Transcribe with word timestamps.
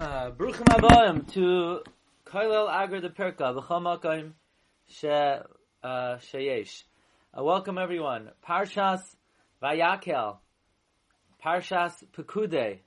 Bruchim 0.00 0.62
Abayim 0.66 1.32
to 1.32 1.82
Koilel 2.24 2.68
Agar 2.70 3.00
de 3.00 3.10
Perka, 3.10 3.52
V'chomakim 3.52 4.30
she, 4.86 5.08
uh, 5.08 5.42
Sheyesh. 5.82 6.84
Uh, 7.36 7.42
welcome 7.42 7.78
everyone. 7.78 8.30
Parshas 8.46 9.00
Vayakel, 9.60 10.36
Parshas 11.44 12.04
Pekude. 12.16 12.78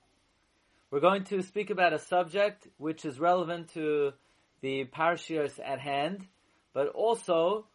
We're 0.90 1.00
going 1.00 1.24
to 1.24 1.42
speak 1.42 1.68
about 1.68 1.92
a 1.92 1.98
subject 1.98 2.66
which 2.78 3.04
is 3.04 3.20
relevant 3.20 3.74
to 3.74 4.14
the 4.62 4.86
Parshios 4.86 5.60
at 5.62 5.80
hand, 5.80 6.26
but 6.72 6.88
also 6.88 7.66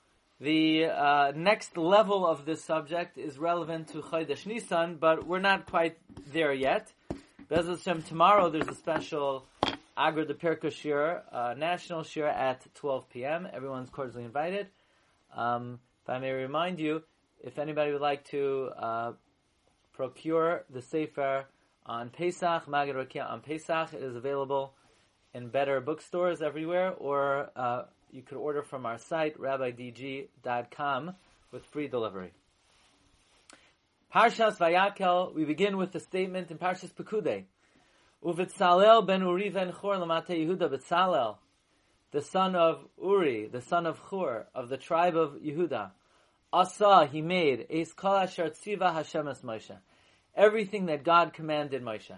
the 0.42 0.86
uh, 0.86 1.32
next 1.36 1.78
level 1.78 2.26
of 2.26 2.46
this 2.46 2.64
subject 2.64 3.20
is 3.20 3.38
relevant 3.38 3.90
to 3.90 4.02
Chodesh 4.02 4.48
Nisan, 4.48 4.98
but 5.00 5.28
we're 5.28 5.38
not 5.38 5.68
quite 5.68 6.00
there 6.34 6.54
yet. 6.54 6.92
Bez 7.50 7.66
Hashem, 7.66 8.02
tomorrow 8.02 8.50
there's 8.50 8.68
a 8.68 8.76
special 8.76 9.46
Agra 9.96 10.26
de 10.26 10.34
Pirka 10.34 10.70
Shir, 10.70 11.24
uh, 11.32 11.54
national 11.58 12.04
shir 12.04 12.28
at 12.28 12.68
12 12.76 13.10
p.m. 13.10 13.48
Everyone's 13.54 13.90
cordially 13.90 14.26
invited. 14.26 14.68
Um, 15.34 15.80
if 16.04 16.10
I 16.10 16.20
may 16.20 16.32
remind 16.32 16.78
you, 16.78 17.04
if 17.42 17.58
anybody 17.58 17.94
would 17.94 18.02
like 18.02 18.26
to 18.32 18.72
uh, 18.78 19.12
procure 19.94 20.66
the 20.70 20.82
Sefer 20.82 21.46
on 21.86 22.10
Pesach, 22.10 22.66
Magid 22.66 22.96
Rakia 22.96 23.32
on 23.32 23.40
Pesach, 23.40 23.94
it 23.94 24.04
is 24.04 24.18
available 24.18 24.74
in 25.34 25.48
better 25.48 25.80
bookstores 25.80 26.42
everywhere, 26.42 26.96
or 26.98 27.50
uh, 27.56 27.84
you 28.12 28.24
could 28.24 28.38
order 28.38 28.62
from 28.62 28.86
our 28.86 28.98
site, 28.98 29.40
rabbidg.com, 29.40 31.14
with 31.54 31.66
free 31.68 31.88
delivery. 31.88 32.34
Parshas 34.18 34.58
Vayakel, 34.58 35.36
we 35.36 35.46
begin 35.46 35.78
with 35.78 35.92
the 35.92 36.00
statement 36.00 36.50
in 36.50 36.58
Parshas 36.58 36.92
Pekude. 36.92 37.44
Uvitzalel 38.26 39.06
ben 39.06 39.22
Uri 39.22 39.50
ben 39.50 39.72
Chor 39.72 39.94
lamate 39.94 40.30
Yehuda 40.30 40.72
Betzalel, 40.72 41.38
the 42.10 42.24
son 42.24 42.56
of 42.56 42.84
Uri, 43.00 43.48
the 43.48 43.62
son 43.62 43.86
of 43.86 44.02
Chor, 44.02 44.48
of 44.56 44.70
the 44.70 44.78
tribe 44.78 45.16
of 45.16 45.34
Yehuda. 45.34 45.92
Asa, 46.52 47.06
he 47.06 47.22
made, 47.22 47.68
Eis 47.72 47.94
kol 47.94 48.16
asher 48.16 48.50
tziva 48.50 48.92
Hashem 48.92 49.28
es 49.28 49.42
Moshe. 49.42 49.78
Everything 50.34 50.88
that 50.88 51.04
God 51.04 51.32
commanded 51.32 51.84
Moshe. 51.84 52.18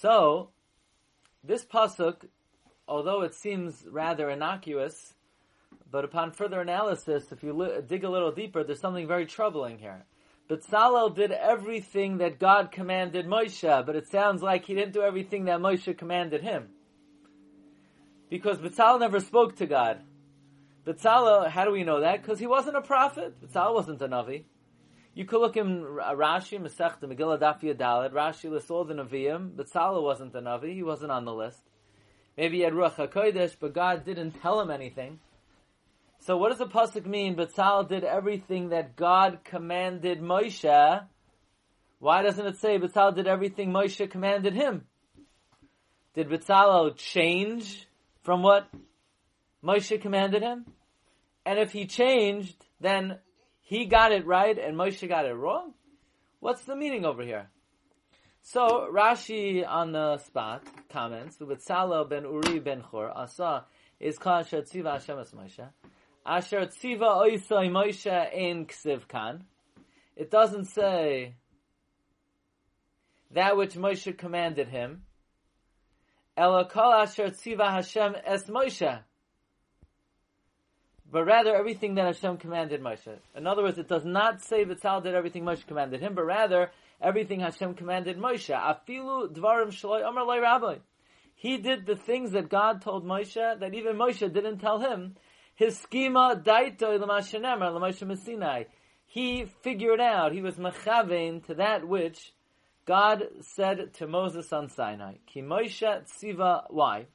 So, 0.00 0.48
this 1.44 1.64
pasuk, 1.64 2.26
although 2.88 3.22
it 3.22 3.36
seems 3.36 3.86
rather 3.88 4.28
innocuous, 4.30 5.14
but 5.90 6.04
upon 6.04 6.32
further 6.32 6.60
analysis, 6.60 7.32
if 7.32 7.42
you 7.42 7.52
li- 7.52 7.80
dig 7.86 8.04
a 8.04 8.10
little 8.10 8.32
deeper, 8.32 8.62
there's 8.62 8.80
something 8.80 9.06
very 9.06 9.26
troubling 9.26 9.78
here. 9.78 10.04
Betzalel 10.48 11.14
did 11.14 11.30
everything 11.30 12.18
that 12.18 12.38
God 12.38 12.70
commanded 12.72 13.26
Moshe, 13.26 13.86
but 13.86 13.96
it 13.96 14.08
sounds 14.08 14.42
like 14.42 14.64
he 14.64 14.74
didn't 14.74 14.94
do 14.94 15.02
everything 15.02 15.44
that 15.44 15.60
Moshe 15.60 15.96
commanded 15.96 16.42
him. 16.42 16.68
Because 18.30 18.58
Betzalel 18.58 19.00
never 19.00 19.20
spoke 19.20 19.56
to 19.56 19.66
God. 19.66 20.00
Betzalel, 20.86 21.48
how 21.48 21.64
do 21.64 21.70
we 21.70 21.84
know 21.84 22.00
that? 22.00 22.22
Because 22.22 22.38
he 22.38 22.46
wasn't 22.46 22.76
a 22.76 22.82
prophet. 22.82 23.34
Betzalel 23.42 23.74
wasn't 23.74 24.02
a 24.02 24.08
Navi. 24.08 24.44
You 25.14 25.24
could 25.24 25.40
look 25.40 25.56
in 25.56 25.82
Rashi, 25.82 26.60
Masech, 26.60 27.00
the 27.00 27.08
Megillah 27.08 27.40
Daf 27.40 27.60
Yadalad. 27.60 28.12
Rashi 28.12 28.50
lists 28.50 28.70
all 28.70 28.84
the 28.84 28.94
Naviim. 28.94 29.50
Betzalel 29.50 30.02
wasn't 30.02 30.34
a 30.34 30.40
Navi. 30.40 30.74
He 30.74 30.82
wasn't 30.82 31.10
on 31.10 31.24
the 31.24 31.34
list. 31.34 31.60
Maybe 32.36 32.58
he 32.58 32.62
had 32.62 32.72
Ruach 32.72 32.94
HaKodesh, 32.94 33.56
but 33.58 33.74
God 33.74 34.04
didn't 34.04 34.40
tell 34.40 34.60
him 34.60 34.70
anything. 34.70 35.18
So 36.20 36.36
what 36.36 36.50
does 36.50 36.58
the 36.58 36.66
pasuk 36.66 37.06
mean? 37.06 37.36
Betzalel 37.36 37.88
did 37.88 38.04
everything 38.04 38.70
that 38.70 38.96
God 38.96 39.40
commanded 39.44 40.20
Moshe. 40.20 41.06
Why 42.00 42.22
doesn't 42.22 42.46
it 42.46 42.58
say 42.58 42.78
Betzalel 42.78 43.14
did 43.14 43.26
everything 43.26 43.70
Moshe 43.70 44.10
commanded 44.10 44.54
him? 44.54 44.84
Did 46.14 46.28
Betzalel 46.28 46.96
change 46.96 47.86
from 48.22 48.42
what 48.42 48.68
Moshe 49.64 50.00
commanded 50.00 50.42
him? 50.42 50.66
And 51.46 51.58
if 51.58 51.72
he 51.72 51.86
changed, 51.86 52.56
then 52.80 53.18
he 53.62 53.86
got 53.86 54.12
it 54.12 54.26
right 54.26 54.58
and 54.58 54.76
Moshe 54.76 55.08
got 55.08 55.24
it 55.24 55.34
wrong? 55.34 55.72
What's 56.40 56.62
the 56.64 56.76
meaning 56.76 57.04
over 57.04 57.22
here? 57.22 57.48
So 58.42 58.88
Rashi 58.92 59.66
on 59.66 59.92
the 59.92 60.18
spot 60.18 60.64
comments, 60.90 61.36
Betzalel 61.38 62.08
ben 62.08 62.24
Uri 62.24 62.60
ben 62.60 62.82
Chor 62.82 63.10
asa 63.16 63.64
is 64.00 64.18
kol 64.18 64.42
tziva 64.42 64.92
Hashem 64.92 65.16
Moshe. 65.16 65.68
Asher 66.28 66.66
tziva 66.66 67.24
oisai 67.24 67.70
Moshe 67.70 68.34
in 68.34 68.66
ksiv 68.66 69.08
kan. 69.08 69.44
It 70.14 70.30
doesn't 70.30 70.66
say 70.66 71.36
that 73.30 73.56
which 73.56 73.74
Moshe 73.76 74.16
commanded 74.18 74.68
him. 74.68 75.04
Ela 76.36 76.68
kol 76.68 76.92
asher 76.92 77.28
tziva 77.28 77.70
Hashem 77.70 78.14
es 78.26 78.44
Moshe. 78.44 79.00
But 81.10 81.24
rather 81.24 81.56
everything 81.56 81.94
that 81.94 82.04
Hashem 82.04 82.36
commanded 82.36 82.82
Moshe. 82.82 83.16
In 83.34 83.46
other 83.46 83.62
words, 83.62 83.78
it 83.78 83.88
does 83.88 84.04
not 84.04 84.42
say 84.42 84.66
Vitzal 84.66 85.02
did 85.02 85.14
everything 85.14 85.44
Moshe 85.44 85.66
commanded 85.66 86.02
him, 86.02 86.14
but 86.14 86.26
rather 86.26 86.70
everything 87.00 87.40
Hashem 87.40 87.72
commanded 87.72 88.18
Moshe. 88.18 88.54
Afilu 88.54 89.32
dvarim 89.32 89.68
shaloi 89.68 90.02
loy 90.26 90.42
rabbi. 90.42 90.76
He 91.36 91.56
did 91.56 91.86
the 91.86 91.96
things 91.96 92.32
that 92.32 92.50
God 92.50 92.82
told 92.82 93.06
Moshe 93.06 93.60
that 93.60 93.72
even 93.72 93.96
Moshe 93.96 94.30
didn't 94.30 94.58
tell 94.58 94.78
him 94.80 95.16
his 95.58 95.76
schema 95.76 96.40
daito 96.40 96.96
l'mashenemer 97.00 97.74
l'moshe 97.74 98.06
Messinai. 98.06 98.66
He 99.06 99.46
figured 99.62 100.00
out, 100.00 100.32
he 100.32 100.40
was 100.40 100.54
mechavein 100.54 101.44
to 101.46 101.54
that 101.54 101.86
which 101.86 102.32
God 102.86 103.24
said 103.40 103.92
to 103.94 104.06
Moses 104.06 104.52
on 104.52 104.68
Sinai. 104.68 105.14
Ki 105.26 105.42
Moshe 105.42 105.82
tziva, 105.82 106.62
why? 106.70 107.06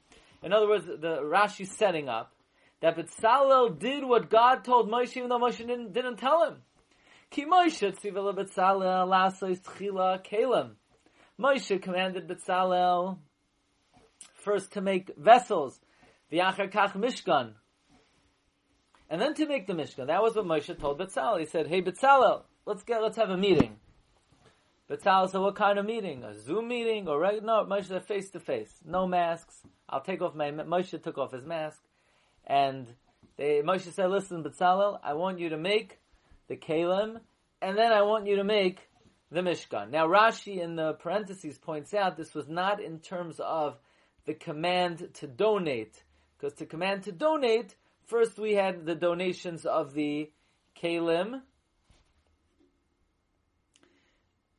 In 0.42 0.52
other 0.52 0.68
words, 0.68 0.84
the 0.84 1.22
Rashi 1.22 1.66
setting 1.66 2.10
up 2.10 2.34
that 2.82 2.98
Betzalel 2.98 3.78
did 3.78 4.04
what 4.04 4.28
God 4.28 4.62
told 4.62 4.90
Moshe 4.90 5.16
even 5.16 5.30
though 5.30 5.38
Moshe 5.38 5.56
didn't, 5.56 5.94
didn't 5.94 6.18
tell 6.18 6.44
him. 6.44 6.56
Ki 7.30 7.46
Moshe 7.46 7.98
tziva 7.98 8.34
leBetzalel 8.34 9.08
lasois 9.08 9.62
tchila 9.62 10.22
kelim. 10.22 10.72
Moshe 11.40 11.80
commanded 11.80 12.28
Betzalel 12.28 13.16
first 14.34 14.72
to 14.72 14.82
make 14.82 15.10
vessels, 15.16 15.80
v'achar 16.30 16.70
kach 16.70 16.92
mishkan, 16.92 17.54
and 19.10 19.20
then 19.20 19.34
to 19.34 19.46
make 19.46 19.66
the 19.66 19.74
Mishkan. 19.74 20.06
That 20.06 20.22
was 20.22 20.34
what 20.34 20.46
Moshe 20.46 20.78
told 20.78 20.98
Betzalel. 20.98 21.40
He 21.40 21.46
said, 21.46 21.66
"Hey 21.66 21.82
Betzalel, 21.82 22.42
let's 22.66 22.82
get 22.82 23.02
let's 23.02 23.16
have 23.16 23.30
a 23.30 23.36
meeting." 23.36 23.78
Betzalel 24.88 25.30
said, 25.30 25.40
"What 25.40 25.56
kind 25.56 25.78
of 25.78 25.86
meeting? 25.86 26.24
A 26.24 26.34
Zoom 26.34 26.68
meeting 26.68 27.08
or 27.08 27.18
right? 27.18 27.42
no?" 27.42 27.64
Moshe 27.64 27.86
said, 27.86 28.04
"Face 28.04 28.30
to 28.30 28.40
face, 28.40 28.80
no 28.84 29.06
masks. 29.06 29.62
I'll 29.88 30.00
take 30.00 30.22
off 30.22 30.34
my." 30.34 30.50
Moshe 30.50 31.02
took 31.02 31.18
off 31.18 31.32
his 31.32 31.44
mask, 31.44 31.82
and 32.46 32.86
they, 33.36 33.62
Moshe 33.62 33.90
said, 33.92 34.10
"Listen, 34.10 34.42
Betzalel, 34.42 35.00
I 35.02 35.14
want 35.14 35.38
you 35.38 35.48
to 35.50 35.58
make 35.58 36.00
the 36.48 36.56
kalim, 36.56 37.20
and 37.60 37.78
then 37.78 37.92
I 37.92 38.02
want 38.02 38.26
you 38.26 38.36
to 38.36 38.44
make 38.44 38.88
the 39.30 39.40
Mishkan." 39.40 39.90
Now 39.90 40.06
Rashi 40.06 40.60
in 40.60 40.76
the 40.76 40.94
parentheses 40.94 41.58
points 41.58 41.94
out 41.94 42.16
this 42.16 42.34
was 42.34 42.48
not 42.48 42.80
in 42.80 43.00
terms 43.00 43.40
of 43.40 43.78
the 44.24 44.34
command 44.34 45.10
to 45.14 45.26
donate, 45.26 46.04
because 46.36 46.54
to 46.54 46.66
command 46.66 47.04
to 47.04 47.12
donate 47.12 47.76
First, 48.06 48.38
we 48.38 48.54
had 48.54 48.84
the 48.84 48.94
donations 48.94 49.64
of 49.64 49.94
the 49.94 50.30
Kalim. 50.80 51.40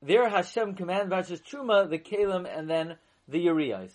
There, 0.01 0.27
Hashem 0.27 0.75
commanded 0.75 1.09
Vashas 1.09 1.41
Truma, 1.41 1.89
the 1.89 1.99
Kalim, 1.99 2.47
and 2.51 2.69
then 2.69 2.97
the 3.27 3.39
Urias. 3.39 3.93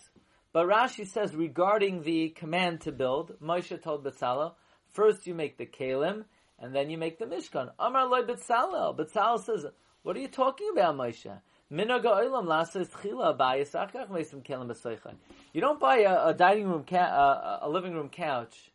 But 0.53 0.67
Rashi 0.67 1.07
says 1.07 1.35
regarding 1.35 2.03
the 2.03 2.29
command 2.29 2.81
to 2.81 2.91
build, 2.91 3.39
Moshe 3.41 3.81
told 3.81 4.03
Betzalel, 4.05 4.53
first 4.89 5.27
you 5.27 5.33
make 5.33 5.57
the 5.57 5.65
Kalim, 5.65 6.25
and 6.59 6.75
then 6.75 6.89
you 6.89 6.97
make 6.97 7.19
the 7.19 7.25
Mishkan. 7.25 7.71
Amar 7.79 8.07
loy 8.07 8.21
Betzalel. 8.21 8.97
Betzalel 8.97 9.43
says, 9.43 9.65
what 10.03 10.15
are 10.15 10.19
you 10.19 10.27
talking 10.27 10.69
about, 10.71 10.95
Moshe? 10.95 11.39
You 11.69 11.85
don't 15.61 15.79
buy 15.79 15.97
a, 15.99 16.27
a 16.27 16.33
dining 16.33 16.67
room, 16.67 16.83
ca- 16.83 16.97
a, 16.97 17.59
a 17.61 17.69
living 17.69 17.93
room 17.93 18.09
couch 18.09 18.70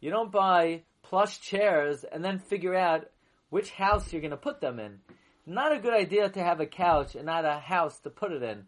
you 0.00 0.10
don't 0.10 0.32
buy 0.32 0.82
plush 1.02 1.40
chairs 1.40 2.04
and 2.04 2.24
then 2.24 2.38
figure 2.38 2.74
out 2.74 3.08
which 3.50 3.70
house 3.70 4.12
you're 4.12 4.20
going 4.20 4.30
to 4.30 4.36
put 4.36 4.60
them 4.60 4.78
in. 4.78 4.98
Not 5.46 5.72
a 5.72 5.78
good 5.78 5.94
idea 5.94 6.28
to 6.28 6.42
have 6.42 6.60
a 6.60 6.66
couch 6.66 7.14
and 7.14 7.24
not 7.24 7.44
a 7.44 7.58
house 7.58 7.98
to 8.00 8.10
put 8.10 8.32
it 8.32 8.42
in. 8.42 8.64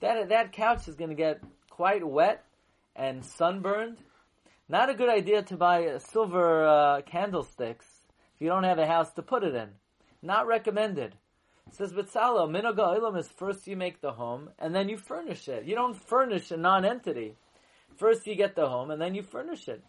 That 0.00 0.28
that 0.30 0.52
couch 0.52 0.88
is 0.88 0.96
going 0.96 1.10
to 1.10 1.16
get 1.16 1.40
quite 1.70 2.06
wet 2.06 2.44
and 2.96 3.24
sunburned. 3.24 3.98
Not 4.68 4.90
a 4.90 4.94
good 4.94 5.08
idea 5.08 5.42
to 5.42 5.56
buy 5.56 5.98
silver 5.98 6.66
uh, 6.66 7.02
candlesticks 7.02 7.86
if 8.34 8.40
you 8.40 8.48
don't 8.48 8.64
have 8.64 8.78
a 8.78 8.86
house 8.86 9.12
to 9.12 9.22
put 9.22 9.44
it 9.44 9.54
in. 9.54 9.68
Not 10.22 10.46
recommended. 10.46 11.14
It 11.68 11.74
says 11.74 11.92
Betzalo, 11.92 12.50
Minoga 12.50 12.98
Ilam 12.98 13.18
is 13.18 13.28
first 13.28 13.66
you 13.66 13.76
make 13.76 14.00
the 14.00 14.12
home 14.12 14.50
and 14.58 14.74
then 14.74 14.88
you 14.88 14.96
furnish 14.96 15.48
it. 15.48 15.64
You 15.64 15.76
don't 15.76 15.94
furnish 15.94 16.50
a 16.50 16.56
non-entity. 16.56 17.36
First 17.96 18.26
you 18.26 18.34
get 18.34 18.56
the 18.56 18.68
home 18.68 18.90
and 18.90 19.00
then 19.00 19.14
you 19.14 19.22
furnish 19.22 19.68
it 19.68 19.82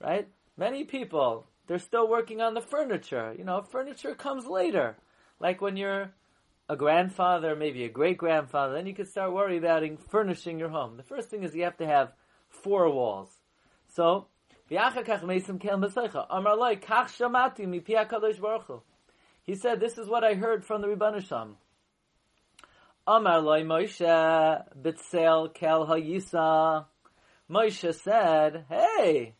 right? 0.00 0.28
Many 0.56 0.84
people, 0.84 1.46
they're 1.66 1.78
still 1.78 2.08
working 2.08 2.40
on 2.40 2.54
the 2.54 2.60
furniture. 2.60 3.34
You 3.36 3.44
know, 3.44 3.62
furniture 3.62 4.14
comes 4.14 4.46
later. 4.46 4.96
Like 5.40 5.60
when 5.60 5.76
you're 5.76 6.12
a 6.68 6.76
grandfather, 6.76 7.54
maybe 7.56 7.84
a 7.84 7.88
great 7.88 8.18
grandfather, 8.18 8.74
then 8.74 8.86
you 8.86 8.94
can 8.94 9.06
start 9.06 9.32
worrying 9.32 9.64
about 9.64 9.82
furnishing 10.10 10.58
your 10.58 10.68
home. 10.68 10.96
The 10.96 11.02
first 11.02 11.28
thing 11.28 11.42
is 11.42 11.54
you 11.54 11.64
have 11.64 11.78
to 11.78 11.86
have 11.86 12.12
four 12.48 12.90
walls. 12.90 13.30
So, 13.94 14.26
he 14.68 14.76
said, 19.54 19.80
this 19.80 19.96
is 19.96 20.08
what 20.08 20.24
I 20.24 20.34
heard 20.34 20.64
from 20.64 20.82
the 20.82 20.88
Rebbeinu. 20.88 21.56
Amar 23.06 23.40
loy 23.40 23.62
Moshe 23.62 24.64
b'tzel 24.78 25.54
kel 25.54 25.86
hayisa. 25.86 26.84
Moshe 27.50 27.94
said, 27.94 28.66
"Hey, 28.68 29.34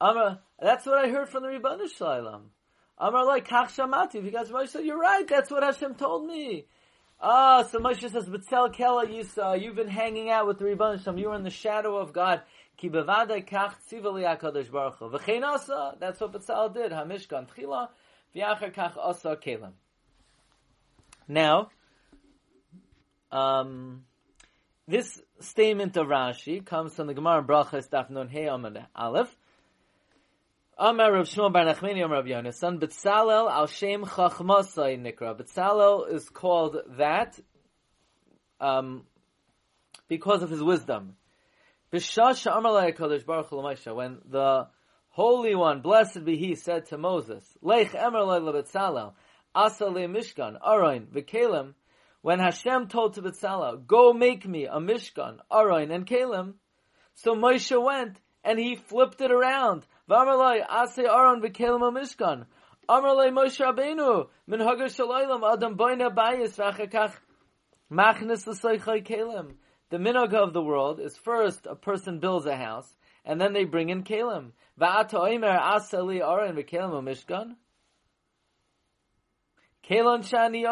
Amar, 0.00 0.40
that's 0.60 0.86
what 0.86 0.98
I 0.98 1.08
heard 1.08 1.28
from 1.28 1.42
the 1.42 1.48
Rebbeinu 1.48 1.88
Shalom. 1.90 2.50
Amar 2.98 3.24
loy 3.24 3.40
kach 3.40 3.68
shamati." 3.68 4.22
Because 4.22 4.50
Moshe 4.50 4.68
said, 4.68 4.84
"You're 4.84 4.98
right. 4.98 5.26
That's 5.26 5.50
what 5.50 5.62
Hashem 5.62 5.94
told 5.96 6.26
me." 6.26 6.66
Ah, 7.20 7.64
so 7.64 7.78
Moshe 7.78 8.08
says, 8.10 8.28
"B'tzel 8.28 8.72
kel 8.72 9.04
hayisa. 9.04 9.60
You've 9.60 9.76
been 9.76 9.88
hanging 9.88 10.30
out 10.30 10.46
with 10.46 10.58
the 10.58 10.64
Rebbeinu 10.64 11.02
Shalom. 11.02 11.18
You 11.18 11.28
were 11.28 11.34
in 11.34 11.42
the 11.42 11.50
shadow 11.50 11.96
of 11.96 12.12
God." 12.12 12.42
Ki 12.78 12.88
bevadai 12.88 13.44
kach 13.44 13.74
tzivali 13.90 14.24
HaKadosh 14.24 14.70
Baruch 14.70 14.98
Hu. 14.98 15.10
V'chein 15.10 15.42
asa, 15.42 15.96
that's 15.98 16.20
what 16.20 16.32
B'tzal 16.32 16.72
did, 16.72 16.92
HaMishkan 16.92 17.48
Tchila, 17.48 17.88
v'yachar 18.34 18.72
kach 18.72 18.96
asa 18.96 19.36
kelim. 19.36 19.72
Now, 21.26 21.70
um, 23.32 24.04
this 24.86 25.20
statement 25.40 25.96
of 25.96 26.06
Rashi 26.06 26.64
comes 26.64 26.94
from 26.94 27.08
the 27.08 27.14
Gemara 27.14 27.42
Brachas 27.42 27.88
Daf 27.88 28.10
Nun 28.10 28.28
Hey 28.28 28.46
Aleph. 28.46 29.36
Amar 30.80 31.12
Rav 31.12 31.26
Shmuel 31.26 31.52
Bar 31.52 31.64
Nachmani 31.64 32.04
Amar 32.04 32.18
Rav 32.18 32.26
Yonasan 32.26 32.78
Betzalel 32.78 33.50
Al 33.50 33.66
Shem 33.66 34.04
Chachmasai 34.04 34.96
Nikra. 34.96 35.36
Betzalel 35.36 36.08
is 36.14 36.28
called 36.28 36.76
that 36.98 37.36
um, 38.60 39.02
because 40.06 40.44
of 40.44 40.50
his 40.50 40.62
wisdom. 40.62 41.16
B'shash 41.92 42.46
Amar 42.46 42.92
Kodesh 42.92 43.26
Baruch 43.26 43.48
Hu 43.48 43.94
When 43.96 44.18
the 44.30 44.68
Holy 45.08 45.56
One, 45.56 45.80
blessed 45.80 46.24
be 46.24 46.36
He, 46.36 46.54
said 46.54 46.86
to 46.86 46.96
Moses, 46.96 47.44
Lech 47.60 47.92
Emer 47.96 48.20
Betzalel 48.20 49.14
Asa 49.56 49.86
Le 49.86 50.02
Mishkan 50.02 50.60
Aroin 50.60 51.06
V'Kelim 51.06 51.74
when 52.20 52.38
Hashem 52.38 52.86
told 52.86 53.14
to 53.14 53.22
Betzalel, 53.22 53.84
go 53.84 54.12
make 54.12 54.46
me 54.46 54.66
a 54.66 54.78
Mishkan, 54.78 55.38
Aroin, 55.50 55.92
and 55.92 56.06
Kalim, 56.06 56.54
so 57.14 57.34
Moshe 57.34 57.82
went 57.82 58.20
and 58.44 58.58
he 58.58 58.76
flipped 58.76 59.20
it 59.20 59.30
around. 59.30 59.84
V'amalai, 60.08 60.64
ase 60.68 61.00
Aron 61.00 61.42
v'Kalim 61.42 61.86
a 61.86 61.92
Mishkan. 61.92 62.46
Amalai 62.88 63.30
Moshe 63.30 63.60
Rabbeinu, 63.60 64.28
min 64.46 64.60
hagar 64.60 64.86
shalaylam, 64.86 65.52
adam 65.52 65.76
boina 65.76 66.14
bayis 66.14 66.56
v'achakach, 66.56 67.12
machnis 67.92 68.46
l'soichai 68.46 69.06
Kalim. 69.06 69.56
The 69.90 69.98
minog 69.98 70.32
of 70.34 70.52
the 70.52 70.62
world 70.62 71.00
is 71.00 71.16
first 71.18 71.66
a 71.66 71.74
person 71.74 72.20
builds 72.20 72.46
a 72.46 72.56
house, 72.56 72.96
and 73.24 73.40
then 73.40 73.52
they 73.52 73.64
bring 73.64 73.90
in 73.90 74.02
Kalim. 74.02 74.52
Va'ata 74.80 75.14
oimer 75.14 75.58
asa 75.58 76.02
li 76.02 76.22
Aron 76.22 76.56
v'Kalim 76.56 76.98
a 76.98 77.02
Mishkan. 77.02 77.56
Kelon 79.88 80.20
shani 80.20 80.64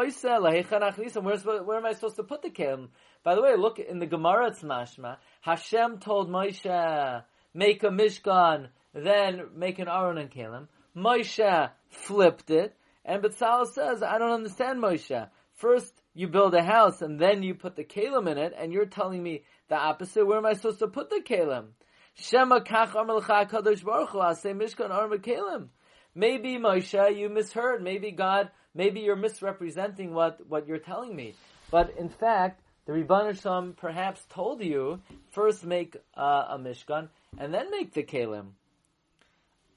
Where, 1.22 1.62
where 1.62 1.78
am 1.78 1.86
I 1.86 1.92
supposed 1.92 2.16
to 2.16 2.22
put 2.22 2.42
the 2.42 2.50
kelim? 2.50 2.88
By 3.24 3.34
the 3.34 3.40
way, 3.40 3.56
look 3.56 3.78
in 3.78 3.98
the 3.98 4.06
Gemara 4.06 4.48
it's 4.48 4.62
mashma. 4.62 5.16
Hashem 5.40 6.00
told 6.00 6.28
Moshe, 6.28 7.24
make 7.54 7.82
a 7.82 7.88
mishkan, 7.88 8.68
then 9.04 9.48
make 9.54 9.78
an 9.78 9.88
aron 9.88 10.18
and 10.18 10.30
kelim. 10.30 10.68
Moshe 10.96 11.70
flipped 11.88 12.50
it, 12.50 12.74
and 13.04 13.22
Betzalel 13.22 13.66
says, 13.66 14.02
I 14.02 14.18
don't 14.18 14.32
understand 14.32 14.80
Moshe. 14.80 15.28
First, 15.54 15.92
you 16.14 16.28
build 16.28 16.54
a 16.54 16.62
house, 16.62 17.02
and 17.02 17.18
then 17.18 17.42
you 17.42 17.54
put 17.54 17.76
the 17.76 17.84
kelim 17.84 18.28
in 18.28 18.38
it, 18.38 18.54
and 18.56 18.72
you're 18.72 18.86
telling 18.86 19.22
me 19.22 19.42
the 19.68 19.76
opposite. 19.76 20.26
Where 20.26 20.38
am 20.38 20.46
I 20.46 20.54
supposed 20.54 20.78
to 20.78 20.88
put 20.88 21.10
the 21.10 21.22
kelim? 21.24 21.68
Shema 22.14 22.60
kach 22.60 22.92
kadosh 22.92 23.84
baruch 23.84 24.10
hu, 24.10 24.18
mishkan 24.18 24.90
kelim. 25.20 25.68
Maybe 26.14 26.56
Moshe, 26.56 27.16
you 27.16 27.28
misheard. 27.28 27.82
Maybe 27.82 28.10
God 28.10 28.50
maybe 28.76 29.00
you're 29.00 29.16
misrepresenting 29.16 30.12
what, 30.12 30.38
what 30.48 30.68
you're 30.68 30.78
telling 30.78 31.16
me. 31.16 31.34
But 31.70 31.96
in 31.98 32.08
fact, 32.08 32.60
the 32.86 32.92
Rebbeinu 32.92 33.40
Shalom 33.40 33.72
perhaps 33.76 34.24
told 34.28 34.62
you 34.62 35.00
first 35.30 35.64
make 35.64 35.96
uh, 36.16 36.44
a 36.50 36.58
Mishkan 36.58 37.08
and 37.38 37.52
then 37.52 37.70
make 37.70 37.92
the 37.94 38.04
Kalim. 38.04 38.50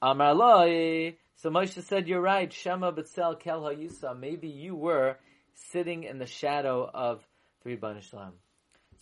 Amar. 0.02 0.34
So 1.36 1.50
Moshe 1.50 1.82
said, 1.82 2.08
"You're 2.08 2.20
right. 2.20 2.52
Shema 2.52 2.92
b'tzel 2.92 3.38
kel 3.38 3.62
ha'yisa. 3.62 4.18
Maybe 4.18 4.48
you 4.48 4.74
were 4.74 5.18
sitting 5.54 6.04
in 6.04 6.18
the 6.18 6.26
shadow 6.26 6.88
of 6.92 7.26
the 7.62 7.76
Rebbeinu 7.76 8.02
Shalom." 8.02 8.34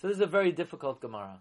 So 0.01 0.09
this 0.09 0.17
is 0.17 0.23
a 0.23 0.27
very 0.27 0.53
difficult 0.53 1.01
Gemara. 1.01 1.41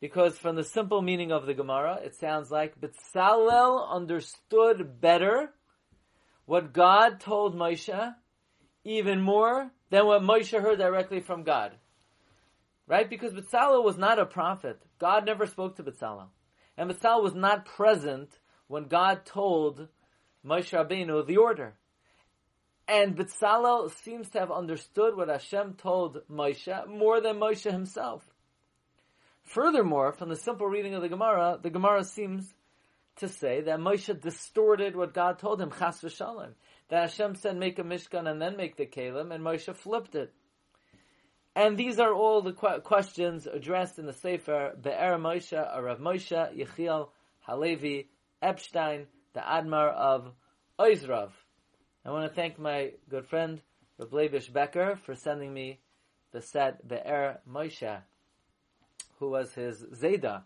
Because 0.00 0.38
from 0.38 0.56
the 0.56 0.64
simple 0.64 1.00
meaning 1.00 1.32
of 1.32 1.46
the 1.46 1.54
Gemara, 1.54 2.00
it 2.04 2.14
sounds 2.14 2.50
like 2.50 2.80
Betzalel 2.80 3.88
understood 3.90 5.00
better 5.00 5.54
what 6.44 6.72
God 6.72 7.20
told 7.20 7.56
Moshe 7.56 8.14
even 8.84 9.20
more 9.20 9.70
than 9.90 10.06
what 10.06 10.22
Moshe 10.22 10.60
heard 10.60 10.78
directly 10.78 11.20
from 11.20 11.42
God. 11.42 11.76
Right? 12.86 13.08
Because 13.08 13.32
Betzalel 13.32 13.82
was 13.82 13.96
not 13.96 14.18
a 14.18 14.26
prophet. 14.26 14.80
God 14.98 15.24
never 15.26 15.46
spoke 15.46 15.76
to 15.76 15.82
Betzalel. 15.82 16.28
And 16.76 16.90
Betzalel 16.90 17.22
was 17.22 17.34
not 17.34 17.64
present 17.64 18.30
when 18.68 18.84
God 18.84 19.24
told 19.24 19.88
Moshe 20.44 20.72
Rabbeinu 20.72 21.26
the 21.26 21.38
order. 21.38 21.74
And 22.88 23.16
Betzalel 23.16 23.90
seems 23.90 24.28
to 24.30 24.40
have 24.40 24.50
understood 24.50 25.16
what 25.16 25.28
Hashem 25.28 25.74
told 25.74 26.22
Moshe 26.30 26.86
more 26.88 27.20
than 27.20 27.36
Moshe 27.36 27.70
himself. 27.70 28.24
Furthermore, 29.42 30.12
from 30.12 30.28
the 30.28 30.36
simple 30.36 30.66
reading 30.66 30.94
of 30.94 31.02
the 31.02 31.08
Gemara, 31.08 31.58
the 31.62 31.70
Gemara 31.70 32.04
seems 32.04 32.52
to 33.16 33.28
say 33.28 33.62
that 33.62 33.78
Moshe 33.78 34.20
distorted 34.20 34.94
what 34.94 35.14
God 35.14 35.38
told 35.38 35.60
him, 35.60 35.70
chas 35.70 36.00
v'shalom. 36.00 36.50
That 36.88 37.10
Hashem 37.10 37.36
said, 37.36 37.56
make 37.56 37.78
a 37.78 37.82
Mishkan 37.82 38.30
and 38.30 38.40
then 38.40 38.56
make 38.56 38.76
the 38.76 38.86
Kalim, 38.86 39.34
and 39.34 39.42
Moshe 39.42 39.74
flipped 39.74 40.14
it. 40.14 40.32
And 41.56 41.78
these 41.78 41.98
are 41.98 42.12
all 42.12 42.42
the 42.42 42.52
qu- 42.52 42.80
questions 42.80 43.46
addressed 43.46 43.98
in 43.98 44.04
the 44.04 44.12
Sefer, 44.12 44.74
Be'er 44.78 45.16
Moshe, 45.16 45.54
Rav 45.54 45.98
Moshe, 45.98 46.54
Yechiel, 46.54 47.08
Halevi, 47.40 48.10
Epstein, 48.42 49.06
the 49.32 49.40
Admar 49.40 49.88
of 49.88 50.34
Oizrav. 50.78 51.30
I 52.04 52.10
want 52.10 52.28
to 52.28 52.34
thank 52.34 52.58
my 52.58 52.92
good 53.08 53.26
friend, 53.26 53.62
Rav 53.98 54.10
Levish 54.10 54.52
Becker, 54.52 54.96
for 55.06 55.14
sending 55.14 55.54
me 55.54 55.80
the 56.32 56.42
set 56.42 56.86
Be'er 56.86 57.40
Moshe, 57.50 58.02
who 59.18 59.30
was 59.30 59.54
his 59.54 59.82
Zeda. 59.94 60.42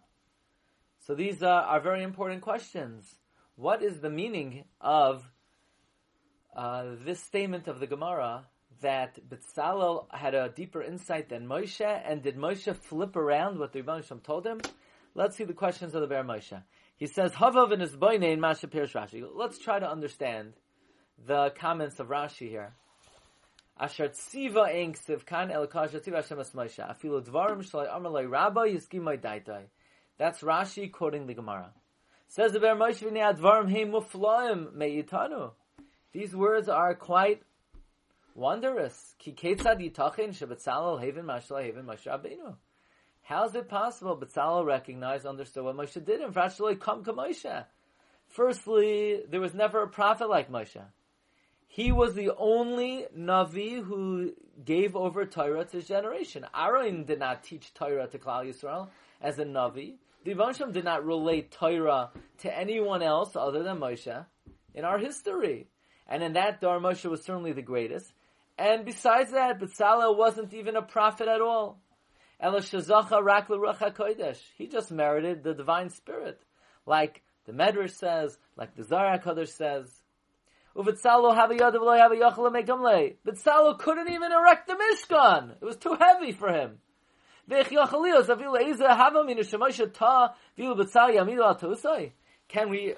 So 1.01 1.17
these 1.17 1.43
uh, 1.43 1.49
are 1.49 1.81
very 1.81 2.05
important 2.05 2.43
questions. 2.43 3.17
What 3.57 3.83
is 3.83 3.99
the 3.99 4.11
meaning 4.11 4.63
of 4.81 5.29
uh, 6.55 6.95
this 7.05 7.21
statement 7.21 7.67
of 7.67 7.81
the 7.81 7.89
Gemara 7.89 8.47
that 8.81 9.19
Betzalel 9.29 10.07
had 10.13 10.35
a 10.35 10.49
deeper 10.49 10.83
insight 10.83 11.29
than 11.29 11.47
Moshe, 11.47 12.03
and 12.05 12.23
did 12.23 12.37
Moshe 12.37 12.75
flip 12.77 13.17
around 13.17 13.59
what 13.59 13.73
the 13.73 13.83
Rebbeinu 13.83 14.23
told 14.23 14.47
him? 14.47 14.61
Let's 15.15 15.37
see 15.37 15.45
the 15.45 15.53
questions 15.53 15.95
of 15.95 16.03
the 16.03 16.07
Be'er 16.07 16.23
Moshe. 16.23 16.63
He 16.97 17.07
says, 17.07 17.33
Havav 17.33 17.73
in 17.73 17.81
his 17.81 17.97
boine 17.97 18.23
in 18.23 18.41
Masha 18.41 18.69
Rashi. 18.69 19.25
Let's 19.35 19.59
try 19.59 19.79
to 19.79 19.91
understand 19.91 20.53
the 21.27 21.51
comments 21.59 21.99
of 21.99 22.09
Rashi 22.09 22.49
here. 22.49 22.75
Asher 23.79 24.09
tziva 24.09 24.69
ein 24.69 24.95
kan 25.25 25.51
el 25.51 25.67
kasha 25.67 26.01
tziva 26.01 26.17
Hashem 26.17 26.41
es 26.41 26.51
Moshe. 26.51 26.79
Afilu 26.79 27.25
dvarim 27.25 27.63
shalai 27.63 27.89
yiskimai 27.91 29.21
daitai. 29.21 29.65
That's 30.19 30.43
Rashi 30.43 30.93
quoting 30.93 31.27
the 31.27 31.35
Gemara. 31.35 31.73
Says 32.29 32.53
the 32.53 32.61
Be'er 32.61 32.77
Moshe 32.77 33.03
v'nei 33.03 33.35
Advarim 33.35 33.71
He 33.71 33.85
Muflaim 33.85 34.75
Me'itanu. 34.75 35.53
These 36.13 36.37
words 36.37 36.69
are 36.69 36.95
quite 36.95 37.43
wondrous. 38.35 39.15
Ki 39.19 39.33
ketzad 39.33 39.81
yitachin 39.81 40.31
shebetzalel 40.31 41.01
haven 41.01 41.25
mashal 41.27 41.63
haven 41.63 41.87
Moshe. 41.87 42.57
How 43.23 43.45
is 43.45 43.55
it 43.55 43.69
possible 43.69 44.17
Betzalel 44.17 44.67
recognized, 44.67 45.25
understood 45.25 45.65
what 45.65 45.77
Moshe 45.77 46.05
did, 46.05 46.21
and 46.21 46.37
actually 46.37 46.75
come 46.75 47.05
to 47.05 47.13
Moshe? 47.13 47.65
Firstly, 48.27 49.23
there 49.29 49.41
was 49.41 49.55
never 49.55 49.83
a 49.83 49.89
prophet 49.89 50.29
like 50.29 50.51
Moshe. 50.51 50.83
He 51.69 51.93
was 51.93 52.15
the 52.15 52.33
only 52.37 53.07
Navi 53.17 53.81
who 53.85 54.33
gave 54.65 54.97
over 54.97 55.25
Torah 55.25 55.65
to 55.65 55.77
his 55.77 55.87
generation. 55.87 56.45
Aaron 56.53 57.05
did 57.05 57.21
not 57.21 57.45
teach 57.45 57.73
Torah 57.73 58.09
to 58.09 58.19
Klal 58.19 58.45
Yisrael 58.45 58.89
as 59.21 59.39
a 59.39 59.45
Navi. 59.45 59.95
The 60.25 60.35
Ivansham 60.35 60.73
did 60.73 60.85
not 60.85 61.07
relate 61.07 61.53
Torah 61.53 62.11
to 62.39 62.59
anyone 62.59 63.03
else 63.03 63.37
other 63.37 63.63
than 63.63 63.79
Moshe 63.79 64.27
in 64.75 64.85
our 64.85 64.99
history. 64.99 65.69
And 66.09 66.25
in 66.25 66.33
that, 66.33 66.61
Dar 66.61 66.81
Moshe 66.81 67.09
was 67.09 67.23
certainly 67.23 67.53
the 67.53 67.63
greatest. 67.63 68.13
And 68.61 68.85
besides 68.85 69.33
that, 69.33 69.59
Betzalel 69.59 70.19
wasn't 70.19 70.53
even 70.53 70.77
a 70.77 70.83
prophet 70.83 71.29
at 71.29 71.41
all. 71.41 71.81
He 74.59 74.67
just 74.67 74.91
merited 74.93 75.43
the 75.43 75.55
divine 75.55 75.89
spirit. 75.89 76.43
Like 76.85 77.23
the 77.47 77.53
Medrash 77.53 77.93
says, 77.93 78.37
like 78.59 78.77
the 78.77 78.85
Zohar 78.85 79.19
Kodesh 79.19 79.49
says. 79.49 79.91
Bitzalo 80.77 81.35
couldn't 83.79 84.11
even 84.11 84.31
erect 84.31 84.67
the 84.67 84.75
Mishkan. 84.75 85.53
It 85.59 85.65
was 85.65 85.79
too 85.79 85.97
heavy 85.99 86.33
for 86.33 86.53
him. 86.53 86.81
Can 92.49 92.69
we 92.69 92.95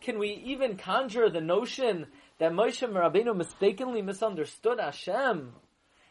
can 0.00 0.18
we 0.18 0.30
even 0.46 0.76
conjure 0.76 1.30
the 1.30 1.40
notion 1.40 2.06
that 2.42 2.50
Moshe 2.50 2.82
Rabbeinu 2.82 3.36
mistakenly 3.36 4.02
misunderstood 4.02 4.80
Hashem? 4.80 5.52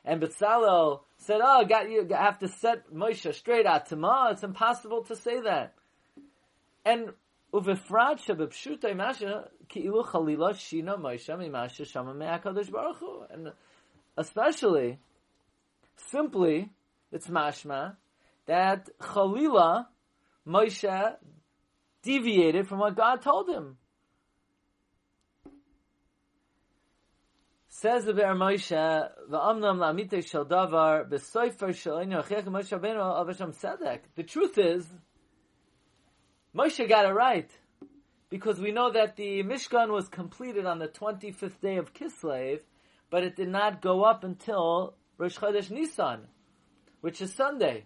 And 0.05 0.21
Bezalel 0.21 1.01
said, 1.17 1.41
"Oh, 1.43 1.65
got 1.65 1.89
you 1.89 2.07
have 2.09 2.39
to 2.39 2.47
set 2.47 2.89
Moshe 2.89 3.33
straight 3.33 3.65
at 3.65 3.87
Tama." 3.87 4.29
It's 4.31 4.41
impossible 4.41 5.03
to 5.03 5.15
say 5.17 5.41
that. 5.41 5.73
And 6.85 7.11
uvifrat 7.53 8.21
shebepshuta 8.25 8.95
masha 8.95 9.49
ki'ilu 9.67 10.05
chalila 10.05 10.53
shina 10.53 10.97
Moshe 10.97 11.27
mimasha 11.37 11.85
shama 11.85 12.13
me'akadosh 12.13 12.71
baruch. 12.71 13.27
And 13.29 13.51
especially, 14.15 14.99
simply, 15.97 16.71
it's 17.11 17.27
mashma 17.27 17.97
that 18.45 18.89
chalila 19.01 19.87
Moshe 20.47 21.17
deviated 22.03 22.69
from 22.69 22.79
what 22.79 22.95
God 22.95 23.21
told 23.21 23.49
him. 23.49 23.77
Says 27.81 28.05
the 28.05 28.13
Be'er 28.13 28.35
Moshe, 28.35 28.69
"Va'amnam 29.27 29.79
la'amite 29.79 30.23
shel 30.29 30.45
davar 30.45 31.09
b'soifer 31.09 31.73
shel 31.75 31.97
enu 31.97 32.17
achiyach 32.17 32.43
Moshe 32.43 32.79
Rabbeinu 32.79 33.01
avasham 33.01 33.59
tzedek." 33.59 34.01
The 34.13 34.21
truth 34.21 34.59
is, 34.59 34.87
Moshe 36.55 36.87
got 36.87 37.05
it 37.05 37.13
right 37.13 37.49
because 38.29 38.59
we 38.59 38.71
know 38.71 38.91
that 38.91 39.15
the 39.15 39.41
Mishkan 39.41 39.89
was 39.89 40.07
completed 40.09 40.67
on 40.67 40.77
the 40.77 40.89
25th 40.89 41.59
day 41.59 41.77
of 41.77 41.91
Kislev, 41.91 42.61
but 43.09 43.23
it 43.23 43.35
did 43.35 43.49
not 43.49 43.81
go 43.81 44.03
up 44.03 44.23
until 44.23 44.93
Rosh 45.17 45.39
Chodesh 45.39 45.71
Nisan, 45.71 46.27
which 46.99 47.19
is 47.19 47.33
Sunday. 47.33 47.85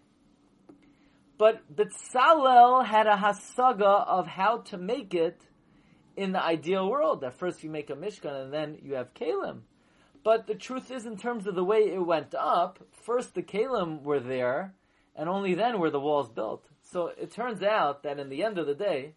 But 1.38 1.74
Betzalel 1.74 2.86
had 2.86 3.08
a 3.08 3.16
hasaga 3.16 4.06
of 4.06 4.28
how 4.28 4.58
to 4.72 4.78
make 4.78 5.14
it 5.14 5.40
in 6.18 6.34
the 6.34 6.44
ideal 6.44 6.90
world. 6.90 7.22
That 7.22 7.40
first 7.40 7.64
you 7.64 7.70
make 7.70 7.90
a 7.90 7.96
Mishkan 7.96 8.44
and 8.44 8.54
then 8.54 8.80
you 8.84 8.96
have 8.96 9.14
Kalim. 9.14 9.62
But 10.25 10.48
the 10.48 10.55
truth 10.55 10.89
is, 10.89 11.05
in 11.05 11.17
terms 11.17 11.46
of 11.46 11.53
the 11.53 11.63
way 11.63 11.82
it 11.82 12.03
went 12.03 12.34
up, 12.34 12.79
first 12.91 13.36
the 13.36 13.44
Kalim 13.44 14.01
were 14.01 14.20
there, 14.20 14.74
and 15.15 15.29
only 15.29 15.53
then 15.53 15.79
were 15.79 15.91
the 15.91 16.00
walls 16.00 16.29
built. 16.29 16.65
So 16.82 17.12
it 17.15 17.32
turns 17.32 17.62
out 17.62 18.01
that 18.01 18.17
in 18.17 18.29
the 18.29 18.44
end 18.44 18.58
of 18.58 18.65
the 18.65 18.74
day, 18.74 19.13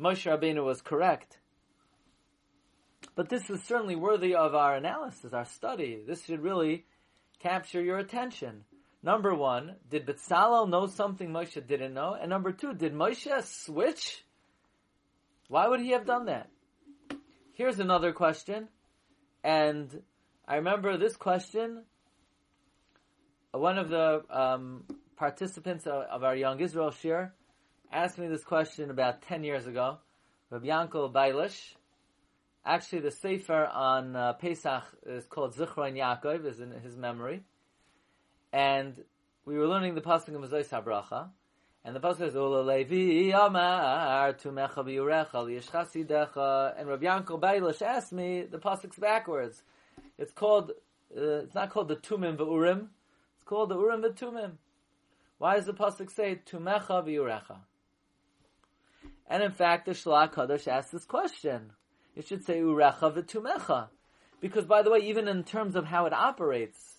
Moshe 0.00 0.24
Rabbeinu 0.24 0.64
was 0.64 0.80
correct. 0.80 1.38
But 3.14 3.28
this 3.28 3.50
is 3.50 3.62
certainly 3.64 3.94
worthy 3.94 4.34
of 4.34 4.54
our 4.54 4.74
analysis, 4.74 5.34
our 5.34 5.44
study. 5.44 6.00
This 6.06 6.24
should 6.24 6.40
really 6.40 6.86
capture 7.38 7.82
your 7.82 7.98
attention. 7.98 8.64
Number 9.02 9.34
one, 9.34 9.76
did 9.90 10.06
Betzalel 10.06 10.70
know 10.70 10.86
something 10.86 11.28
Moshe 11.28 11.66
didn't 11.66 11.92
know? 11.92 12.16
And 12.18 12.30
number 12.30 12.52
two, 12.52 12.72
did 12.72 12.94
Moshe 12.94 13.44
switch? 13.44 14.24
Why 15.48 15.68
would 15.68 15.80
he 15.80 15.90
have 15.90 16.06
done 16.06 16.24
that? 16.24 16.48
Here's 17.52 17.80
another 17.80 18.14
question. 18.14 18.68
And 19.46 20.02
I 20.48 20.56
remember 20.56 20.96
this 20.96 21.16
question. 21.16 21.84
One 23.52 23.78
of 23.78 23.88
the 23.90 24.24
um, 24.28 24.82
participants 25.14 25.86
of, 25.86 26.02
of, 26.10 26.24
our 26.24 26.34
Young 26.34 26.58
Israel 26.58 26.90
Shir 26.90 27.32
asked 27.92 28.18
me 28.18 28.26
this 28.26 28.42
question 28.42 28.90
about 28.90 29.22
10 29.22 29.44
years 29.44 29.68
ago. 29.68 29.98
Rabbi 30.50 30.66
Yankel 30.66 31.12
Bailish. 31.12 31.76
Actually, 32.64 33.02
the 33.02 33.12
Sefer 33.12 33.66
on 33.66 34.16
uh, 34.16 34.32
Pesach 34.32 34.82
is 35.06 35.26
called 35.26 35.54
Zichron 35.54 35.94
Yaakov, 35.94 36.44
is 36.44 36.58
in 36.58 36.72
his 36.72 36.96
memory. 36.96 37.44
And 38.52 39.00
we 39.44 39.56
were 39.56 39.68
learning 39.68 39.94
the 39.94 40.00
Pasuk 40.00 40.34
of 40.34 40.42
Mazois 40.42 40.68
HaBracha. 40.70 41.28
And 41.86 41.94
the 41.94 42.00
pasuk 42.00 42.18
says, 42.18 42.34
"Ula 42.34 42.62
Levi 42.62 43.30
Amar 43.30 44.32
Tumecha 44.32 44.84
Biyurecha 44.84 45.30
Liyishchasidecha." 45.30 46.74
And 46.76 46.88
Rabbi 46.88 47.04
Yankel 47.04 47.40
Bailish 47.40 47.80
asked 47.80 48.12
me 48.12 48.42
the 48.42 48.58
pasuk's 48.58 48.98
backwards. 48.98 49.62
It's 50.18 50.32
called. 50.32 50.72
Uh, 51.16 51.44
it's 51.44 51.54
not 51.54 51.70
called 51.70 51.86
the 51.86 51.94
Tumim 51.94 52.38
V'Urim. 52.38 52.88
It's 53.36 53.44
called 53.44 53.68
the 53.68 53.78
Urim 53.78 54.02
V'Tumim. 54.02 54.54
Why 55.38 55.54
does 55.54 55.66
the 55.66 55.74
pasuk 55.74 56.10
say 56.10 56.40
Tumecha 56.44 57.06
Biyurecha? 57.06 57.58
And 59.28 59.44
in 59.44 59.52
fact, 59.52 59.86
the 59.86 59.92
Shlah 59.92 60.32
Kadosh 60.32 60.66
asked 60.66 60.90
this 60.90 61.04
question. 61.04 61.70
It 62.16 62.26
should 62.26 62.44
say 62.44 62.58
Urecha 62.58 63.14
V'Tumecha, 63.14 63.90
because 64.40 64.64
by 64.64 64.82
the 64.82 64.90
way, 64.90 64.98
even 64.98 65.28
in 65.28 65.44
terms 65.44 65.76
of 65.76 65.84
how 65.84 66.06
it 66.06 66.12
operates, 66.12 66.98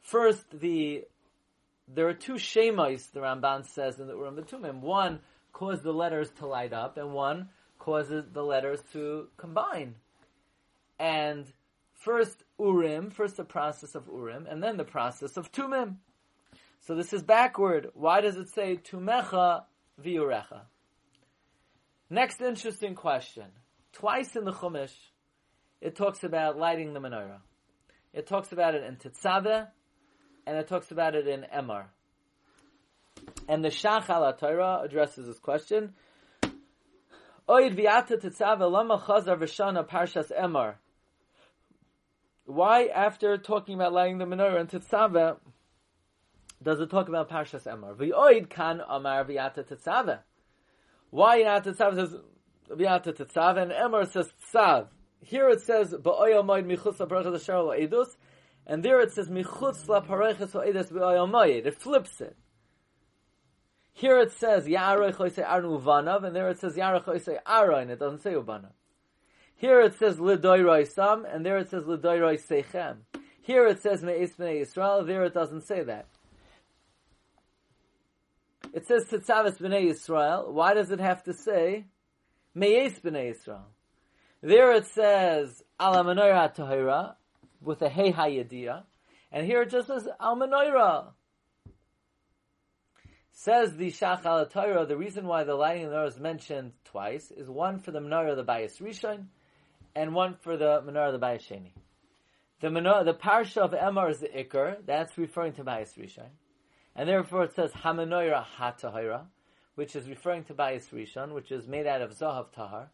first 0.00 0.58
the 0.58 1.04
there 1.88 2.08
are 2.08 2.14
two 2.14 2.34
shemais, 2.34 3.10
the 3.12 3.20
Ramban 3.20 3.66
says 3.66 4.00
in 4.00 4.06
the 4.06 4.14
Urim 4.14 4.36
Batumim. 4.36 4.80
One 4.80 5.20
causes 5.52 5.82
the 5.82 5.92
letters 5.92 6.30
to 6.38 6.46
light 6.46 6.72
up, 6.72 6.96
and 6.96 7.12
one 7.12 7.48
causes 7.78 8.24
the 8.32 8.42
letters 8.42 8.80
to 8.92 9.28
combine. 9.36 9.96
And 10.98 11.46
first 11.94 12.44
Urim, 12.58 13.10
first 13.10 13.36
the 13.36 13.44
process 13.44 13.94
of 13.94 14.06
Urim, 14.06 14.46
and 14.48 14.62
then 14.62 14.76
the 14.76 14.84
process 14.84 15.36
of 15.36 15.52
Tumim. 15.52 15.96
So 16.86 16.94
this 16.94 17.12
is 17.12 17.22
backward. 17.22 17.90
Why 17.94 18.20
does 18.20 18.36
it 18.36 18.48
say 18.48 18.76
Tumecha 18.76 19.64
viurecha? 20.02 20.62
Next 22.10 22.40
interesting 22.40 22.94
question. 22.94 23.46
Twice 23.92 24.36
in 24.36 24.44
the 24.44 24.52
Chumash, 24.52 24.94
it 25.80 25.96
talks 25.96 26.24
about 26.24 26.58
lighting 26.58 26.92
the 26.92 27.00
menorah. 27.00 27.40
It 28.12 28.26
talks 28.26 28.52
about 28.52 28.74
it 28.74 28.84
in 28.84 28.96
Tetzaveh, 28.96 29.68
and 30.46 30.56
it 30.56 30.68
talks 30.68 30.90
about 30.90 31.14
it 31.14 31.26
in 31.26 31.46
Emor. 31.54 31.84
And 33.48 33.64
the 33.64 33.68
Shach 33.68 34.08
al 34.08 34.32
Torah 34.34 34.80
addresses 34.84 35.26
this 35.26 35.38
question. 35.38 35.94
Oid 37.48 37.76
viata 37.76 38.20
tetzava 38.20 38.70
lama 38.70 38.98
chazar 38.98 39.38
v'shana 39.38 39.86
parshas 39.88 40.30
Emor. 40.30 40.74
Why, 42.44 42.86
after 42.86 43.36
talking 43.38 43.76
about 43.76 43.92
lighting 43.92 44.18
the 44.18 44.24
menorah 44.24 44.60
in 44.60 44.66
Tetzaveh, 44.66 45.36
does 46.62 46.80
it 46.80 46.90
talk 46.90 47.08
about 47.08 47.30
Parshas 47.30 47.66
Emor? 47.66 47.96
V'oid 47.96 48.50
kan 48.50 48.80
amar 48.86 49.24
viata 49.24 49.64
tetzaveh. 49.64 50.18
Why 51.10 51.38
in 51.38 51.46
Tetzaveh 51.46 51.94
says 51.94 52.16
viata 52.68 53.16
tetzaveh 53.16 53.62
and 53.62 53.72
Emor 53.72 54.10
says 54.10 54.32
tzav? 54.52 54.88
Here 55.20 55.48
it 55.50 55.60
says 55.60 55.94
ba'oyel 55.94 56.44
michus 56.44 56.98
ha'bracha 56.98 57.32
l'shar 57.32 57.78
edus, 57.78 58.16
and 58.66 58.82
there 58.82 59.00
it 59.00 59.12
says 59.12 59.28
michutz 59.28 59.88
la 59.88 60.00
pareches 60.00 60.52
ha'edes 60.52 61.66
It 61.66 61.74
flips 61.74 62.20
it. 62.20 62.36
Here 63.92 64.18
it 64.18 64.32
says 64.32 64.66
Yarech 64.66 65.16
Choisei 65.16 65.46
Arnu 65.46 65.80
Uvanav, 65.80 66.24
and 66.24 66.34
there 66.34 66.48
it 66.48 66.58
says 66.58 66.76
Yarech 66.76 67.04
Choisei 67.04 67.38
Aron. 67.46 67.90
It 67.90 67.98
doesn't 67.98 68.22
say 68.22 68.32
Uvanav. 68.32 68.72
Here 69.54 69.80
it 69.80 69.94
says 69.94 70.16
Lidoiroi 70.16 70.88
Sam, 70.88 71.24
and 71.24 71.44
there 71.44 71.58
it 71.58 71.70
says 71.70 71.84
Lidoiroi 71.84 72.40
Seichem. 72.40 72.96
Here 73.42 73.66
it 73.66 73.80
says 73.82 74.02
Me'is 74.02 74.34
B'nei 74.34 74.62
Yisrael, 74.62 75.06
there 75.06 75.24
it 75.24 75.34
doesn't 75.34 75.62
say 75.62 75.82
that. 75.82 76.06
It 78.72 78.86
says 78.86 79.04
Tetzavis 79.04 79.58
B'nei 79.58 79.90
Yisrael. 79.90 80.50
Why 80.50 80.74
does 80.74 80.90
it 80.90 81.00
have 81.00 81.22
to 81.24 81.34
say 81.34 81.86
Me'is 82.56 82.98
B'nei 83.00 83.34
Yisrael? 83.34 83.64
There 84.40 84.72
it 84.72 84.86
says 84.86 85.62
Ala 85.80 86.02
Menorah 86.02 86.54
Tahira, 86.56 87.14
with 87.62 87.82
a 87.82 87.88
Hey 87.88 88.12
Hayadiyah, 88.12 88.84
and 89.30 89.46
here 89.46 89.62
it 89.62 89.70
just 89.70 89.88
says 89.88 90.08
Al 90.20 90.36
Menorah. 90.36 91.12
Says 93.34 93.76
the 93.76 93.90
Shach 93.90 94.26
al 94.26 94.44
Torah, 94.46 94.84
the 94.84 94.96
reason 94.96 95.26
why 95.26 95.44
the 95.44 95.54
lighting 95.54 95.86
of 95.86 95.90
the 95.90 95.96
menorah 95.96 96.08
is 96.08 96.20
mentioned 96.20 96.72
twice 96.84 97.30
is 97.30 97.48
one 97.48 97.78
for 97.78 97.90
the 97.90 97.98
menorah 97.98 98.32
of 98.32 98.36
the 98.36 98.44
Bayis 98.44 98.80
Rishon, 98.80 99.24
and 99.94 100.14
one 100.14 100.34
for 100.34 100.56
the 100.56 100.82
menorah 100.82 101.14
of 101.14 101.20
the 101.20 101.26
Bayis 101.26 101.48
Sheni. 101.48 101.72
The 102.60 102.68
menorah, 102.68 103.04
the 103.04 103.14
parsha 103.14 103.58
of 103.58 103.72
Emor 103.72 104.10
is 104.10 104.20
the 104.20 104.28
Iker, 104.28 104.76
that's 104.86 105.16
referring 105.16 105.54
to 105.54 105.64
Bayis 105.64 105.98
Rishon, 105.98 106.28
and 106.94 107.08
therefore 107.08 107.44
it 107.44 107.54
says 107.54 107.72
Hamanoira 107.72 108.44
HaTahira, 108.58 109.24
which 109.76 109.96
is 109.96 110.08
referring 110.08 110.44
to 110.44 110.54
Bayis 110.54 110.90
Rishon, 110.90 111.32
which 111.32 111.50
is 111.50 111.66
made 111.66 111.86
out 111.86 112.02
of 112.02 112.12
Zahav 112.12 112.52
Tahar. 112.52 112.90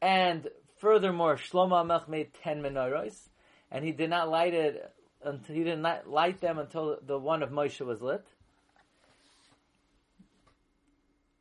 And 0.00 0.48
furthermore, 0.78 1.36
Shlomo 1.36 1.84
Amelch 1.84 2.08
made 2.08 2.32
ten 2.42 2.62
menorahs, 2.62 3.28
and 3.70 3.84
he 3.84 3.92
did 3.92 4.10
not 4.10 4.28
light 4.28 4.54
it 4.54 4.92
until 5.22 5.54
he 5.54 5.64
did 5.64 5.78
not 5.78 6.08
light 6.08 6.40
them 6.40 6.58
until 6.58 6.98
the 7.06 7.18
one 7.18 7.42
of 7.42 7.50
Moshe 7.50 7.80
was 7.84 8.00
lit. 8.00 8.26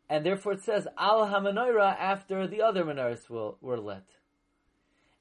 and 0.10 0.26
therefore 0.26 0.54
it 0.54 0.64
says 0.64 0.88
al 0.98 1.28
hamanoira 1.28 1.96
after 1.98 2.48
the 2.48 2.62
other 2.62 2.84
menorahs 2.84 3.30
were 3.30 3.78
lit. 3.78 4.04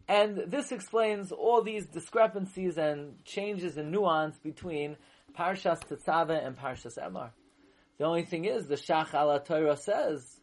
And 0.09 0.45
this 0.47 0.73
explains 0.73 1.31
all 1.33 1.63
these 1.63 1.85
discrepancies 1.85 2.79
and 2.79 3.23
changes 3.27 3.77
in 3.77 3.91
nuance 3.91 4.39
between 4.39 4.97
Parshas 5.37 5.81
Tetzaveh 5.87 6.47
and 6.47 6.57
Parshas 6.57 6.97
Emor. 6.97 7.33
The 7.99 8.05
only 8.05 8.25
thing 8.25 8.47
is, 8.47 8.67
the 8.67 8.77
Shach 8.77 9.13
al 9.13 9.39
Torah 9.41 9.77
says 9.77 10.41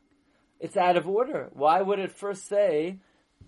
it's 0.60 0.78
out 0.78 0.98
of 0.98 1.08
order. 1.08 1.50
Why 1.54 1.82
would 1.82 1.98
it 1.98 2.12
first 2.12 2.48
say 2.48 3.00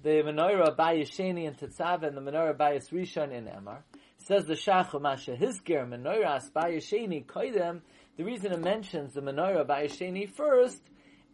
the 0.08 0.24
menorah 0.24 0.74
bayis 0.74 1.10
sheni 1.10 1.46
in 1.46 1.54
Tetzav 1.56 2.04
and 2.04 2.16
the 2.16 2.22
menorah 2.22 2.56
bayis 2.56 2.90
rishon 2.92 3.34
in 3.34 3.44
Emor. 3.44 3.80
Says 4.20 4.46
the 4.46 4.54
Shach 4.54 5.00
Masha 5.02 5.36
Hizkir 5.36 5.86
menorah 5.86 6.50
bayis 6.54 6.88
sheni 6.90 7.26
koidem. 7.26 7.82
The 8.16 8.24
reason 8.24 8.54
it 8.54 8.62
mentions 8.62 9.14
the 9.14 9.22
menorah 9.22 9.68
bayis 9.68 9.98
sheni 9.98 10.30
first, 10.30 10.82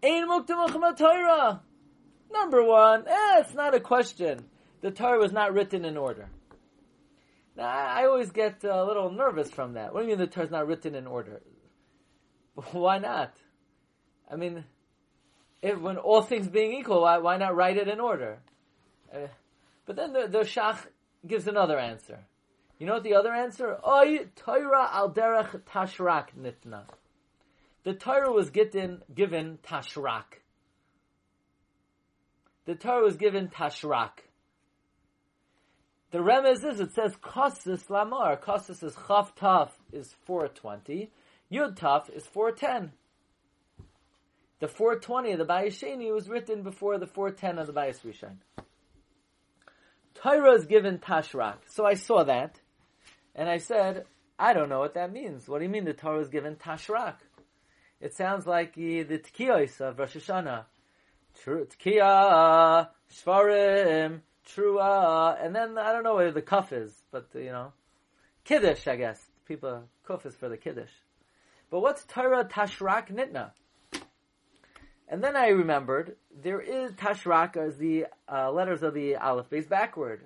ein 0.04 0.28
muktam 0.28 0.98
Torah. 0.98 1.62
Number 2.32 2.64
one, 2.64 3.08
eh, 3.08 3.42
it's 3.42 3.54
not 3.54 3.76
a 3.76 3.80
question. 3.80 4.44
The 4.82 4.90
Torah 4.90 5.20
was 5.20 5.32
not 5.32 5.54
written 5.54 5.86
in 5.86 5.96
order. 5.96 6.30
Now, 7.56 7.68
I 7.68 8.08
always 8.08 8.32
get 8.32 8.64
a 8.64 8.84
little 8.84 9.12
nervous 9.12 9.52
from 9.52 9.74
that. 9.74 9.94
What 9.94 10.00
do 10.00 10.08
you 10.08 10.18
mean 10.18 10.18
the 10.18 10.26
Torah 10.26 10.48
is 10.48 10.52
not 10.52 10.66
written 10.66 10.96
in 10.96 11.06
order? 11.06 11.44
Why 12.72 12.98
not? 12.98 13.38
I 14.32 14.36
mean, 14.36 14.64
if, 15.62 15.80
when 15.80 15.98
all 15.98 16.24
things 16.24 16.48
being 16.48 16.74
equal, 16.74 17.02
why, 17.02 17.20
why 17.20 17.38
not 17.38 17.56
write 17.56 17.78
it 17.78 17.88
in 17.88 18.00
order? 18.00 18.40
Uh, 19.14 19.28
but 19.86 19.96
then 19.96 20.14
the, 20.14 20.28
the 20.28 20.40
Shach 20.40 20.78
gives 21.26 21.48
another 21.48 21.78
answer. 21.78 22.20
You 22.80 22.88
know 22.88 22.94
what 22.94 23.04
the 23.04 23.16
other 23.16 23.34
answer? 23.34 23.78
Oy 23.88 24.26
Torah 24.36 24.90
al 24.92 25.12
derech 25.12 25.62
tashrak 25.64 26.30
nitna. 26.40 26.84
The 27.84 27.94
Torah 27.94 28.32
was 28.32 28.50
given, 28.50 29.02
given 29.14 29.60
tashrak. 29.64 30.40
The 32.66 32.76
Torah 32.76 33.04
was 33.04 33.18
given 33.18 33.50
tashrak. 33.50 34.12
The 36.12 36.20
remez 36.20 36.64
is, 36.64 36.80
it 36.80 36.94
says 36.94 37.16
kosis 37.16 37.90
lamar. 37.90 38.38
Kosis 38.38 38.84
is 38.84 38.96
chaf 39.08 39.36
taf 39.36 39.70
is 39.92 40.14
420. 40.26 41.10
Yud 41.52 41.78
taf 41.78 42.10
is 42.10 42.26
410. 42.28 42.92
The 44.60 44.68
420 44.68 45.34
of 45.34 45.40
the 45.40 45.46
Bayis 45.46 45.80
Sheni 45.80 46.14
was 46.14 46.30
written 46.30 46.64
before 46.64 46.98
the 46.98 47.08
410 47.08 47.60
of 47.60 47.68
the 47.68 47.74
Bayis 47.74 48.00
Rishon. 48.06 48.36
Torah 50.24 50.54
is 50.54 50.66
given 50.66 51.00
tashrak. 51.00 51.58
So 51.68 51.86
I 51.86 51.96
saw 51.96 52.24
that, 52.24 52.58
and 53.36 53.50
I 53.50 53.58
said, 53.58 54.06
I 54.40 54.54
don't 54.54 54.70
know 54.70 54.80
what 54.80 54.94
that 54.94 55.12
means. 55.12 55.50
What 55.50 55.60
do 55.60 55.66
you 55.66 55.70
mean 55.70 55.84
the 55.84 55.94
Torah 55.94 56.22
is 56.22 56.30
given 56.30 56.56
tashrak? 56.56 57.16
It 58.00 58.14
sounds 58.14 58.48
like 58.48 58.74
the, 58.76 59.04
Tkiyos 59.04 59.82
of 59.82 60.00
Rosh 60.00 60.16
Hashanah. 60.16 60.64
Tkiya, 61.46 62.88
Shvarim, 63.14 64.22
Trua, 64.48 65.44
and 65.44 65.54
then 65.54 65.78
I 65.78 65.92
don't 65.92 66.04
know 66.04 66.16
where 66.16 66.32
the 66.32 66.42
kuf 66.42 66.72
is, 66.72 66.94
but 67.12 67.28
you 67.34 67.52
know, 67.52 67.74
Kiddush, 68.46 68.88
I 68.88 68.96
guess. 68.96 69.22
People, 69.46 69.84
kuf 70.08 70.26
is 70.26 70.36
for 70.36 70.48
the 70.48 70.58
Kiddush. 70.58 70.92
But 71.70 71.82
what's 71.82 72.06
Torah 72.06 72.46
Tashrak 72.46 73.12
Nitna? 73.12 73.52
And 75.14 75.24
then 75.24 75.36
I 75.36 75.50
remembered 75.50 76.16
there 76.42 76.60
is 76.60 76.94
Tashrak 76.94 77.56
as 77.56 77.78
the 77.78 78.08
uh, 78.28 78.52
letters 78.52 78.82
of 78.82 78.96
the 78.96 79.16
Aleph 79.18 79.48
base 79.48 79.68
backward. 79.68 80.24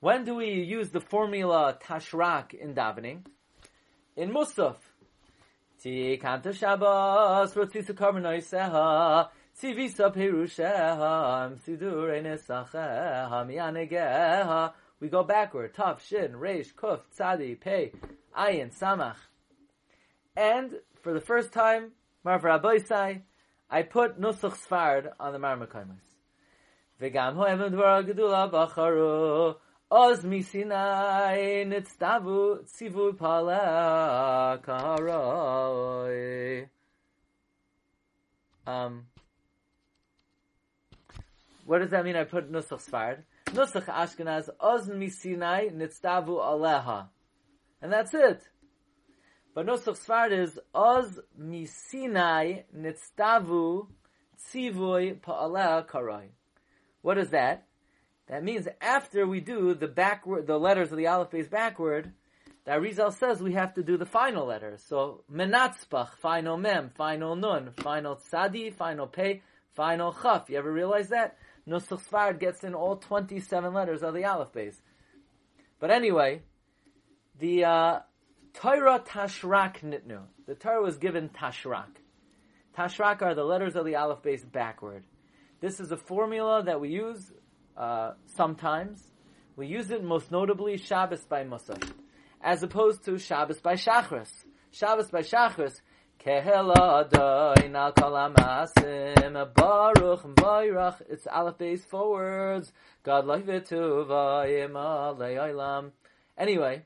When 0.00 0.26
do 0.26 0.34
we 0.34 0.50
use 0.50 0.90
the 0.90 1.00
formula 1.00 1.78
Tashrak 1.82 2.52
in 2.52 2.74
davening? 2.74 3.24
In 4.16 4.34
Musaf. 4.34 4.76
We 5.82 6.18
go 15.08 15.24
backward. 15.24 15.72
Tav, 15.72 16.02
Shin, 16.02 16.32
Reish, 16.32 16.74
Kuf, 16.74 17.00
Tzadi, 17.18 17.58
Pei, 17.58 17.92
Ayin, 18.38 18.78
Samach. 18.78 19.16
And 20.36 20.74
for 21.00 21.14
the 21.14 21.22
first 21.22 21.54
time, 21.54 21.92
Marv 22.22 22.42
Rabbeisai, 22.42 23.22
I 23.72 23.82
put 23.82 24.20
Nusach 24.20 24.56
Sfard 24.56 25.12
on 25.20 25.32
the 25.32 25.38
Marmakaimas. 25.38 26.00
Ho'evim 27.00 27.70
dvar 27.70 28.04
gedula 28.04 29.54
oz 29.90 30.24
tzivu 32.64 33.16
pala. 33.16 34.60
Um, 38.66 39.06
what 41.64 41.78
does 41.78 41.90
that 41.90 42.04
mean? 42.04 42.16
I 42.16 42.24
put 42.24 42.50
Nusach 42.50 42.84
Sfard. 42.84 43.22
Nusach 43.46 43.86
Ashkenaz, 43.86 44.48
oz 44.60 44.88
misinai 44.88 45.72
nitztavu 45.72 46.40
aleha. 46.40 47.08
And 47.80 47.92
that's 47.92 48.12
it. 48.14 48.42
But 49.54 49.66
Nusach 49.66 49.98
Sfard 49.98 50.32
is 50.32 50.58
Oz 50.72 51.18
Misinai 51.40 52.64
Nitztavu 52.76 53.88
Tzivui 54.48 55.20
Pa'aleh 55.20 55.86
Karai. 55.86 56.28
What 57.02 57.18
is 57.18 57.30
that? 57.30 57.66
That 58.28 58.44
means 58.44 58.68
after 58.80 59.26
we 59.26 59.40
do 59.40 59.74
the 59.74 59.88
backward, 59.88 60.46
the 60.46 60.58
letters 60.58 60.92
of 60.92 60.98
the 60.98 61.08
Aleph 61.08 61.30
base 61.30 61.48
backward, 61.48 62.12
the 62.64 62.70
Arizal 62.70 63.12
says 63.12 63.42
we 63.42 63.54
have 63.54 63.74
to 63.74 63.82
do 63.82 63.96
the 63.96 64.06
final 64.06 64.46
letters. 64.46 64.84
So 64.86 65.24
Menatzbach, 65.32 66.10
final 66.22 66.56
Mem, 66.56 66.90
final 66.94 67.34
Nun, 67.34 67.72
final 67.72 68.16
Tzadi, 68.16 68.72
final 68.72 69.08
Pei, 69.08 69.42
final 69.74 70.14
Chaf. 70.22 70.48
You 70.48 70.58
ever 70.58 70.70
realize 70.70 71.08
that? 71.08 71.36
Nusach 71.66 72.06
Sfard 72.06 72.38
gets 72.38 72.62
in 72.62 72.74
all 72.74 72.96
27 72.96 73.74
letters 73.74 74.02
of 74.02 74.14
the 74.14 74.24
Aleph 74.24 74.52
base. 74.52 74.80
But 75.80 75.90
anyway, 75.90 76.42
the, 77.38 77.64
uh, 77.64 77.98
Torah 78.54 79.00
Tashrak 79.00 79.80
Nitnu. 79.80 80.22
The 80.46 80.54
Torah 80.54 80.82
was 80.82 80.98
given 80.98 81.28
Tashrak. 81.28 81.96
Tashrak 82.76 83.22
are 83.22 83.34
the 83.34 83.44
letters 83.44 83.76
of 83.76 83.84
the 83.84 83.96
Aleph 83.96 84.22
base 84.22 84.44
backward. 84.44 85.04
This 85.60 85.80
is 85.80 85.92
a 85.92 85.96
formula 85.96 86.62
that 86.64 86.80
we 86.80 86.90
use 86.90 87.32
uh, 87.76 88.12
sometimes. 88.26 89.02
We 89.56 89.66
use 89.66 89.90
it 89.90 90.02
most 90.02 90.30
notably 90.30 90.76
Shabbos 90.78 91.24
by 91.24 91.44
Musaf, 91.44 91.82
as 92.40 92.62
opposed 92.62 93.04
to 93.04 93.18
Shabbos 93.18 93.60
by 93.60 93.74
Shachris. 93.74 94.30
Shabbos 94.70 95.10
by 95.10 95.20
Shachris, 95.20 95.80
It's 101.08 101.26
Aleph 101.26 101.58
base 101.58 101.84
forwards. 101.84 102.72
God 103.02 103.26
like 103.26 103.46
Lahivitu 103.46 104.06
Vayim 104.06 105.92
Anyway, 106.38 106.84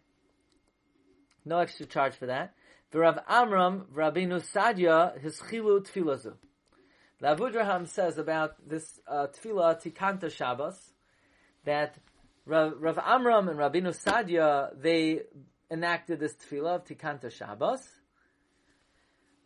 no 1.44 1.58
extra 1.58 1.86
charge 1.86 2.14
for 2.14 2.26
that. 2.26 2.54
Rav 2.92 3.18
Amram, 3.28 3.86
Rabbeinu 3.92 4.40
Sadia, 4.52 5.20
his 5.20 5.40
chilu 5.40 5.84
tfilazu. 5.84 6.34
The 7.20 7.26
Avudraham 7.26 7.88
says 7.88 8.18
about 8.18 8.54
this 8.68 9.00
uh, 9.08 9.26
tefillah 9.26 9.82
Tikanta 9.82 10.30
Shabbos 10.30 10.78
that 11.64 11.96
Rav, 12.46 12.74
Rav 12.78 12.98
Amram 12.98 13.48
and 13.48 13.58
Rabbeinu 13.58 13.96
Sadia 14.00 14.70
they 14.80 15.22
enacted 15.70 16.20
this 16.20 16.34
tefillah 16.34 16.76
of 16.76 16.84
Tikanta 16.84 17.30
Shabbos. 17.30 17.80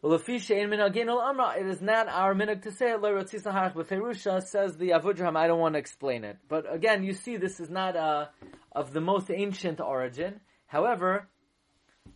It 0.01 1.67
is 1.67 1.83
not 1.83 2.09
our 2.09 2.35
minhag 2.35 2.63
to 2.63 2.71
say 2.71 2.93
it. 2.93 4.47
Says 4.47 4.77
the 4.77 4.91
Avudraham. 4.91 5.37
I 5.37 5.49
don't 5.49 5.59
want 5.59 5.75
to 5.75 5.81
explain 5.81 6.23
it, 6.23 6.37
but 6.49 6.73
again, 6.73 7.03
you 7.03 7.13
see, 7.15 7.37
this 7.37 7.59
is 7.59 7.69
not 7.69 7.97
uh, 7.97 8.27
of 8.71 8.93
the 8.93 9.01
most 9.01 9.29
ancient 9.29 9.81
origin. 9.81 10.41
However, 10.67 11.29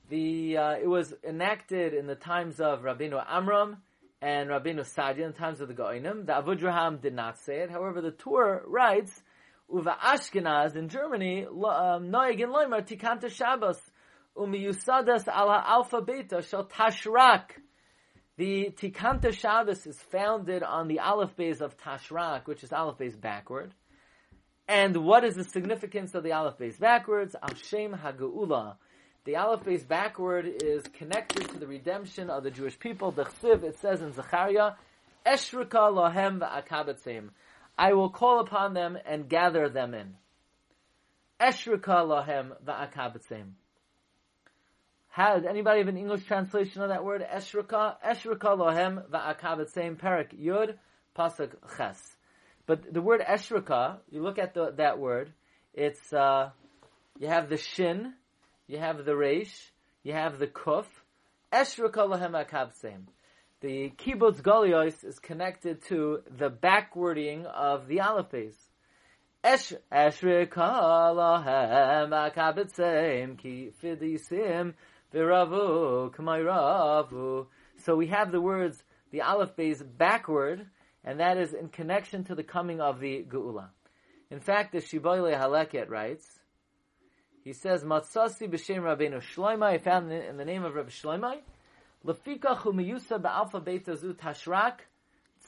the 0.09 0.57
uh, 0.57 0.73
it 0.73 0.87
was 0.89 1.15
enacted 1.27 1.95
in 1.95 2.07
the 2.07 2.15
times 2.15 2.61
of 2.61 2.83
Rabbeinu 2.83 3.23
Amram 3.29 3.79
and 4.21 4.49
Rabbeinu 4.49 4.81
Sadia, 4.81 5.25
in 5.25 5.33
the 5.33 5.39
times 5.39 5.61
of 5.61 5.69
the 5.69 5.75
Goinim. 5.75 6.27
The 6.27 6.33
Avudraham 6.33 7.01
did 7.01 7.15
not 7.15 7.39
say 7.39 7.61
it. 7.61 7.71
However, 7.71 8.01
the 8.01 8.13
Tur 8.13 8.63
writes, 8.67 9.23
Uva 9.73 9.97
Ashkenaz 10.01 10.77
in 10.77 10.89
Germany, 10.89 11.45
um, 11.47 12.11
Noeg 12.11 12.41
in 12.41 12.51
Loimer, 12.51 12.87
Tikanta 12.87 13.31
Shabbos, 13.31 13.81
Umiyusadas 14.37 15.27
ala 15.29 15.65
Alpha 15.67 16.01
Beta 16.01 16.43
shall 16.43 16.67
Tashrak. 16.67 17.51
The 18.37 18.71
Tikanta 18.77 19.33
Shabbos 19.33 19.87
is 19.87 20.01
founded 20.11 20.63
on 20.63 20.89
the 20.89 21.01
Aleph 21.01 21.37
base 21.37 21.61
of 21.61 21.77
Tashrak, 21.77 22.47
which 22.47 22.63
is 22.63 22.73
Aleph 22.73 22.99
base 22.99 23.17
backward. 23.17 23.75
And 24.69 24.97
what 24.99 25.25
is 25.25 25.35
the 25.35 25.45
significance 25.45 26.15
of 26.15 26.23
the 26.23 26.33
Aleph 26.33 26.59
base 26.59 26.79
backwards? 26.79 27.35
Hashem 27.43 27.93
Hageula 27.93 28.77
the 29.25 29.37
Aleph 29.37 29.65
base 29.65 29.85
backward 29.85 30.47
is 30.47 30.83
connected 30.99 31.49
to 31.51 31.59
the 31.59 31.67
redemption 31.67 32.29
of 32.29 32.43
the 32.43 32.51
Jewish 32.51 32.77
people. 32.79 33.13
The 33.13 33.25
Chsiv, 33.25 33.63
it 33.63 33.79
says 33.79 34.03
in 34.03 34.13
Zechariah, 34.13 34.73
Eshrika 35.25 35.93
lohem 35.93 36.41
va'akabetzim. 36.41 37.29
I 37.79 37.93
will 37.93 38.11
call 38.11 38.41
upon 38.41 38.75
them 38.75 38.99
and 39.07 39.29
gather 39.29 39.69
them 39.69 39.95
in. 39.95 40.15
Eshrika 41.41 42.05
lohem 42.05 42.53
va'akabetzim. 42.65 43.53
Has 45.11 45.45
anybody 45.49 45.79
have 45.79 45.89
an 45.89 45.99
English 45.99 46.25
translation 46.25 46.83
of 46.83 46.89
that 46.89 47.05
word? 47.05 47.23
Eshrika, 47.23 47.95
Eshrika 48.05 48.59
lohem 48.59 49.09
va'akabetzim. 49.09 49.99
Perik 49.99 50.37
Yud, 50.37 50.75
Pasuk 51.17 51.53
Ches. 51.77 52.17
But 52.67 52.93
the 52.93 53.01
word 53.01 53.21
Eshrika, 53.21 53.99
you 54.11 54.21
look 54.21 54.39
at 54.39 54.55
the, 54.55 54.73
that 54.79 54.99
word, 54.99 55.33
it's, 55.75 56.13
uh, 56.13 56.51
you 57.21 57.29
have 57.29 57.49
the 57.49 57.57
shin, 57.57 58.15
you 58.67 58.79
have 58.79 59.05
the 59.05 59.13
Reish, 59.13 59.71
you 60.03 60.13
have 60.13 60.39
the 60.39 60.47
Kuf, 60.47 60.87
Eshra 61.53 61.91
Kolahem 61.91 62.33
Akabseim. 62.33 63.03
The 63.61 63.91
Kibbutz 63.97 64.43
Golios 64.43 65.05
is 65.05 65.19
connected 65.19 65.83
to 65.87 66.23
the 66.37 66.51
backwarding 66.51 67.47
of 67.47 67.87
the 67.87 68.01
Aleph 68.01 68.35
Esh 69.45 69.73
Eshrika 69.91 71.13
lahem 71.17 72.11
akabitzim 72.11 73.37
ki 73.37 73.73
fidisim 73.83 74.75
v'ravu 75.13 76.15
k'mayravu. 76.15 77.47
So 77.79 77.97
we 77.97 78.07
have 78.07 78.31
the 78.31 78.41
words, 78.41 78.81
the 79.11 79.23
aleph 79.23 79.57
base 79.57 79.83
backward, 79.83 80.65
and 81.03 81.19
that 81.19 81.39
is 81.39 81.55
in 81.55 81.71
connection 81.71 82.23
to 82.25 82.37
the 82.37 82.45
coming 82.45 82.81
of 82.81 83.01
the 83.01 83.25
geula. 83.29 83.71
In 84.31 84.39
fact, 84.39 84.71
the 84.71 84.79
Shiboyle 84.79 85.37
Haleket 85.37 85.91
writes, 85.91 86.25
he 87.45 87.53
says, 87.53 87.83
Matsasi 87.85 88.49
b'shem 88.49 88.83
Rabbeinu 88.83 89.21
Shloimeh, 89.21 89.65
I 89.65 89.79
found 89.79 90.13
in 90.13 90.37
the 90.37 90.45
name 90.45 90.65
of 90.65 90.75
Rabbi 90.75 90.91
Shloimeh, 90.91 91.41
Lefika 92.07 92.57
chumiyusa 92.57 93.21
ba'alfa 93.21 93.63
beitazu 93.65 94.15
tashrak 94.15 94.81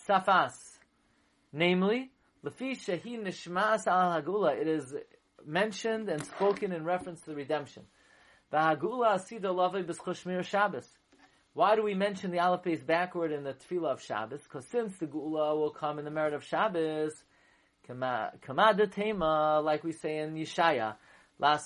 safas. 0.09 0.79
Namely, 1.53 2.11
Lefi 2.45 2.73
shehi 2.73 3.19
nishmas 3.19 3.87
al 3.87 4.21
hagula, 4.21 4.61
it 4.61 4.67
is 4.67 4.95
mentioned 5.47 6.09
and 6.09 6.25
spoken 6.25 6.73
in 6.73 6.85
reference 6.85 7.21
to 7.23 7.31
the 7.31 7.37
redemption. 7.37 7.85
V'hagula 8.53 9.15
asida 9.17 9.55
lavei 9.55 9.85
b'schoshmir 9.85 10.45
Shabbos. 10.45 10.89
Why 11.53 11.77
do 11.77 11.85
we 11.85 11.95
mention 11.95 12.33
the 12.33 12.41
Aleph 12.41 12.65
base 12.65 12.83
backward 12.83 13.31
in 13.31 13.45
the 13.45 13.55
Tefillah 13.55 13.93
of 13.93 14.03
Shabbos? 14.03 14.43
Because 14.43 14.67
since 14.67 14.97
the 14.99 15.07
Gula 15.07 15.55
will 15.55 15.71
come 15.71 16.01
in 16.01 16.05
the 16.05 16.11
merit 16.11 16.35
of 16.35 16.43
Shabbos, 16.43 17.15
Kamada 17.89 18.91
Tema, 18.91 19.61
like 19.65 19.85
we 19.85 19.93
say 19.93 20.19
in 20.19 20.35
Yeshaya, 20.35 20.97
And 21.41 21.59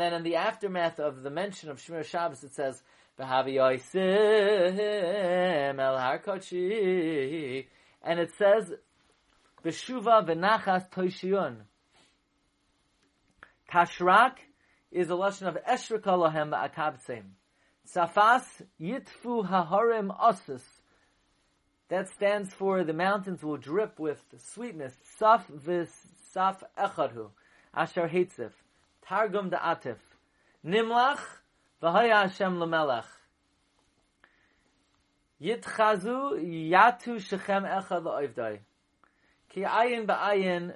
then 0.00 0.12
in 0.14 0.22
the 0.22 0.36
aftermath 0.36 0.98
of 1.00 1.22
the 1.22 1.30
mention 1.30 1.70
of 1.70 1.78
Shemir 1.78 2.04
Shabbos, 2.04 2.42
it 2.42 2.54
says, 2.54 2.82
V'havi 3.18 3.54
Yoisim 3.56 4.78
El 5.78 5.96
Harkochi. 5.98 7.66
And 8.02 8.18
it 8.18 8.32
says, 8.38 8.72
B'shuva 9.64 10.26
v'nachas 10.26 10.88
toishiyun. 10.90 11.56
Tashrak 13.70 14.36
is 14.90 15.10
a 15.10 15.14
lesson 15.14 15.48
of 15.48 15.58
Eshrika 15.68 16.06
Lahem 16.06 16.52
Akabtseim. 16.52 17.34
Safas 17.94 18.62
Yitfu 18.80 19.46
Haharim 19.46 20.10
Osus. 20.18 20.79
That 21.90 22.08
stands 22.08 22.54
for 22.54 22.84
the 22.84 22.92
mountains 22.92 23.42
will 23.42 23.56
drip 23.56 23.98
with 23.98 24.22
sweetness. 24.38 24.94
Saf 25.20 25.46
vis 25.48 25.90
saf 26.34 26.62
echadhu. 26.78 27.30
Asher 27.74 28.08
Heitzif. 28.08 28.52
Targum 29.02 29.50
Atif. 29.50 29.96
Nimlach 30.64 31.20
v'haya 31.82 32.22
Hashem 32.22 32.58
lemelech. 32.58 33.04
Yitchazu 35.42 36.70
yatu 36.70 37.20
shechem 37.20 37.64
echad 37.64 38.04
la'oivdai. 38.04 38.60
Ki 39.48 39.62
ayin 39.62 40.06
ba'ayin 40.06 40.74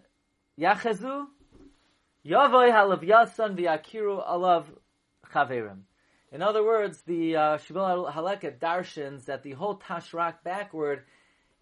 yachazu 0.59 1.29
Yavoy 2.25 2.71
halav 2.73 3.03
yasan 3.05 3.55
v'yakiru 3.55 4.27
alav 4.27 4.65
chaverim. 5.33 5.85
In 6.35 6.43
other 6.43 6.65
words, 6.65 7.01
the 7.03 7.37
uh, 7.37 7.41
Shmuel 7.59 8.13
Haleket 8.13 8.59
darshans 8.59 9.27
that 9.27 9.45
the 9.45 9.53
whole 9.53 9.77
Tashrak 9.77 10.43
backward 10.43 11.05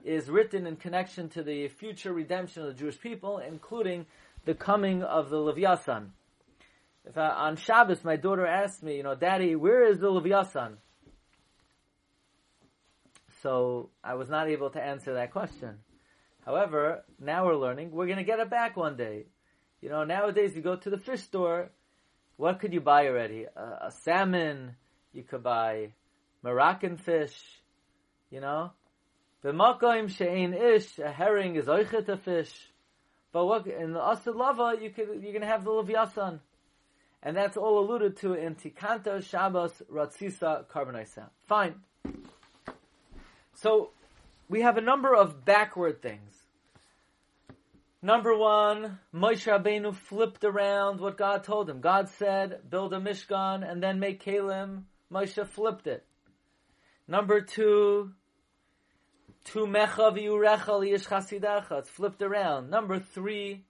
is 0.02 0.30
written 0.30 0.66
in 0.66 0.76
connection 0.76 1.28
to 1.28 1.42
the 1.42 1.68
future 1.68 2.10
redemption 2.10 2.62
of 2.62 2.68
the 2.68 2.80
Jewish 2.80 2.98
people, 2.98 3.36
including 3.36 4.06
the 4.46 4.54
coming 4.54 5.02
of 5.02 5.28
the 5.28 5.36
Levyasan. 5.36 6.06
If 7.04 7.18
I, 7.18 7.28
on 7.28 7.56
Shabbos 7.56 8.02
my 8.02 8.16
daughter 8.16 8.46
asked 8.46 8.82
me, 8.82 8.96
you 8.96 9.02
know, 9.02 9.14
Daddy, 9.14 9.56
where 9.56 9.84
is 9.84 9.98
the 9.98 10.10
Levyasan? 10.10 10.76
So 13.42 13.90
I 14.02 14.14
was 14.14 14.30
not 14.30 14.48
able 14.48 14.70
to 14.70 14.82
answer 14.82 15.12
that 15.14 15.32
question. 15.32 15.80
However, 16.46 17.04
now 17.20 17.44
we're 17.44 17.56
learning 17.56 17.90
we're 17.90 18.06
going 18.06 18.16
to 18.16 18.24
get 18.24 18.40
it 18.40 18.48
back 18.48 18.78
one 18.78 18.96
day. 18.96 19.26
You 19.82 19.90
know, 19.90 20.04
nowadays 20.04 20.56
you 20.56 20.62
go 20.62 20.76
to 20.76 20.88
the 20.88 20.96
fish 20.96 21.20
store, 21.20 21.70
what 22.42 22.58
could 22.58 22.72
you 22.72 22.80
buy 22.80 23.06
already? 23.06 23.44
A, 23.44 23.86
a 23.86 23.90
salmon, 24.02 24.74
you 25.12 25.22
could 25.22 25.44
buy 25.44 25.92
Moroccan 26.42 26.96
fish, 26.96 27.40
you 28.32 28.40
know? 28.40 28.72
B'makoim 29.44 30.10
she'ein 30.10 30.52
ish, 30.52 30.98
a 30.98 31.12
herring 31.12 31.54
is 31.54 31.68
oichet 31.68 32.08
a 32.08 32.16
fish. 32.16 32.52
But 33.32 33.46
what, 33.46 33.68
in 33.68 33.92
the 33.92 34.00
Asad 34.00 34.34
Lava, 34.34 34.74
you 34.82 34.90
could, 34.90 35.22
you're 35.22 35.32
gonna 35.32 35.46
have 35.46 35.62
the 35.62 35.70
Leviathan. 35.70 36.40
And 37.22 37.36
that's 37.36 37.56
all 37.56 37.78
alluded 37.78 38.16
to 38.22 38.34
in 38.34 38.56
Tikanta 38.56 39.22
Shabbos 39.22 39.80
Ratzisa 39.88 40.64
Karbonaisa. 40.66 41.28
Fine. 41.46 41.76
So, 43.54 43.90
we 44.48 44.62
have 44.62 44.78
a 44.78 44.80
number 44.80 45.14
of 45.14 45.44
backward 45.44 46.02
things. 46.02 46.41
Number 48.04 48.36
one, 48.36 48.98
Moshe 49.14 49.46
Rabbeinu 49.46 49.94
flipped 49.94 50.44
around 50.44 51.00
what 51.00 51.16
God 51.16 51.44
told 51.44 51.70
him. 51.70 51.80
God 51.80 52.08
said, 52.08 52.68
build 52.68 52.92
a 52.92 52.98
Mishkan 52.98 53.68
and 53.68 53.80
then 53.80 54.00
make 54.00 54.24
Kalim. 54.24 54.82
Moshe 55.12 55.46
flipped 55.46 55.86
it. 55.86 56.04
Number 57.06 57.40
two, 57.40 58.10
Tu 59.44 59.66
mecha 59.66 60.16
v'yurechal 60.16 60.86
yish 60.88 61.06
chasidacha. 61.06 61.80
It's 61.80 61.90
flipped 61.90 62.22
around. 62.22 62.70
Number 62.70 63.00
three, 63.00 63.64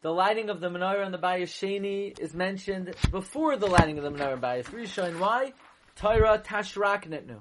the 0.00 0.10
lighting 0.10 0.48
of 0.48 0.60
the 0.60 0.68
menorah 0.68 1.04
and 1.04 1.12
the 1.12 1.18
bayis 1.18 1.48
sheni 1.48 2.18
is 2.18 2.34
mentioned 2.34 2.94
before 3.10 3.56
the 3.56 3.66
lighting 3.66 3.98
of 3.98 4.04
the 4.04 4.10
menorah 4.10 4.34
and 4.34 4.42
bayis 4.42 4.64
rishon. 4.66 5.18
Why? 5.18 5.52
Torah 5.96 6.42
tashrak 6.44 7.06
nitnu. 7.06 7.40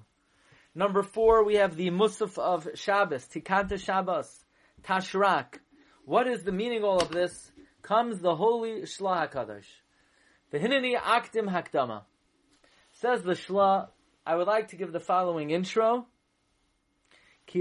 Number 0.76 1.04
four, 1.04 1.46
we 1.46 1.56
have 1.56 1.76
the 1.76 1.90
musaf 1.90 2.38
of 2.38 2.68
Shabbos, 2.76 3.26
tikanta 3.28 3.78
Shabbos, 3.78 4.44
tashrak. 4.84 5.60
What 6.06 6.28
is 6.28 6.44
the 6.44 6.52
meaning 6.52 6.84
all 6.84 7.02
of 7.02 7.10
this? 7.10 7.52
Comes 7.82 8.20
the 8.20 8.36
holy 8.36 8.82
Shlah 8.82 9.30
HaKadosh. 9.30 9.66
V'hineni 10.54 11.00
akdim 11.00 11.50
hakdama. 11.50 12.04
Says 12.92 13.24
the 13.24 13.34
Shlah, 13.34 13.88
I 14.26 14.36
would 14.36 14.48
like 14.48 14.68
to 14.70 14.76
give 14.76 14.92
the 14.92 15.00
following 15.00 15.52
intro. 15.52 16.08
The 17.52 17.60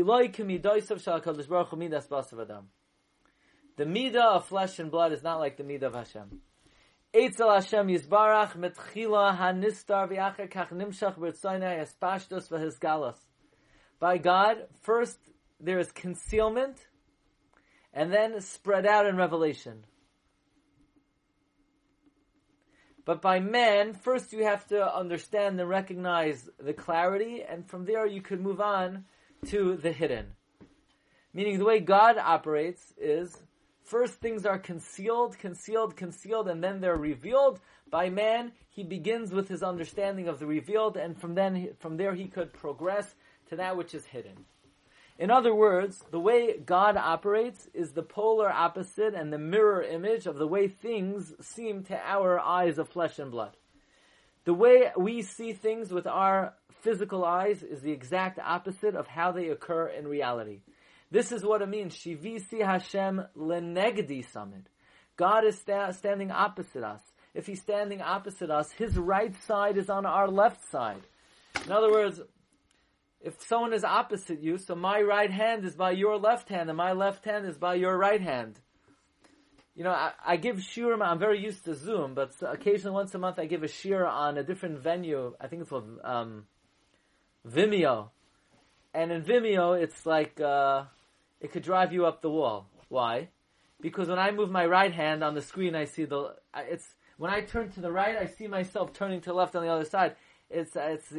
midah 3.84 4.16
of 4.16 4.44
flesh 4.46 4.78
and 4.78 4.90
blood 4.90 5.12
is 5.12 5.22
not 5.22 5.38
like 5.38 5.56
the 5.56 5.64
midah 5.64 5.82
of 5.84 5.94
Hashem. 5.94 6.40
Eitzel 7.14 7.54
Hashem 7.54 7.88
Yisbarach 7.88 8.56
metchila 8.56 9.36
hanistar 9.36 10.08
v'acher 10.10 10.48
kach 10.50 10.70
nimshach 10.70 11.16
b'rtzaynai 11.18 11.80
espashtos 11.80 12.48
v'hizgalos. 12.48 13.16
By 14.00 14.18
God, 14.18 14.66
first 14.82 15.18
there 15.60 15.78
is 15.78 15.92
concealment, 15.92 16.86
and 17.92 18.12
then 18.12 18.40
spread 18.40 18.86
out 18.86 19.06
in 19.06 19.16
revelation. 19.16 19.84
But 23.04 23.20
by 23.20 23.40
man, 23.40 23.94
first 23.94 24.32
you 24.32 24.44
have 24.44 24.66
to 24.68 24.94
understand 24.94 25.58
and 25.58 25.68
recognize 25.68 26.48
the 26.58 26.72
clarity, 26.72 27.42
and 27.42 27.68
from 27.68 27.84
there 27.84 28.06
you 28.06 28.22
could 28.22 28.40
move 28.40 28.60
on 28.60 29.04
to 29.46 29.76
the 29.76 29.92
hidden. 29.92 30.26
Meaning 31.34 31.58
the 31.58 31.64
way 31.64 31.80
God 31.80 32.16
operates 32.16 32.94
is 32.96 33.36
first 33.82 34.14
things 34.20 34.46
are 34.46 34.58
concealed, 34.58 35.36
concealed, 35.38 35.96
concealed, 35.96 36.48
and 36.48 36.62
then 36.62 36.80
they're 36.80 36.96
revealed. 36.96 37.58
By 37.90 38.08
man, 38.08 38.52
he 38.68 38.84
begins 38.84 39.32
with 39.32 39.48
his 39.48 39.62
understanding 39.62 40.28
of 40.28 40.38
the 40.38 40.46
revealed, 40.46 40.96
and 40.96 41.20
from 41.20 41.34
then, 41.34 41.70
from 41.80 41.96
there 41.96 42.14
he 42.14 42.28
could 42.28 42.52
progress 42.52 43.14
to 43.48 43.56
that 43.56 43.76
which 43.76 43.94
is 43.94 44.04
hidden. 44.04 44.44
In 45.22 45.30
other 45.30 45.54
words, 45.54 46.02
the 46.10 46.18
way 46.18 46.58
God 46.58 46.96
operates 46.96 47.68
is 47.72 47.92
the 47.92 48.02
polar 48.02 48.50
opposite 48.50 49.14
and 49.14 49.32
the 49.32 49.38
mirror 49.38 49.80
image 49.80 50.26
of 50.26 50.36
the 50.36 50.48
way 50.48 50.66
things 50.66 51.32
seem 51.40 51.84
to 51.84 51.96
our 51.96 52.40
eyes 52.40 52.76
of 52.76 52.88
flesh 52.88 53.20
and 53.20 53.30
blood. 53.30 53.56
The 54.46 54.52
way 54.52 54.90
we 54.96 55.22
see 55.22 55.52
things 55.52 55.92
with 55.92 56.08
our 56.08 56.54
physical 56.80 57.24
eyes 57.24 57.62
is 57.62 57.82
the 57.82 57.92
exact 57.92 58.40
opposite 58.40 58.96
of 58.96 59.06
how 59.06 59.30
they 59.30 59.50
occur 59.50 59.86
in 59.86 60.08
reality. 60.08 60.62
This 61.12 61.30
is 61.30 61.44
what 61.44 61.62
it 61.62 61.68
means. 61.68 61.94
Shivisi 61.94 62.60
Hashem 62.60 63.22
lenegdi 63.38 64.26
samid. 64.26 64.64
God 65.16 65.44
is 65.44 65.56
sta- 65.56 65.92
standing 65.92 66.32
opposite 66.32 66.82
us. 66.82 67.02
If 67.32 67.46
He's 67.46 67.62
standing 67.62 68.02
opposite 68.02 68.50
us, 68.50 68.72
His 68.72 68.96
right 68.96 69.40
side 69.44 69.76
is 69.76 69.88
on 69.88 70.04
our 70.04 70.26
left 70.26 70.68
side. 70.68 71.02
In 71.64 71.70
other 71.70 71.92
words, 71.92 72.20
if 73.24 73.40
someone 73.46 73.72
is 73.72 73.84
opposite 73.84 74.42
you, 74.42 74.58
so 74.58 74.74
my 74.74 75.00
right 75.00 75.30
hand 75.30 75.64
is 75.64 75.74
by 75.76 75.92
your 75.92 76.18
left 76.18 76.48
hand, 76.48 76.68
and 76.68 76.76
my 76.76 76.92
left 76.92 77.24
hand 77.24 77.46
is 77.46 77.56
by 77.56 77.74
your 77.74 77.96
right 77.96 78.20
hand. 78.20 78.58
You 79.74 79.84
know, 79.84 79.90
I, 79.90 80.12
I 80.26 80.36
give 80.36 80.56
shiur. 80.56 81.00
I'm 81.00 81.18
very 81.18 81.40
used 81.40 81.64
to 81.64 81.74
Zoom, 81.74 82.14
but 82.14 82.32
occasionally 82.42 82.94
once 82.94 83.14
a 83.14 83.18
month 83.18 83.38
I 83.38 83.46
give 83.46 83.62
a 83.62 83.68
shiur 83.68 84.06
on 84.06 84.36
a 84.36 84.42
different 84.42 84.80
venue. 84.80 85.34
I 85.40 85.46
think 85.46 85.62
it's 85.62 85.70
called 85.70 85.98
um, 86.04 86.44
Vimeo, 87.48 88.10
and 88.92 89.12
in 89.12 89.22
Vimeo 89.22 89.80
it's 89.80 90.04
like 90.04 90.40
uh, 90.40 90.84
it 91.40 91.52
could 91.52 91.62
drive 91.62 91.92
you 91.92 92.06
up 92.06 92.22
the 92.22 92.30
wall. 92.30 92.68
Why? 92.88 93.28
Because 93.80 94.08
when 94.08 94.18
I 94.18 94.30
move 94.30 94.50
my 94.50 94.66
right 94.66 94.92
hand 94.92 95.24
on 95.24 95.34
the 95.34 95.42
screen, 95.42 95.74
I 95.74 95.84
see 95.84 96.04
the 96.04 96.34
it's 96.54 96.86
when 97.16 97.30
I 97.30 97.40
turn 97.40 97.70
to 97.70 97.80
the 97.80 97.90
right, 97.92 98.16
I 98.16 98.26
see 98.26 98.48
myself 98.48 98.92
turning 98.92 99.20
to 99.22 99.30
the 99.30 99.34
left 99.34 99.54
on 99.54 99.62
the 99.62 99.70
other 99.70 99.84
side. 99.84 100.16
It's 100.50 100.72
it's 100.76 101.12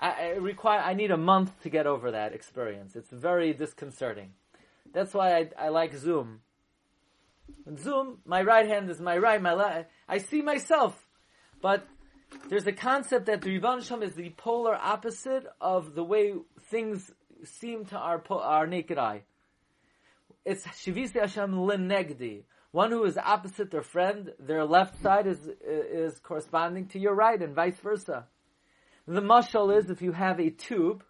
I, 0.00 0.10
I 0.10 0.28
require. 0.36 0.80
I 0.80 0.94
need 0.94 1.10
a 1.10 1.16
month 1.16 1.50
to 1.62 1.70
get 1.70 1.86
over 1.86 2.12
that 2.12 2.32
experience. 2.32 2.96
It's 2.96 3.10
very 3.10 3.52
disconcerting. 3.52 4.32
That's 4.92 5.12
why 5.12 5.36
I, 5.36 5.50
I 5.58 5.68
like 5.68 5.94
Zoom. 5.94 6.40
Zoom, 7.78 8.18
my 8.24 8.42
right 8.42 8.66
hand 8.66 8.90
is 8.90 9.00
my 9.00 9.16
right, 9.18 9.40
my 9.40 9.54
left. 9.54 9.90
I 10.08 10.18
see 10.18 10.42
myself, 10.42 11.06
but 11.60 11.86
there's 12.48 12.66
a 12.66 12.72
concept 12.72 13.26
that 13.26 13.40
the 13.42 13.50
Rivan 13.50 14.02
is 14.02 14.14
the 14.14 14.30
polar 14.30 14.74
opposite 14.74 15.46
of 15.60 15.94
the 15.94 16.04
way 16.04 16.34
things 16.70 17.10
seem 17.44 17.84
to 17.86 17.96
our 17.96 18.22
our 18.30 18.66
naked 18.66 18.98
eye. 18.98 19.22
It's 20.44 20.66
Shivisi 20.66 21.20
Hashem 21.20 21.52
Linegdi. 21.52 22.44
One 22.70 22.90
who 22.90 23.04
is 23.04 23.16
opposite 23.16 23.70
their 23.70 23.82
friend, 23.82 24.32
their 24.38 24.64
left 24.64 25.00
side 25.02 25.26
is 25.26 25.48
is 25.66 26.18
corresponding 26.20 26.86
to 26.88 26.98
your 26.98 27.14
right, 27.14 27.40
and 27.40 27.54
vice 27.54 27.78
versa. 27.78 28.26
The 29.08 29.22
mashal 29.22 29.74
is 29.74 29.88
if 29.88 30.02
you 30.02 30.12
have 30.12 30.38
a 30.38 30.50
tube, 30.50 31.02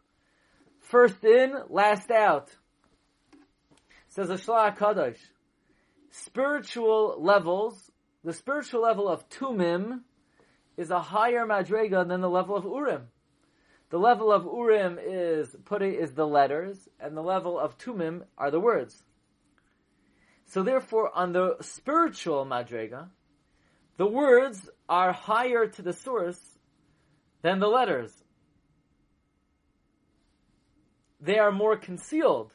first 0.82 1.24
in, 1.24 1.52
last 1.68 2.12
out. 2.12 2.48
Says 4.10 4.28
Ashla 4.28 4.78
Kadosh. 4.78 5.18
Spiritual 6.12 7.16
levels, 7.18 7.90
the 8.22 8.32
spiritual 8.32 8.82
level 8.82 9.08
of 9.08 9.28
Tumim 9.28 10.02
is 10.76 10.92
a 10.92 11.00
higher 11.00 11.44
madrega 11.44 12.06
than 12.06 12.20
the 12.20 12.30
level 12.30 12.54
of 12.54 12.64
Urim. 12.64 13.08
The 13.90 13.98
level 13.98 14.30
of 14.30 14.44
Urim 14.44 15.00
is 15.04 15.56
putting 15.64 15.94
is 15.94 16.12
the 16.12 16.26
letters, 16.26 16.78
and 17.00 17.16
the 17.16 17.22
level 17.22 17.58
of 17.58 17.78
Tumim 17.78 18.22
are 18.38 18.52
the 18.52 18.60
words. 18.60 18.96
So 20.46 20.62
therefore, 20.62 21.10
on 21.12 21.32
the 21.32 21.56
spiritual 21.62 22.46
madrega, 22.46 23.08
the 23.96 24.06
words 24.06 24.70
are 24.88 25.12
higher 25.12 25.66
to 25.66 25.82
the 25.82 25.92
source 25.92 26.38
than 27.42 27.60
the 27.60 27.68
letters. 27.68 28.12
They 31.20 31.38
are 31.38 31.52
more 31.52 31.76
concealed. 31.76 32.52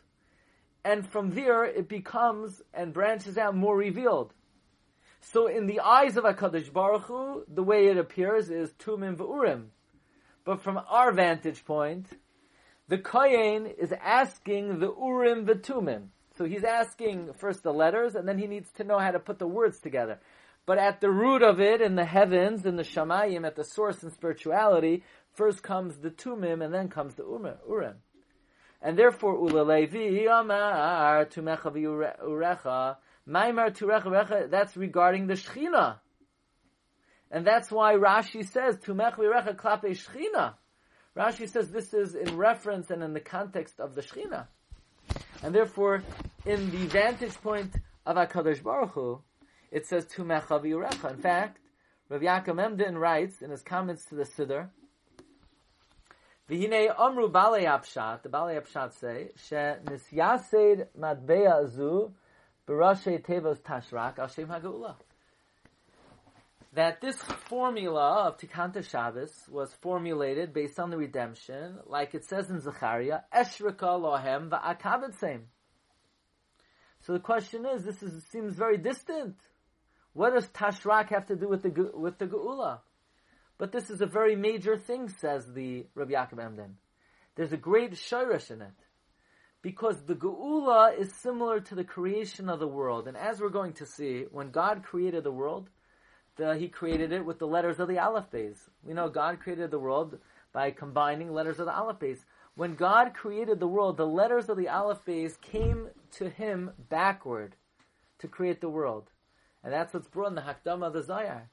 And 0.86 1.08
from 1.08 1.32
there, 1.32 1.64
it 1.64 1.88
becomes 1.88 2.62
and 2.74 2.94
branches 2.94 3.38
out 3.38 3.56
more 3.56 3.78
revealed. 3.78 4.34
So 5.22 5.48
in 5.48 5.68
the 5.68 5.80
eyes 5.80 6.18
of 6.18 6.26
HaKadosh 6.26 6.72
Baruch 6.74 7.04
Hu, 7.04 7.46
the 7.48 7.64
way 7.64 7.88
it 7.88 7.98
appears 7.98 8.50
is 8.50 8.74
Tumim 8.74 9.16
V'Urim. 9.16 9.68
But 10.44 10.62
from 10.62 10.80
our 10.90 11.14
vantage 11.14 11.64
point, 11.64 12.08
the 12.90 12.98
Kohen 12.98 13.66
is 13.66 13.94
asking 13.94 14.80
the 14.80 14.94
Urim 14.94 15.46
V'Tumim. 15.46 16.08
So 16.38 16.46
he's 16.46 16.64
asking 16.66 17.34
first 17.38 17.64
the 17.64 17.72
letters, 17.72 18.16
and 18.16 18.28
then 18.28 18.38
he 18.38 18.48
needs 18.48 18.70
to 18.74 18.84
know 18.84 19.00
how 19.00 19.12
to 19.12 19.20
put 19.20 19.40
the 19.40 19.48
words 19.48 19.80
together. 19.80 20.20
But 20.66 20.78
at 20.78 21.02
the 21.02 21.10
root 21.10 21.42
of 21.42 21.60
it, 21.60 21.82
in 21.82 21.96
the 21.96 22.06
heavens, 22.06 22.66
in 22.66 22.78
the 22.78 22.84
Shamayim, 22.84 23.46
at 23.46 23.56
the 23.56 23.66
source 23.66 24.02
in 24.02 24.12
spirituality, 24.12 25.04
first 25.34 25.62
comes 25.62 25.98
the 25.98 26.10
Tumim, 26.10 26.64
and 26.64 26.74
then 26.74 26.88
comes 26.88 27.16
the 27.16 27.24
Urim. 27.24 27.96
And 28.82 28.98
therefore, 28.98 29.38
Ulalevi 29.38 30.28
Amar 30.30 31.26
Tumecha 31.26 32.18
Urecha, 32.22 32.98
Maimar 33.28 33.72
Turecha 33.72 34.06
Urecha, 34.06 34.50
that's 34.50 34.78
regarding 34.78 35.28
the 35.28 35.34
Shechina. 35.34 35.98
And 37.32 37.46
that's 37.46 37.72
why 37.72 37.96
Rashi 37.96 38.46
says, 38.48 38.78
Tumecha 38.78 39.18
Urecha 39.18 39.56
Klape 39.56 39.92
Shechina. 39.92 40.54
Rashi 41.16 41.50
says 41.50 41.70
this 41.72 41.94
is 41.94 42.16
in 42.16 42.38
reference 42.38 42.90
and 42.90 43.04
in 43.04 43.14
the 43.14 43.20
context 43.20 43.80
of 43.80 43.96
the 43.96 44.02
Shechina. 44.02 44.48
And 45.42 45.54
therefore, 45.54 46.04
in 46.46 46.72
the 46.72 46.86
vantage 46.88 47.36
point 47.42 47.76
of 48.06 48.16
HaKadosh 48.16 48.64
Baruch 48.64 48.92
Hu, 48.92 49.22
it 49.74 49.88
says 49.88 50.06
tu 50.06 50.24
mechavi 50.24 51.10
In 51.10 51.18
fact, 51.18 51.58
Rav 52.08 52.22
Yaakov 52.22 52.64
Emden 52.64 52.96
writes 52.96 53.42
in 53.42 53.50
his 53.50 53.64
comments 53.64 54.06
to 54.06 54.16
the 54.16 54.24
Siddur, 54.24 54.70
V'hinei 56.48 56.96
omru 56.96 57.32
balei 57.32 57.66
apshat, 57.66 58.22
the 58.22 58.30
balei 58.30 58.62
apshat 58.62 58.94
say, 58.94 59.32
she 59.48 59.56
nisyased 59.56 60.86
matbeya 61.00 61.64
azu 61.64 62.12
b'rashe 62.68 63.20
tevos 63.24 63.60
tashrak 63.62 64.20
al 64.20 64.28
shem 64.28 64.48
ha'geula. 64.48 64.96
That 66.74 67.02
this 67.02 67.16
formula 67.16 68.28
of 68.28 68.38
Tikanta 68.38 68.88
Shabbos 68.88 69.32
was 69.50 69.74
formulated 69.82 70.54
based 70.54 70.80
on 70.80 70.92
the 70.92 70.98
redemption, 70.98 71.80
like 71.88 72.14
it 72.14 72.26
says 72.26 72.50
in 72.50 72.60
Zechariah, 72.60 73.22
Eshrika 73.34 74.00
lohem 74.00 74.50
va'akabet 74.50 75.42
So 77.02 77.14
the 77.14 77.20
question 77.20 77.66
is, 77.66 77.84
this 77.86 78.04
is, 78.04 78.24
seems 78.26 78.56
very 78.56 78.78
distant. 78.78 79.36
What 80.14 80.34
does 80.34 80.48
Tashrak 80.48 81.10
have 81.10 81.26
to 81.28 81.36
do 81.36 81.48
with 81.48 81.64
the 81.64 81.92
with 81.94 82.18
the 82.20 82.28
Geula? 82.28 82.80
But 83.58 83.72
this 83.72 83.90
is 83.90 84.02
a 84.02 84.06
very 84.06 84.36
major 84.36 84.78
thing, 84.78 85.10
says 85.10 85.46
the 85.54 85.86
Rabbi 85.96 86.14
Yaakov 86.14 86.44
Emden. 86.44 86.78
There's 87.36 87.54
a 87.54 87.58
great 87.58 87.94
shirish 87.94 88.52
in 88.52 88.62
it. 88.62 88.74
Because 89.62 90.04
the 90.04 90.16
Geula 90.16 90.98
is 90.98 91.14
similar 91.14 91.62
to 91.62 91.76
the 91.76 91.84
creation 91.84 92.50
of 92.50 92.60
the 92.60 92.68
world. 92.68 93.08
And 93.08 93.16
as 93.16 93.40
we're 93.40 93.50
going 93.50 93.74
to 93.74 93.86
see, 93.86 94.26
when 94.30 94.52
God 94.52 94.84
created 94.84 95.24
the 95.24 95.32
world, 95.32 95.70
the, 96.36 96.56
He 96.58 96.68
created 96.68 97.12
it 97.12 97.26
with 97.26 97.40
the 97.40 97.48
letters 97.48 97.80
of 97.80 97.88
the 97.88 98.00
Aleph 98.00 98.30
Beis. 98.32 98.58
We 98.84 98.94
know 98.94 99.10
God 99.10 99.40
created 99.40 99.72
the 99.72 99.80
world 99.80 100.20
by 100.52 100.72
combining 100.72 101.32
letters 101.32 101.60
of 101.60 101.66
the 101.66 101.76
Aleph 101.76 102.00
Beis. 102.00 102.20
When 102.56 102.76
God 102.76 103.14
created 103.14 103.60
the 103.60 103.68
world, 103.68 103.98
the 103.98 104.06
letters 104.06 104.50
of 104.50 104.58
the 104.58 104.68
Aleph 104.68 105.06
Beis 105.08 105.40
came 105.40 105.88
to 106.18 106.30
Him 106.30 106.72
backward 106.90 107.56
to 108.20 108.28
create 108.28 108.62
the 108.62 108.70
world. 108.70 109.10
And 109.64 109.72
that's 109.72 109.94
what's 109.94 110.08
brought 110.08 110.30
in 110.30 110.36
the 110.36 110.42
Hakdama 110.42 110.88
of 110.88 110.94
the 110.94 111.02
Zayar. 111.02 111.44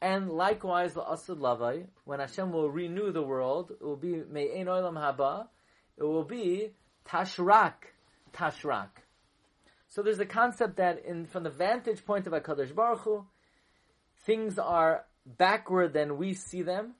And 0.00 0.30
likewise, 0.30 0.94
the 0.94 1.02
Asad 1.02 1.38
Lavai, 1.38 1.86
when 2.04 2.20
Hashem 2.20 2.52
will 2.52 2.70
renew 2.70 3.12
the 3.12 3.22
world, 3.22 3.72
it 3.80 3.84
will 3.84 3.96
be 3.96 4.22
Me'en 4.30 4.66
Olam 4.66 4.94
Haba, 4.94 5.46
it 5.96 6.02
will 6.02 6.24
be 6.24 6.70
Tashrak, 7.08 7.74
Tashrak. 8.32 8.90
So 9.88 10.02
there's 10.02 10.18
a 10.18 10.26
concept 10.26 10.76
that 10.76 11.04
in, 11.06 11.26
from 11.26 11.44
the 11.44 11.50
vantage 11.50 12.04
point 12.04 12.26
of 12.26 12.32
HaKadosh 12.32 12.74
Baruch 12.74 13.00
Hu, 13.00 13.24
things 14.26 14.58
are 14.58 15.04
backward 15.24 15.92
than 15.92 16.18
we 16.18 16.34
see 16.34 16.62
them. 16.62 16.94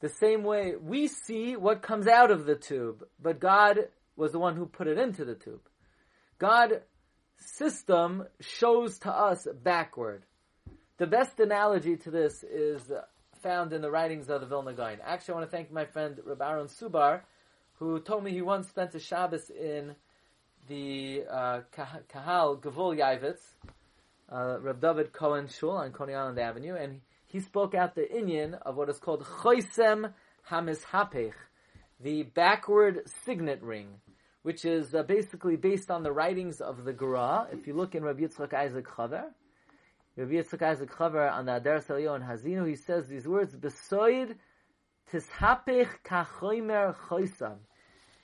The 0.00 0.08
same 0.08 0.44
way 0.44 0.74
we 0.80 1.08
see 1.08 1.56
what 1.56 1.82
comes 1.82 2.06
out 2.06 2.30
of 2.30 2.46
the 2.46 2.54
tube, 2.54 3.04
but 3.20 3.40
God 3.40 3.88
was 4.16 4.32
the 4.32 4.38
one 4.38 4.56
who 4.56 4.66
put 4.66 4.86
it 4.86 4.98
into 4.98 5.24
the 5.24 5.34
tube. 5.34 5.60
God 6.38 6.82
system 7.40 8.24
shows 8.40 8.98
to 9.00 9.10
us 9.10 9.46
backward. 9.62 10.24
The 10.98 11.06
best 11.06 11.40
analogy 11.40 11.96
to 11.96 12.10
this 12.10 12.44
is 12.44 12.92
found 13.42 13.72
in 13.72 13.80
the 13.80 13.90
writings 13.90 14.28
of 14.28 14.40
the 14.40 14.46
Vilna 14.46 14.74
Gaon. 14.74 14.98
Actually, 15.02 15.32
I 15.32 15.36
want 15.38 15.50
to 15.50 15.56
thank 15.56 15.72
my 15.72 15.86
friend 15.86 16.20
Rabbi 16.24 16.48
Aaron 16.48 16.66
Subar, 16.66 17.22
who 17.78 18.00
told 18.00 18.22
me 18.22 18.32
he 18.32 18.42
once 18.42 18.68
spent 18.68 18.94
a 18.94 19.00
Shabbos 19.00 19.50
in 19.50 19.94
the 20.68 21.24
uh, 21.30 21.60
Kahal 21.72 22.58
Gavul 22.58 22.98
Yavitz, 22.98 23.40
uh, 24.30 24.72
David 24.74 25.12
Cohen 25.12 25.48
Shul 25.48 25.70
on 25.70 25.92
Coney 25.92 26.14
Island 26.14 26.38
Avenue, 26.38 26.74
and 26.74 27.00
he 27.26 27.40
spoke 27.40 27.74
out 27.74 27.94
the 27.94 28.02
Inyan 28.02 28.60
of 28.62 28.76
what 28.76 28.90
is 28.90 28.98
called 28.98 29.24
Choisem 29.24 30.12
Hamishapech, 30.50 31.32
the 31.98 32.24
backward 32.24 33.08
signet 33.24 33.62
ring 33.62 33.88
which 34.42 34.64
is 34.64 34.94
uh, 34.94 35.02
basically 35.02 35.56
based 35.56 35.90
on 35.90 36.02
the 36.02 36.12
writings 36.12 36.60
of 36.60 36.84
the 36.84 36.92
Gra. 36.92 37.46
If 37.52 37.66
you 37.66 37.74
look 37.74 37.94
in 37.94 38.02
Rabbi 38.02 38.22
Yitzchak 38.22 38.54
Isaac 38.54 38.86
Chaver, 38.86 39.24
Rabbi 40.16 40.32
Yitzchak 40.32 40.62
Isaac 40.62 40.90
Chaver 40.90 41.30
on 41.30 41.46
the 41.46 41.56
Adar 41.56 41.80
Salyon 41.80 42.26
Hazinu, 42.26 42.66
he 42.68 42.76
says 42.76 43.06
these 43.08 43.26
words, 43.26 43.54
Besoid 43.54 44.36
tishapech 45.12 45.88
kachoimer 46.04 46.94
choisam. 46.94 47.58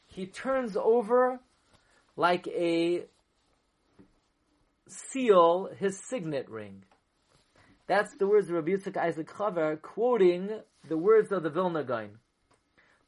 He 0.07 0.26
turns 0.26 0.76
over 0.76 1.40
like 2.16 2.46
a 2.48 3.05
seal 4.88 5.68
his 5.79 6.00
signet 6.09 6.48
ring. 6.48 6.85
That's 7.87 8.14
the 8.16 8.26
words 8.26 8.48
of 8.48 8.55
Rabbi 8.55 8.70
Yitzchak 8.70 8.96
Isaac 8.96 9.29
Chaver 9.29 9.81
quoting 9.83 10.48
the 10.88 10.96
words 10.96 11.31
of 11.31 11.42
the 11.42 11.50
Vilna. 11.50 11.85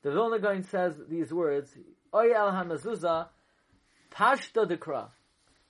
The 0.03 0.11
Vilna 0.13 0.63
says 0.65 0.95
these 1.09 1.33
words, 1.33 1.77
Pashta 2.13 3.29
dekra. 4.67 5.09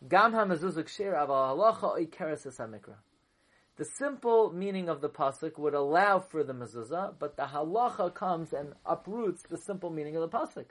Gam 0.09 0.33
halacha 0.33 1.85
oy. 1.85 2.09
The 3.77 3.85
simple 3.85 4.53
meaning 4.53 4.89
of 4.89 5.01
the 5.01 5.09
pasuk 5.09 5.59
would 5.59 5.75
allow 5.75 6.21
for 6.21 6.43
the 6.43 6.53
mezuzah, 6.53 7.15
but 7.19 7.37
the 7.37 7.45
halacha 7.45 8.15
comes 8.15 8.53
and 8.53 8.75
uproots 8.85 9.43
the 9.49 9.59
simple 9.59 9.91
meaning 9.91 10.17
of 10.17 10.23
the 10.23 10.37
pasuk. 10.37 10.67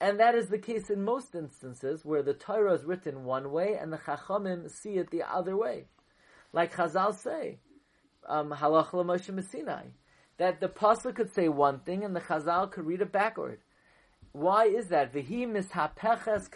And 0.00 0.18
that 0.18 0.34
is 0.34 0.48
the 0.48 0.58
case 0.58 0.90
in 0.90 1.04
most 1.04 1.34
instances 1.34 2.04
where 2.04 2.22
the 2.22 2.32
Torah 2.32 2.74
is 2.74 2.84
written 2.84 3.24
one 3.24 3.52
way 3.52 3.76
and 3.80 3.92
the 3.92 3.98
Chachamim 3.98 4.70
see 4.70 4.96
it 4.96 5.10
the 5.10 5.22
other 5.22 5.56
way. 5.56 5.84
Like 6.52 6.74
Chazal 6.74 7.14
say, 7.14 7.58
um, 8.26 8.50
halacha 8.50 8.92
Moshe 8.92 9.90
that 10.38 10.58
the 10.58 10.68
pasuk 10.68 11.16
could 11.16 11.34
say 11.34 11.48
one 11.48 11.80
thing 11.80 12.02
and 12.02 12.16
the 12.16 12.20
Chazal 12.20 12.70
could 12.70 12.86
read 12.86 13.02
it 13.02 13.12
backward. 13.12 13.60
Why 14.32 14.66
is 14.66 14.88
that? 14.88 15.12
Mishapeches. 15.12 16.48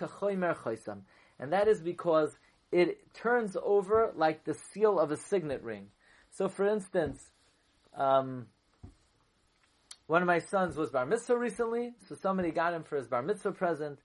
And 1.38 1.52
that 1.52 1.68
is 1.68 1.80
because 1.80 2.36
it 2.70 3.12
turns 3.14 3.56
over 3.62 4.12
like 4.16 4.44
the 4.44 4.54
seal 4.54 4.98
of 4.98 5.10
a 5.10 5.16
signet 5.16 5.62
ring. 5.62 5.88
So 6.30 6.48
for 6.48 6.66
instance, 6.66 7.30
um, 7.96 8.46
one 10.06 10.22
of 10.22 10.26
my 10.26 10.38
sons 10.38 10.76
was 10.76 10.90
bar 10.90 11.06
mitzvah 11.06 11.38
recently, 11.38 11.94
so 12.08 12.14
somebody 12.14 12.50
got 12.50 12.74
him 12.74 12.82
for 12.82 12.96
his 12.96 13.06
bar 13.06 13.22
mitzvah 13.22 13.52
present 13.52 13.98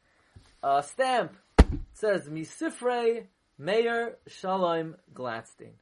a 0.63 0.84
stamp. 0.84 1.36
It 1.58 1.79
says 1.93 2.27
Misifrei 2.29 3.25
Mayor 3.58 4.17
Shalom 4.27 4.95
Gladstein. 5.13 5.73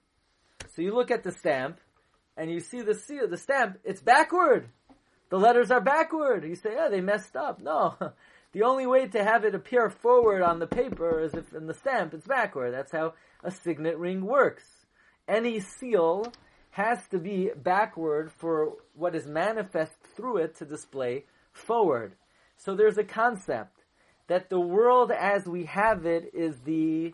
So 0.74 0.82
you 0.82 0.94
look 0.94 1.12
at 1.12 1.24
the 1.24 1.32
stamp, 1.32 1.80
and 2.36 2.52
you 2.52 2.60
see 2.60 2.82
the 2.82 2.94
seal, 2.94 3.28
the 3.28 3.38
stamp. 3.38 3.80
It's 3.84 4.02
backward. 4.02 4.70
The 5.30 5.38
letters 5.38 5.72
are 5.72 5.82
backward. 5.82 6.44
You 6.44 6.56
say, 6.56 6.74
"Yeah, 6.74 6.90
they 6.90 7.02
messed 7.02 7.36
up." 7.36 7.60
No, 7.62 7.96
the 8.54 8.64
only 8.64 8.86
way 8.86 9.08
to 9.08 9.24
have 9.24 9.44
it 9.44 9.56
appear 9.56 9.90
forward 9.90 10.42
on 10.42 10.60
the 10.60 10.68
paper 10.68 11.20
is 11.22 11.34
if 11.34 11.54
in 11.54 11.68
the 11.68 11.74
stamp 11.74 12.14
it's 12.14 12.28
backward. 12.28 12.74
That's 12.74 12.92
how 12.92 13.14
a 13.44 13.52
signet 13.52 13.98
ring 13.98 14.26
works. 14.26 14.64
Any 15.28 15.60
seal 15.60 16.32
has 16.72 17.08
to 17.10 17.18
be 17.18 17.50
backward 17.56 18.32
for 18.32 18.74
what 18.94 19.16
is 19.16 19.28
manifest 19.28 19.96
through 20.16 20.38
it 20.38 20.56
to 20.56 20.66
display 20.66 21.26
forward. 21.52 22.14
So 22.58 22.76
there's 22.76 22.98
a 22.98 23.04
concept 23.04 23.84
that 24.28 24.50
the 24.50 24.60
world 24.60 25.12
as 25.12 25.46
we 25.46 25.66
have 25.66 26.06
it 26.06 26.32
is 26.34 26.60
the 26.66 27.14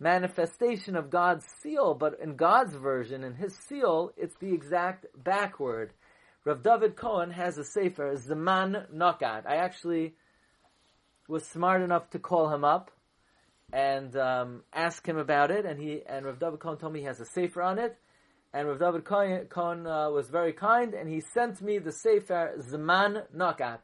manifestation 0.00 0.96
of 0.96 1.10
God's 1.10 1.44
seal, 1.62 1.94
but 1.94 2.18
in 2.20 2.36
God's 2.36 2.74
version, 2.74 3.22
in 3.22 3.34
His 3.34 3.56
seal, 3.56 4.12
it's 4.16 4.36
the 4.40 4.52
exact 4.52 5.06
backward. 5.22 5.92
Rav 6.44 6.62
David 6.62 6.96
Cohen 6.96 7.30
has 7.30 7.56
a 7.56 7.64
sefer, 7.64 8.16
Zaman 8.16 8.86
Nokat. 8.92 9.46
I 9.46 9.56
actually 9.56 10.14
was 11.28 11.46
smart 11.46 11.82
enough 11.82 12.10
to 12.10 12.18
call 12.18 12.52
him 12.52 12.64
up 12.64 12.90
and 13.72 14.16
um, 14.16 14.62
ask 14.72 15.06
him 15.06 15.18
about 15.18 15.52
it, 15.52 15.64
and 15.64 15.80
he 15.80 16.02
and 16.04 16.26
Rav 16.26 16.40
David 16.40 16.58
Cohen 16.58 16.78
told 16.78 16.92
me 16.92 17.00
he 17.00 17.06
has 17.06 17.20
a 17.20 17.26
sefer 17.26 17.62
on 17.62 17.78
it. 17.78 17.96
And 18.52 18.66
Rav 18.66 18.80
David 18.80 19.04
Cohen, 19.04 19.46
Cohen 19.46 19.86
uh, 19.86 20.10
was 20.10 20.28
very 20.30 20.52
kind, 20.52 20.94
and 20.94 21.08
he 21.08 21.20
sent 21.20 21.62
me 21.62 21.78
the 21.78 21.92
sefer 21.92 22.54
Zaman 22.60 23.22
Nokat. 23.34 23.78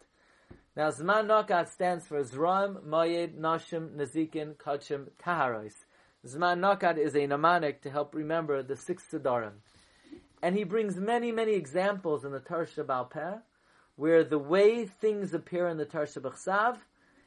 Now, 0.77 0.91
Zman 0.91 1.27
Nokat 1.27 1.69
stands 1.71 2.07
for 2.07 2.23
Zram, 2.23 2.85
Mayed, 2.85 3.37
Nashim, 3.37 3.97
Nazikin, 3.97 4.55
Kachim, 4.57 5.09
Taharos. 5.21 5.75
Zman 6.27 6.61
Nakat 6.61 6.99
is 6.99 7.17
a 7.17 7.27
mnemonic 7.27 7.83
to 7.83 7.91
help 7.91 8.15
remember 8.15 8.63
the 8.63 8.77
six 8.77 9.05
Sedarim. 9.13 9.55
And 10.43 10.57
he 10.57 10.65
brings 10.65 10.97
many, 10.97 11.33
many 11.33 11.53
examples 11.53 12.25
in 12.25 12.33
the 12.33 12.41
Tarsha 12.41 12.85
Balpeh, 12.85 13.41
where 13.97 14.23
the 14.23 14.39
way 14.39 14.87
things 14.87 15.35
appear 15.35 15.69
in 15.69 15.77
the 15.77 15.87
Tarsha 15.87 16.21
B'chsav 16.21 16.79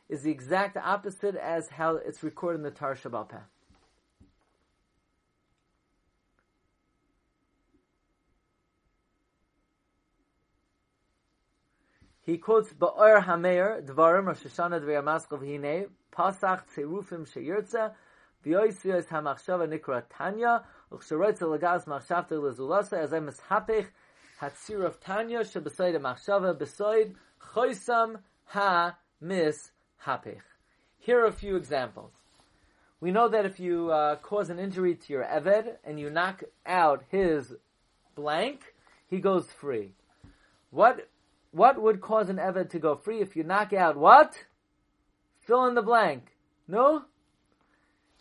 is 0.07 0.23
the 0.23 0.31
exact 0.31 0.77
opposite 0.77 1.35
as 1.35 1.69
how 1.69 1.95
it's 1.95 2.23
recorded 2.23 2.59
in 2.59 2.63
the 2.63 2.71
Tarsha 2.71 3.09
Balpeh. 3.09 3.41
He 12.23 12.37
quotes 12.37 12.71
Ba'or 12.71 13.25
Hameir, 13.25 13.85
Dvarim, 13.85 14.27
Rosh 14.27 14.43
Hashanah, 14.43 14.81
Dvar 14.81 15.03
Maskov, 15.03 15.39
Hine, 15.39 15.87
Pasach, 16.15 16.61
Tzerufim, 16.73 17.27
Sheyirtza, 17.27 17.93
V'yoisviyos 18.45 19.07
HaMachshava 19.07 19.67
Nikra 19.67 20.03
Tanya, 20.09 20.63
Of 24.81 24.99
Tanya, 24.99 25.43
Here 30.99 31.19
are 31.19 31.25
a 31.25 31.31
few 31.31 31.55
examples. 31.55 32.11
We 32.99 33.11
know 33.11 33.29
that 33.29 33.45
if 33.45 33.59
you 33.59 33.91
uh, 33.91 34.17
cause 34.17 34.49
an 34.49 34.59
injury 34.59 34.95
to 34.95 35.13
your 35.13 35.23
Eved 35.23 35.77
and 35.85 35.99
you 35.99 36.09
knock 36.09 36.43
out 36.65 37.03
his 37.09 37.53
blank, 38.15 38.73
he 39.07 39.19
goes 39.19 39.47
free. 39.49 39.93
What 40.71 41.07
what 41.51 41.81
would 41.81 42.01
cause 42.01 42.29
an 42.29 42.37
Eved 42.37 42.69
to 42.71 42.79
go 42.79 42.95
free 42.95 43.21
if 43.21 43.35
you 43.35 43.43
knock 43.43 43.71
out 43.71 43.97
what? 43.97 44.45
Fill 45.39 45.65
in 45.65 45.75
the 45.75 45.81
blank. 45.81 46.35
No? 46.67 47.05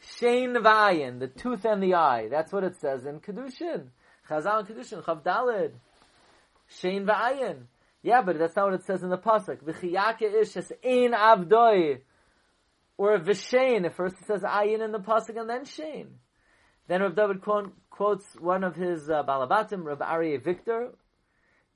Shein 0.03 0.57
vayin, 0.57 1.19
the 1.19 1.29
tooth 1.29 1.65
and 1.65 1.83
the 1.83 1.95
eye. 1.95 2.29
That's 2.29 2.53
what 2.53 2.65
it 2.65 2.77
says 2.77 3.07
in 3.07 3.21
Kedushin. 3.21 3.89
Chazal 4.29 4.61
and 4.61 4.69
Kedushin, 4.69 5.03
Chav 5.03 5.23
Dalid. 5.23 5.73
Vayin. 6.83 7.65
Yeah, 8.03 8.23
but 8.23 8.39
that's 8.39 8.57
not 8.57 8.67
what 8.67 8.75
it 8.75 8.85
says 8.85 9.03
in 9.03 9.11
the 9.11 9.19
Pasuk. 9.19 9.63
V'chiyake 9.63 10.23
ish 10.23 10.57
es 10.57 10.73
ein 10.85 11.13
avdoi. 11.13 12.01
Or 12.97 13.19
v'shein. 13.19 13.93
First 13.93 14.17
it 14.21 14.27
says 14.27 14.43
ayin 14.43 14.83
in 14.83 14.93
the 14.93 15.01
Pasuk 15.01 15.39
and 15.39 15.51
then 15.51 15.65
shein. 15.65 16.07
Then 16.89 17.03
Rav 17.03 17.15
David 17.15 17.41
quotes 17.91 18.25
one 18.41 18.65
of 18.65 18.75
his 18.75 19.09
uh, 19.09 19.23
Balabatim, 19.23 19.85
Rav 19.85 19.99
Aryeh 19.99 20.43
Victor, 20.43 20.89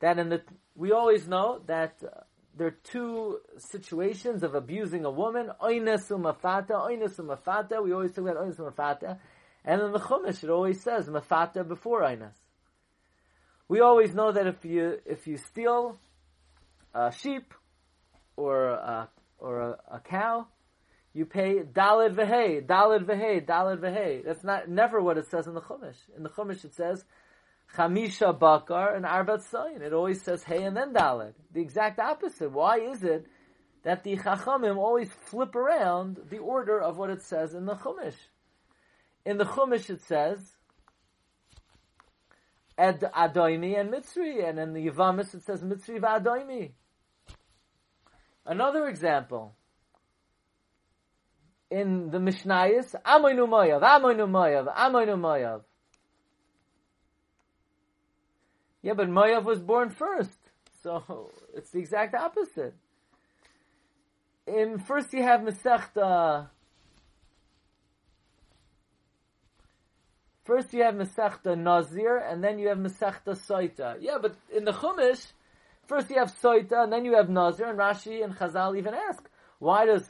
that 0.00 0.18
in 0.18 0.28
the 0.28 0.42
we 0.74 0.90
always 0.90 1.28
know 1.28 1.60
that 1.66 2.02
uh, 2.02 2.22
there 2.56 2.68
are 2.68 2.78
two 2.84 3.40
situations 3.58 4.42
of 4.42 4.54
abusing 4.54 5.04
a 5.04 5.10
woman. 5.10 5.50
Oines 5.62 6.08
umafata, 6.10 6.70
umafata. 6.70 7.82
We 7.82 7.92
always 7.92 8.12
talk 8.12 8.28
about 8.28 8.36
oines 8.36 8.58
umafata. 8.58 9.18
And 9.64 9.80
in 9.80 9.92
the 9.92 9.98
Chumash, 9.98 10.44
it 10.44 10.50
always 10.50 10.80
says 10.80 11.08
mafata 11.08 11.66
before 11.66 12.02
oines. 12.02 12.34
We 13.66 13.80
always 13.80 14.14
know 14.14 14.30
that 14.30 14.46
if 14.46 14.64
you 14.64 14.98
if 15.06 15.26
you 15.26 15.38
steal 15.38 15.98
a 16.94 17.10
sheep 17.12 17.54
or 18.36 18.66
a, 18.66 19.08
or 19.38 19.60
a, 19.60 19.96
a 19.96 20.00
cow, 20.00 20.46
you 21.12 21.24
pay 21.24 21.60
dalid 21.60 22.14
v'hei, 22.14 22.64
dalid 22.64 23.04
v'hei, 23.04 23.44
dalid 23.44 23.78
v'hei. 23.78 24.24
That's 24.24 24.44
not 24.44 24.68
never 24.68 25.00
what 25.00 25.16
it 25.16 25.26
says 25.30 25.46
in 25.46 25.54
the 25.54 25.60
Chumash. 25.60 25.96
In 26.16 26.22
the 26.22 26.28
Chumash, 26.28 26.64
it 26.64 26.74
says 26.74 27.04
Chamisha 27.76 28.38
Bakar 28.38 28.94
and 28.94 29.04
Arbat 29.04 29.42
Sayin. 29.42 29.82
It 29.82 29.92
always 29.92 30.22
says 30.22 30.44
Hey 30.44 30.62
and 30.62 30.76
then 30.76 30.92
Dalet. 30.92 31.34
The 31.52 31.60
exact 31.60 31.98
opposite. 31.98 32.52
Why 32.52 32.78
is 32.78 33.02
it 33.02 33.26
that 33.82 34.04
the 34.04 34.16
Chachamim 34.16 34.76
always 34.76 35.10
flip 35.12 35.54
around 35.54 36.18
the 36.30 36.38
order 36.38 36.80
of 36.80 36.96
what 36.96 37.10
it 37.10 37.22
says 37.22 37.54
in 37.54 37.66
the 37.66 37.74
Chumash? 37.74 38.14
In 39.26 39.38
the 39.38 39.44
Chumash 39.44 39.90
it 39.90 40.02
says 40.02 40.38
Ed 42.76 43.00
Adoimi 43.00 43.78
and 43.78 43.92
Mitzri, 43.92 44.48
and 44.48 44.58
in 44.58 44.72
the 44.72 44.88
Yavamis 44.88 45.34
it 45.34 45.44
says 45.44 45.62
Mitzri 45.62 46.00
v'Adoimi. 46.00 46.72
Another 48.46 48.88
example. 48.88 49.54
In 51.70 52.10
the 52.10 52.18
Mishnayos, 52.18 52.94
Amoinu 53.04 53.48
Moyav, 53.48 53.82
Amoinu 53.82 54.28
Moyav, 54.28 54.74
Amoinu 54.76 55.18
Moyav. 55.18 55.62
Yeah, 58.84 58.92
but 58.92 59.08
Moav 59.08 59.44
was 59.44 59.60
born 59.62 59.88
first. 59.88 60.38
So 60.82 61.30
it's 61.54 61.70
the 61.70 61.78
exact 61.78 62.14
opposite. 62.14 62.74
In 64.46 64.78
first 64.78 65.14
you 65.14 65.22
have 65.22 65.40
Masechta. 65.40 66.48
First 70.44 70.74
you 70.74 70.82
have 70.82 70.96
Masechta 70.96 71.56
Nazir, 71.56 72.18
and 72.18 72.44
then 72.44 72.58
you 72.58 72.68
have 72.68 72.76
Masechta 72.76 73.34
Soita. 73.48 73.96
Yeah, 74.00 74.18
but 74.20 74.34
in 74.54 74.66
the 74.66 74.72
Chumash, 74.72 75.32
first 75.86 76.10
you 76.10 76.18
have 76.18 76.30
Soita, 76.42 76.84
and 76.84 76.92
then 76.92 77.06
you 77.06 77.16
have 77.16 77.30
Nazir, 77.30 77.64
and 77.70 77.78
Rashi 77.78 78.22
and 78.22 78.36
Chazal 78.36 78.76
even 78.76 78.92
ask, 78.92 79.26
why 79.60 79.86
does 79.86 80.06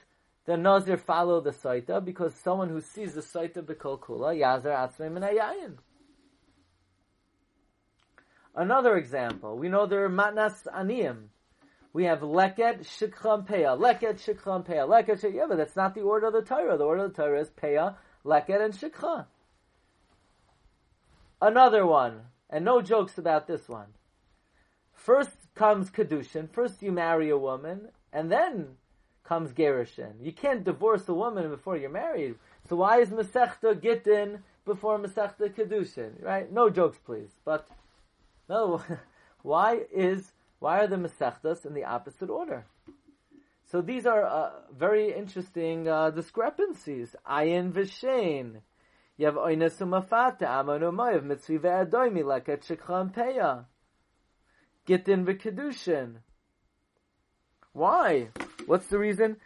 the 0.47 0.57
Nazir 0.57 0.97
follow 0.97 1.41
the 1.41 1.53
Soita? 1.53 2.05
Because 2.05 2.35
someone 2.35 2.71
who 2.71 2.81
sees 2.81 3.15
the 3.15 3.21
Soita 3.21 3.63
B'kol 3.63 4.01
Kula, 4.01 4.37
Yazar 4.37 4.75
Atzmei 4.75 5.13
Minayayin. 5.13 5.77
Another 8.55 8.97
example, 8.97 9.57
we 9.57 9.69
know 9.69 9.87
there 9.87 10.05
are 10.05 10.11
matnas 10.11 10.67
aniyim. 10.73 11.25
We 11.93 12.05
have 12.05 12.21
leket 12.21 12.81
shikram 12.81 13.47
peah, 13.47 13.79
leket 13.79 14.21
shikram 14.25 14.67
peah, 14.67 14.89
leket 14.89 15.21
shik. 15.21 15.35
Yeah, 15.35 15.47
but 15.49 15.57
that's 15.57 15.77
not 15.77 15.95
the 15.95 16.03
order 16.03 16.27
of 16.27 16.33
the 16.33 16.43
Torah. 16.43 16.77
The 16.77 16.85
order 16.85 17.05
of 17.05 17.15
the 17.15 17.23
Torah 17.23 17.41
is 17.41 17.51
peah, 17.51 17.97
leket, 18.25 18.65
and 18.65 18.75
shikha. 18.75 19.27
Another 21.41 21.87
one, 21.87 22.23
and 22.49 22.65
no 22.65 22.81
jokes 22.81 23.19
about 23.19 23.47
this 23.47 23.69
one. 23.69 23.89
First 24.93 25.37
comes 25.55 25.91
kedushin. 25.91 26.49
First 26.51 26.83
you 26.83 26.93
marry 26.93 27.31
a 27.31 27.39
woman, 27.39 27.89
and 28.13 28.31
then 28.31 28.77
comes 29.25 29.53
gerushin. 29.53 30.13
You 30.23 30.33
can't 30.33 30.65
divorce 30.65 31.09
a 31.09 31.15
woman 31.15 31.49
before 31.51 31.77
you're 31.77 31.91
married. 31.91 32.37
So 32.69 32.77
why 32.77 33.01
is 33.01 33.11
Masechta 33.11 33.81
Gittin 33.81 34.43
before 34.65 34.99
Masechta 34.99 35.53
Kedushin? 35.53 36.23
Right? 36.23 36.51
No 36.53 36.71
jokes, 36.71 36.99
please. 37.05 37.31
But 37.45 37.69
no, 38.49 38.83
why 39.43 39.81
is 39.93 40.33
why 40.59 40.81
are 40.81 40.87
the 40.87 40.97
Masechtas 40.97 41.67
in 41.67 41.75
the 41.75 41.85
opposite 41.85 42.31
order? 42.31 42.65
So 43.71 43.81
these 43.81 44.07
are 44.07 44.25
uh, 44.25 44.51
very 44.77 45.13
interesting 45.13 45.89
uh, 45.89 46.11
discrepancies. 46.11 47.17
Ayin 47.29 47.73
v'shein. 47.73 48.61
You 49.17 49.27
have 49.27 49.35
oines 49.35 49.79
umafata, 49.79 50.47
amon 50.47 50.81
umayav, 50.81 51.25
mitzvi 51.25 51.59
ve'adoimi, 51.61 52.23
leket 52.23 52.65
shikha 52.65 53.13
peya. 53.15 53.65
Gittin 54.87 55.25
v'kedushin. 55.25 56.17
Why? 57.73 58.29
What's 58.67 58.87
the 58.87 58.99
reason? 58.99 59.37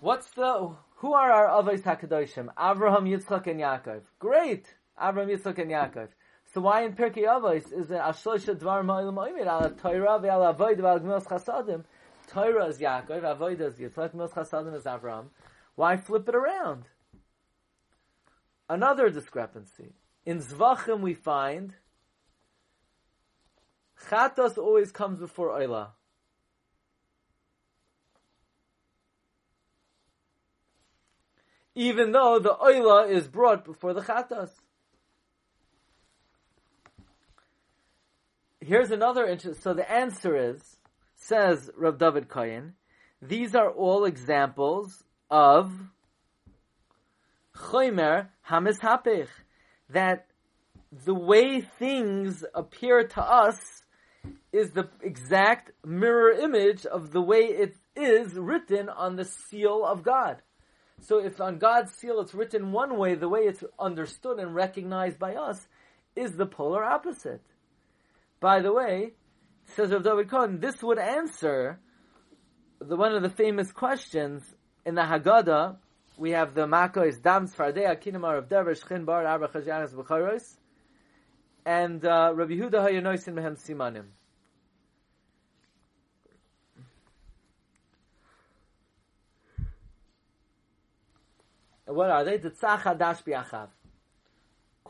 What's 0.00 0.30
the, 0.30 0.74
who 0.96 1.12
are 1.12 1.30
our 1.30 1.62
Avos 1.62 1.82
HaKadoshim? 1.82 2.48
Avraham, 2.54 3.06
Yitzchak, 3.06 3.46
and 3.46 3.60
Yaakov. 3.60 4.00
Great! 4.18 4.74
Avraham, 4.98 5.28
Yitzchak, 5.28 5.58
and 5.58 5.70
Yaakov. 5.70 6.08
So 6.52 6.60
why 6.60 6.82
in 6.82 6.94
Pirkei 6.94 7.26
Avos 7.26 7.72
is 7.72 7.92
it 7.92 7.98
Ashlosha 7.98 8.56
Dvar 8.56 8.84
Ma'ilim 8.84 9.14
Oimid 9.14 9.46
ala 9.46 9.70
Torah 9.70 10.18
ve'ala 10.18 10.50
Avoid 10.50 10.78
ve'ala 10.78 11.00
Gmilas 11.00 11.24
Chasadim? 11.24 11.84
Torah 12.26 12.66
is 12.66 12.78
Yaakov, 12.78 13.22
Avoid 13.22 13.60
is 13.60 13.74
Yitzchak, 13.76 14.12
Gmilas 14.12 14.32
Chasadim 14.32 14.74
is 14.74 14.82
Avram. 14.82 15.26
Why 15.76 15.96
flip 15.96 16.28
it 16.28 16.34
around? 16.34 16.86
Another 18.68 19.10
discrepancy. 19.10 19.92
In 20.26 20.40
Zvachim 20.40 21.00
we 21.00 21.14
find 21.14 21.74
Chatos 24.08 24.58
always 24.58 24.90
comes 24.90 25.20
before 25.20 25.50
Oila. 25.50 25.90
Even 31.76 32.10
though 32.10 32.40
the 32.40 32.56
Oila 32.56 33.08
is 33.08 33.28
brought 33.28 33.64
before 33.64 33.94
the 33.94 34.00
Chatos. 34.00 34.50
Here's 38.70 38.92
another 38.92 39.26
interest. 39.26 39.64
So 39.64 39.74
the 39.74 39.90
answer 39.90 40.52
is, 40.52 40.62
says 41.16 41.70
Rav 41.76 41.98
David 41.98 42.28
Koyin, 42.28 42.74
these 43.20 43.56
are 43.56 43.68
all 43.68 44.04
examples 44.04 45.02
of 45.28 45.72
choimer 47.56 48.28
hamishapich, 48.48 49.26
that 49.88 50.26
the 51.04 51.14
way 51.14 51.60
things 51.60 52.44
appear 52.54 53.08
to 53.08 53.20
us 53.20 53.58
is 54.52 54.70
the 54.70 54.88
exact 55.02 55.72
mirror 55.84 56.30
image 56.30 56.86
of 56.86 57.10
the 57.10 57.20
way 57.20 57.40
it 57.40 57.74
is 57.96 58.34
written 58.34 58.88
on 58.88 59.16
the 59.16 59.24
seal 59.24 59.84
of 59.84 60.04
God. 60.04 60.36
So 61.00 61.18
if 61.18 61.40
on 61.40 61.58
God's 61.58 61.92
seal 61.94 62.20
it's 62.20 62.34
written 62.34 62.70
one 62.70 62.96
way, 62.96 63.16
the 63.16 63.28
way 63.28 63.40
it's 63.40 63.64
understood 63.80 64.38
and 64.38 64.54
recognized 64.54 65.18
by 65.18 65.34
us 65.34 65.66
is 66.14 66.36
the 66.36 66.46
polar 66.46 66.84
opposite. 66.84 67.42
By 68.40 68.60
the 68.60 68.72
way, 68.72 69.12
says 69.66 69.92
Rav 69.92 70.02
David 70.02 70.30
Cohen, 70.30 70.60
this 70.60 70.82
would 70.82 70.98
answer 70.98 71.78
the 72.80 72.96
one 72.96 73.14
of 73.14 73.22
the 73.22 73.28
famous 73.28 73.70
questions 73.70 74.42
in 74.86 74.94
the 74.94 75.02
Haggadah. 75.02 75.76
We 76.16 76.30
have 76.30 76.54
the 76.54 76.66
Makos 76.66 77.22
Dam 77.22 77.46
Sfardei 77.46 77.86
Akinamar 77.86 78.38
of 78.38 78.48
Dever 78.48 78.74
Shchin 78.74 79.04
Bar 79.04 79.26
Arba 79.26 79.48
Chajanas 79.48 79.94
B'Charos 79.94 80.56
and 81.66 82.04
uh, 82.04 82.32
Rabbi 82.34 82.54
Yehuda 82.54 82.88
Hayanoisin 82.88 83.34
Mehem 83.34 83.58
Simanim. 83.58 84.06
What 91.84 92.10
are 92.10 92.24
they? 92.24 92.38
The 92.38 92.50
Tzach 92.50 92.82
Hadash 92.82 93.22
Biachav. 93.24 93.68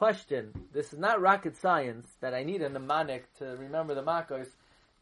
Question. 0.00 0.54
This 0.72 0.94
is 0.94 0.98
not 0.98 1.20
rocket 1.20 1.58
science 1.58 2.08
that 2.22 2.32
I 2.32 2.42
need 2.42 2.62
a 2.62 2.70
mnemonic 2.70 3.26
to 3.36 3.44
remember 3.58 3.94
the 3.94 4.02
makos. 4.02 4.48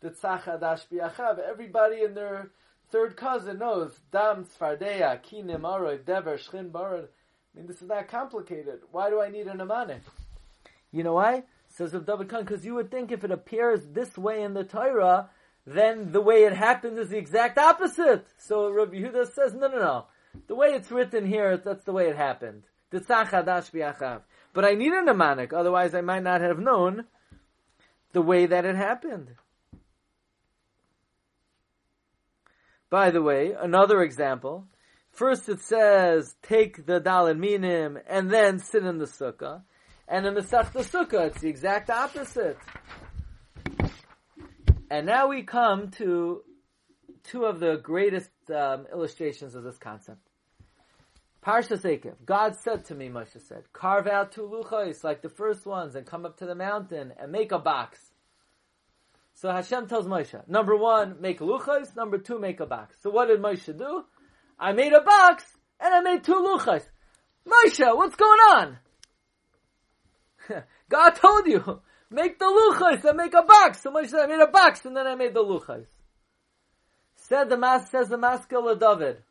The 0.01 0.11
tzachadash 0.11 0.89
biachav. 0.93 1.39
Everybody 1.39 2.03
in 2.03 2.15
their 2.15 2.51
third 2.91 3.17
cousin 3.17 3.61
knows. 3.61 3.97
Dam 4.11 4.45
tzfardeya, 4.45 5.23
kinim 5.23 5.63
aroy, 5.63 6.05
dever, 6.05 6.37
shchin 6.37 6.73
barad. 6.73 7.05
I 7.05 7.57
mean, 7.57 7.69
this 7.69 7.81
is 7.81 7.87
not 7.87 8.09
complicated. 8.09 8.81
Why 8.91 9.09
do 9.09 9.21
I 9.21 9.29
need 9.29 9.47
a 9.47 9.55
mnemonic? 9.55 10.03
You 10.91 11.05
know 11.05 11.15
why? 11.15 11.45
Says 11.69 11.95
of 11.95 12.05
David 12.05 12.29
Khan, 12.29 12.43
because 12.45 12.67
you 12.67 12.75
would 12.75 12.91
think 12.91 13.13
if 13.13 13.23
it 13.23 13.31
appears 13.31 13.87
this 13.93 14.19
way 14.19 14.43
in 14.43 14.55
the 14.55 14.65
Torah, 14.65 15.31
then 15.65 16.11
the 16.11 16.21
way 16.21 16.43
it 16.43 16.55
happened 16.55 16.99
is 16.99 17.11
the 17.11 17.19
exact 17.19 17.57
opposite. 17.57 18.27
So 18.37 18.73
Rabbi 18.73 18.97
Yehuda 18.97 19.33
says, 19.33 19.55
no, 19.55 19.69
no, 19.69 19.79
no. 19.79 20.07
The 20.49 20.57
way 20.57 20.71
it's 20.71 20.91
written 20.91 21.25
here, 21.25 21.57
that's 21.57 21.85
the 21.85 21.93
way 21.93 22.09
it 22.09 22.17
happened. 22.17 22.65
The 22.91 22.99
tzachadash 22.99 23.71
biachav. 23.71 24.23
But 24.59 24.65
I 24.65 24.75
need 24.75 24.93
a 24.93 25.05
mnemonic, 25.05 25.53
otherwise 25.53 25.95
I 25.95 26.01
might 26.01 26.25
not 26.25 26.41
have 26.41 26.59
known 26.59 27.05
the 28.13 28.21
way 28.21 28.45
that 28.47 28.65
it 28.65 28.75
happened. 28.75 29.29
By 32.91 33.13
the 33.13 33.23
way, 33.23 33.53
another 33.57 34.03
example. 34.03 34.67
First 35.13 35.49
it 35.49 35.61
says, 35.61 36.35
take 36.43 36.87
the 36.87 37.01
dalin 37.01 37.39
minim 37.39 38.01
and 38.09 38.33
then 38.33 38.59
sit 38.59 38.83
in 38.83 38.99
the 38.99 39.05
sukkah. 39.05 39.63
And 40.09 40.27
in 40.27 40.35
the 40.35 40.41
Sechta 40.41 40.83
Sukkah, 40.83 41.29
it's 41.29 41.41
the 41.41 41.49
exact 41.49 41.89
opposite. 41.89 42.59
And 44.91 45.07
now 45.07 45.29
we 45.29 45.45
come 45.45 45.93
to 45.99 46.43
two 47.23 47.45
of 47.45 47.61
the 47.61 47.77
greatest 47.77 48.33
um, 48.53 48.89
illustrations 48.93 49.55
of 49.55 49.63
this 49.63 49.79
concept. 49.79 50.28
Parshas 51.45 51.83
Eikev. 51.83 52.15
God 52.25 52.57
said 52.57 52.85
to 52.87 52.95
me, 52.95 53.09
Moshe 53.09 53.41
said, 53.41 53.65
carve 53.73 54.07
out 54.07 54.33
two 54.33 54.43
luchos 54.43 55.05
like 55.05 55.23
the 55.23 55.29
first 55.29 55.67
ones 55.67 55.95
and 55.95 56.07
come 56.07 56.27
up 56.27 56.39
to 56.39 56.47
the 56.47 56.55
mountain 56.55 57.13
and 57.19 57.31
make 57.31 57.53
a 57.53 57.59
box. 57.59 57.99
So 59.35 59.51
Hashem 59.51 59.87
tells 59.87 60.07
Moshe, 60.07 60.49
number 60.49 60.77
one, 60.77 61.21
make 61.21 61.39
luchos, 61.39 61.95
number 61.95 62.19
two, 62.19 62.41
make 62.41 62.59
a 62.59 62.67
box. 62.67 62.97
So 63.03 63.11
what 63.11 63.29
did 63.29 63.41
Moshe 63.41 63.77
do? 63.77 64.05
I 64.59 64.73
made 64.73 64.93
a 64.93 65.01
box 65.01 65.45
and 65.79 65.95
I 65.95 66.01
made 66.01 66.25
two 66.25 66.35
luchos. 66.35 66.83
Moshe, 67.47 67.97
what's 67.97 68.17
going 68.17 68.41
on? 68.41 68.79
God 70.89 71.11
told 71.11 71.47
you, 71.47 71.81
make 72.11 72.39
the 72.41 72.47
luchos 72.47 73.05
and 73.05 73.17
make 73.17 73.35
a 73.35 73.43
box. 73.43 73.83
So 73.83 73.93
Moshe 73.93 74.09
said, 74.09 74.21
I 74.21 74.27
made 74.27 74.41
a 74.41 74.51
box 74.51 74.85
and 74.85 74.97
then 74.97 75.07
I 75.07 75.15
made 75.15 75.35
the 75.35 75.45
luchos. 75.45 75.87
Said 77.15 77.49
the 77.49 77.57
mas, 77.57 77.89
says 77.91 78.09
the 78.09 78.17
maskil 78.17 78.75
David. 78.79 79.23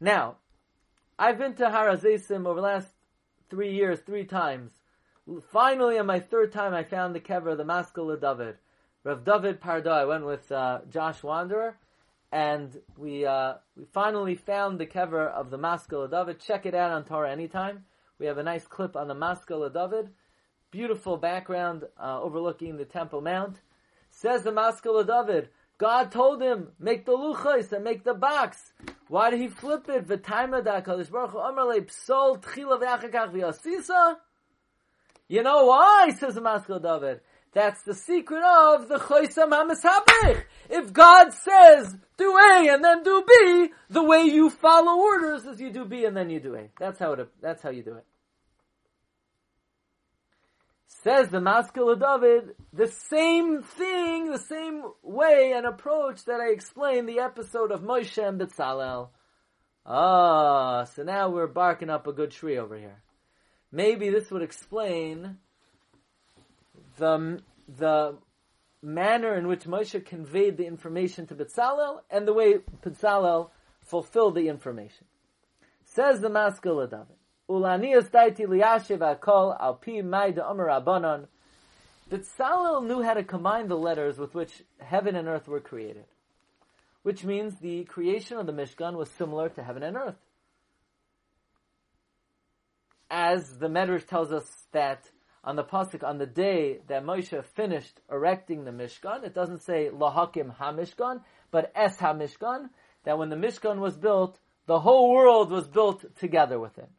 Now, 0.00 0.36
I've 1.18 1.38
been 1.38 1.54
to 1.54 1.70
Har 1.70 1.88
HaZeisim 1.88 2.46
over 2.46 2.60
the 2.60 2.66
last 2.66 2.88
three 3.50 3.74
years, 3.74 4.00
three 4.00 4.24
times. 4.24 4.72
Finally, 5.50 5.98
on 5.98 6.06
my 6.06 6.20
third 6.20 6.52
time, 6.52 6.72
I 6.72 6.84
found 6.84 7.14
the 7.14 7.20
kever, 7.20 7.52
of 7.52 7.58
the 7.58 7.64
Maskil 7.64 8.10
of 8.10 8.20
David. 8.20 8.56
Rav 9.04 9.24
David 9.24 9.60
Pardo. 9.60 9.90
I 9.90 10.04
went 10.04 10.24
with 10.24 10.50
uh, 10.52 10.80
Josh 10.90 11.22
Wanderer, 11.22 11.76
and 12.32 12.80
we 12.96 13.26
uh, 13.26 13.54
we 13.76 13.84
finally 13.84 14.34
found 14.34 14.78
the 14.78 14.86
kever 14.86 15.28
of 15.28 15.50
the 15.50 15.58
Maskil 15.58 16.04
of 16.04 16.10
David. 16.10 16.40
Check 16.40 16.66
it 16.66 16.74
out 16.74 16.92
on 16.92 17.04
TorahAnytime. 17.04 17.80
We 18.18 18.26
have 18.26 18.38
a 18.38 18.42
nice 18.42 18.66
clip 18.66 18.96
on 18.96 19.08
the 19.08 19.14
Maskil 19.14 19.64
of 19.64 19.74
David. 19.74 20.10
Beautiful 20.70 21.16
background 21.16 21.84
uh, 21.98 22.20
overlooking 22.20 22.76
the 22.76 22.84
Temple 22.84 23.20
Mount. 23.20 23.60
Says 24.10 24.42
the 24.42 24.52
Maskil 24.52 24.98
of 24.98 25.06
David, 25.06 25.48
God 25.78 26.10
told 26.10 26.42
him, 26.42 26.68
make 26.80 27.06
the 27.06 27.12
luchos 27.12 27.72
and 27.72 27.84
make 27.84 28.02
the 28.02 28.14
box. 28.14 28.72
Why 29.06 29.30
did 29.30 29.40
he 29.40 29.48
flip 29.48 29.88
it? 29.88 30.08
You 35.28 35.42
know 35.42 35.64
why, 35.66 36.08
says 36.18 36.34
the 36.34 36.40
Maskil 36.40 36.82
David. 36.82 37.20
That's 37.52 37.82
the 37.82 37.94
secret 37.94 38.42
of 38.42 38.88
the 38.88 38.98
Choisam 38.98 39.50
HaMeshabich. 39.50 40.44
If 40.68 40.92
God 40.92 41.32
says, 41.32 41.96
do 42.16 42.36
A 42.36 42.68
and 42.70 42.84
then 42.84 43.02
do 43.02 43.24
B, 43.26 43.68
the 43.88 44.02
way 44.02 44.24
you 44.24 44.50
follow 44.50 45.00
orders 45.00 45.46
is 45.46 45.60
you 45.60 45.70
do 45.70 45.84
B 45.84 46.04
and 46.04 46.16
then 46.16 46.28
you 46.28 46.40
do 46.40 46.56
A. 46.56 46.68
That's 46.78 46.98
how 46.98 47.12
it, 47.12 47.28
that's 47.40 47.62
how 47.62 47.70
you 47.70 47.82
do 47.82 47.94
it. 47.94 48.04
Says 51.02 51.28
the 51.28 51.40
Maskil 51.40 51.92
of 51.92 52.00
David, 52.00 52.56
the 52.72 52.88
same 52.88 53.62
thing, 53.62 54.32
the 54.32 54.38
same 54.38 54.82
way 55.02 55.52
and 55.54 55.64
approach 55.64 56.24
that 56.24 56.40
I 56.40 56.50
explained 56.50 57.08
the 57.08 57.20
episode 57.20 57.70
of 57.70 57.82
Moshe 57.82 58.18
and 58.18 58.40
Betzalel. 58.40 59.10
Ah, 59.86 60.84
so 60.84 61.04
now 61.04 61.30
we're 61.30 61.46
barking 61.46 61.88
up 61.88 62.08
a 62.08 62.12
good 62.12 62.32
tree 62.32 62.58
over 62.58 62.76
here. 62.76 63.00
Maybe 63.70 64.10
this 64.10 64.28
would 64.32 64.42
explain 64.42 65.38
the, 66.96 67.42
the 67.68 68.16
manner 68.82 69.36
in 69.36 69.46
which 69.46 69.64
Moshe 69.64 70.04
conveyed 70.04 70.56
the 70.56 70.66
information 70.66 71.28
to 71.28 71.36
Betzalel 71.36 72.00
and 72.10 72.26
the 72.26 72.32
way 72.32 72.54
Betzalel 72.82 73.50
fulfilled 73.82 74.34
the 74.34 74.48
information. 74.48 75.06
Says 75.84 76.20
the 76.20 76.28
Maskil 76.28 76.80
of 76.80 76.90
David. 76.90 77.17
Ulanias 77.48 78.10
daiti 78.10 78.46
liyashiv 78.46 78.98
akol 78.98 79.56
al 79.58 79.74
pi 79.74 80.02
maida 80.02 80.42
abanon. 80.42 81.26
Betzalel 82.10 82.86
knew 82.86 83.02
how 83.02 83.14
to 83.14 83.24
combine 83.24 83.68
the 83.68 83.76
letters 83.76 84.18
with 84.18 84.34
which 84.34 84.62
heaven 84.78 85.16
and 85.16 85.28
earth 85.28 85.48
were 85.48 85.60
created. 85.60 86.04
Which 87.02 87.24
means 87.24 87.58
the 87.58 87.84
creation 87.84 88.38
of 88.38 88.46
the 88.46 88.52
Mishkan 88.52 88.94
was 88.94 89.10
similar 89.10 89.48
to 89.50 89.62
heaven 89.62 89.82
and 89.82 89.96
earth. 89.96 90.18
As 93.10 93.58
the 93.58 93.68
Medrash 93.68 94.06
tells 94.06 94.32
us 94.32 94.66
that 94.72 95.08
on 95.42 95.56
the 95.56 95.64
pasuk 95.64 96.02
on 96.02 96.18
the 96.18 96.26
day 96.26 96.80
that 96.88 97.04
Moshe 97.04 97.44
finished 97.44 98.00
erecting 98.10 98.64
the 98.64 98.70
Mishkan, 98.70 99.24
it 99.24 99.34
doesn't 99.34 99.62
say 99.62 99.88
lahakim 99.90 100.54
hamishkan, 100.56 101.22
but 101.50 101.72
es 101.74 101.96
hamishkan. 101.96 102.68
That 103.04 103.18
when 103.18 103.30
the 103.30 103.36
Mishkan 103.36 103.78
was 103.78 103.96
built, 103.96 104.38
the 104.66 104.80
whole 104.80 105.14
world 105.14 105.50
was 105.50 105.66
built 105.66 106.04
together 106.18 106.58
with 106.58 106.76
it. 106.78 106.90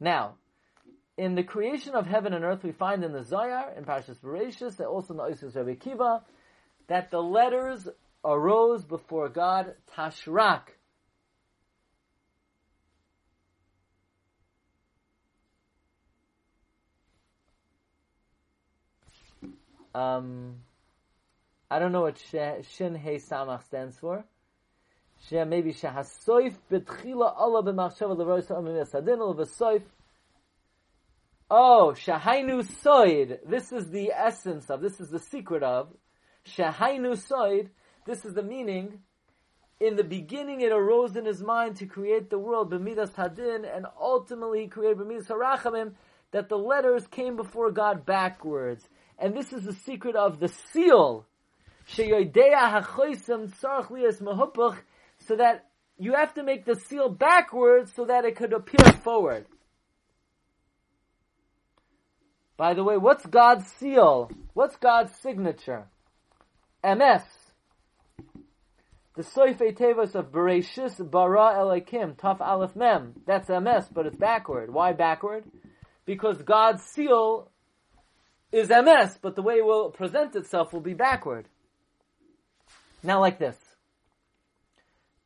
Now, 0.00 0.36
in 1.18 1.34
the 1.34 1.42
creation 1.42 1.94
of 1.94 2.06
heaven 2.06 2.32
and 2.32 2.44
earth, 2.44 2.64
we 2.64 2.72
find 2.72 3.04
in 3.04 3.12
the 3.12 3.20
Zayar, 3.20 3.76
in 3.76 3.84
Parashas 3.84 4.18
Bereshis, 4.20 4.78
and 4.78 4.88
also 4.88 5.12
in 5.12 5.18
the 5.18 5.24
Oisus 5.24 5.54
Rabbi 5.54 5.74
Kiva, 5.74 6.22
that 6.88 7.10
the 7.10 7.22
letters 7.22 7.86
arose 8.24 8.84
before 8.84 9.28
God 9.28 9.74
Tashrak. 9.94 10.62
Um, 19.94 20.60
I 21.70 21.78
don't 21.78 21.92
know 21.92 22.02
what 22.02 22.18
Shin 22.18 22.94
He 22.94 23.16
Samach 23.16 23.64
stands 23.64 23.98
for. 23.98 24.24
She 25.28 25.42
maybe 25.44 25.72
Shahasoif 25.72 26.54
Betchila 26.70 27.34
Allah 27.36 27.62
b'machshava 27.62 28.16
l'roisa 28.16 28.54
amim 28.54 28.84
yasadin 28.84 29.18
v'soif. 29.36 29.82
Oh, 31.50 31.94
Shahainu 31.96 32.64
Soid. 32.84 33.38
This 33.44 33.72
is 33.72 33.90
the 33.90 34.12
essence 34.12 34.70
of, 34.70 34.80
this 34.80 35.00
is 35.00 35.10
the 35.10 35.18
secret 35.18 35.62
of, 35.62 35.88
Shahainu 36.56 37.16
Soid. 37.16 37.68
This 38.06 38.24
is 38.24 38.34
the 38.34 38.42
meaning. 38.42 39.00
In 39.80 39.96
the 39.96 40.04
beginning 40.04 40.60
it 40.60 40.70
arose 40.72 41.16
in 41.16 41.24
his 41.24 41.42
mind 41.42 41.76
to 41.76 41.86
create 41.86 42.30
the 42.30 42.38
world, 42.38 42.70
b'midas 42.70 43.14
hadin, 43.14 43.64
and 43.64 43.86
ultimately 44.00 44.62
he 44.62 44.68
created 44.68 44.98
b'midas 44.98 45.26
harachamim, 45.26 45.94
that 46.30 46.48
the 46.48 46.56
letters 46.56 47.06
came 47.08 47.34
before 47.34 47.72
God 47.72 48.06
backwards. 48.06 48.88
And 49.18 49.34
this 49.34 49.52
is 49.52 49.64
the 49.64 49.72
secret 49.72 50.14
of 50.16 50.38
the 50.38 50.48
seal. 50.48 51.26
So 55.30 55.36
that 55.36 55.66
you 55.96 56.14
have 56.14 56.34
to 56.34 56.42
make 56.42 56.64
the 56.64 56.74
seal 56.74 57.08
backwards 57.08 57.92
so 57.94 58.06
that 58.06 58.24
it 58.24 58.34
could 58.34 58.52
appear 58.52 58.92
forward. 58.94 59.46
By 62.56 62.74
the 62.74 62.82
way, 62.82 62.96
what's 62.96 63.24
God's 63.26 63.70
seal? 63.74 64.28
What's 64.54 64.74
God's 64.74 65.14
signature? 65.20 65.86
emes. 66.82 67.22
The 69.14 69.22
Soife 69.22 69.60
Tevos 69.76 70.16
of 70.16 70.32
Bereshis 70.32 71.08
Bara 71.08 71.54
Elikim, 71.60 72.16
Taf 72.16 72.40
Aleph 72.40 72.74
Mem. 72.74 73.14
That's 73.24 73.48
emes, 73.48 73.86
but 73.94 74.06
it's 74.06 74.16
backward. 74.16 74.74
Why 74.74 74.94
backward? 74.94 75.44
Because 76.06 76.42
God's 76.42 76.82
seal 76.82 77.52
is 78.50 78.68
emes, 78.70 79.16
but 79.22 79.36
the 79.36 79.42
way 79.42 79.58
it 79.58 79.64
will 79.64 79.90
present 79.90 80.34
itself 80.34 80.72
will 80.72 80.80
be 80.80 80.94
backward. 80.94 81.46
Now 83.04 83.20
like 83.20 83.38
this. 83.38 83.69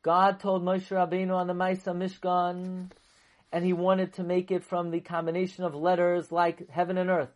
God 0.05 0.39
told 0.39 0.63
Moshe 0.63 0.89
Rabbeinu 0.89 1.33
on 1.33 1.47
the 1.47 1.53
Maisa 1.53 1.91
Mishkan, 1.91 2.91
and 3.51 3.65
he 3.65 3.73
wanted 3.73 4.13
to 4.13 4.23
make 4.23 4.51
it 4.51 4.63
from 4.63 4.91
the 4.91 4.99
combination 4.99 5.63
of 5.63 5.73
letters 5.73 6.31
like 6.31 6.69
heaven 6.69 6.99
and 6.99 7.09
earth. 7.09 7.33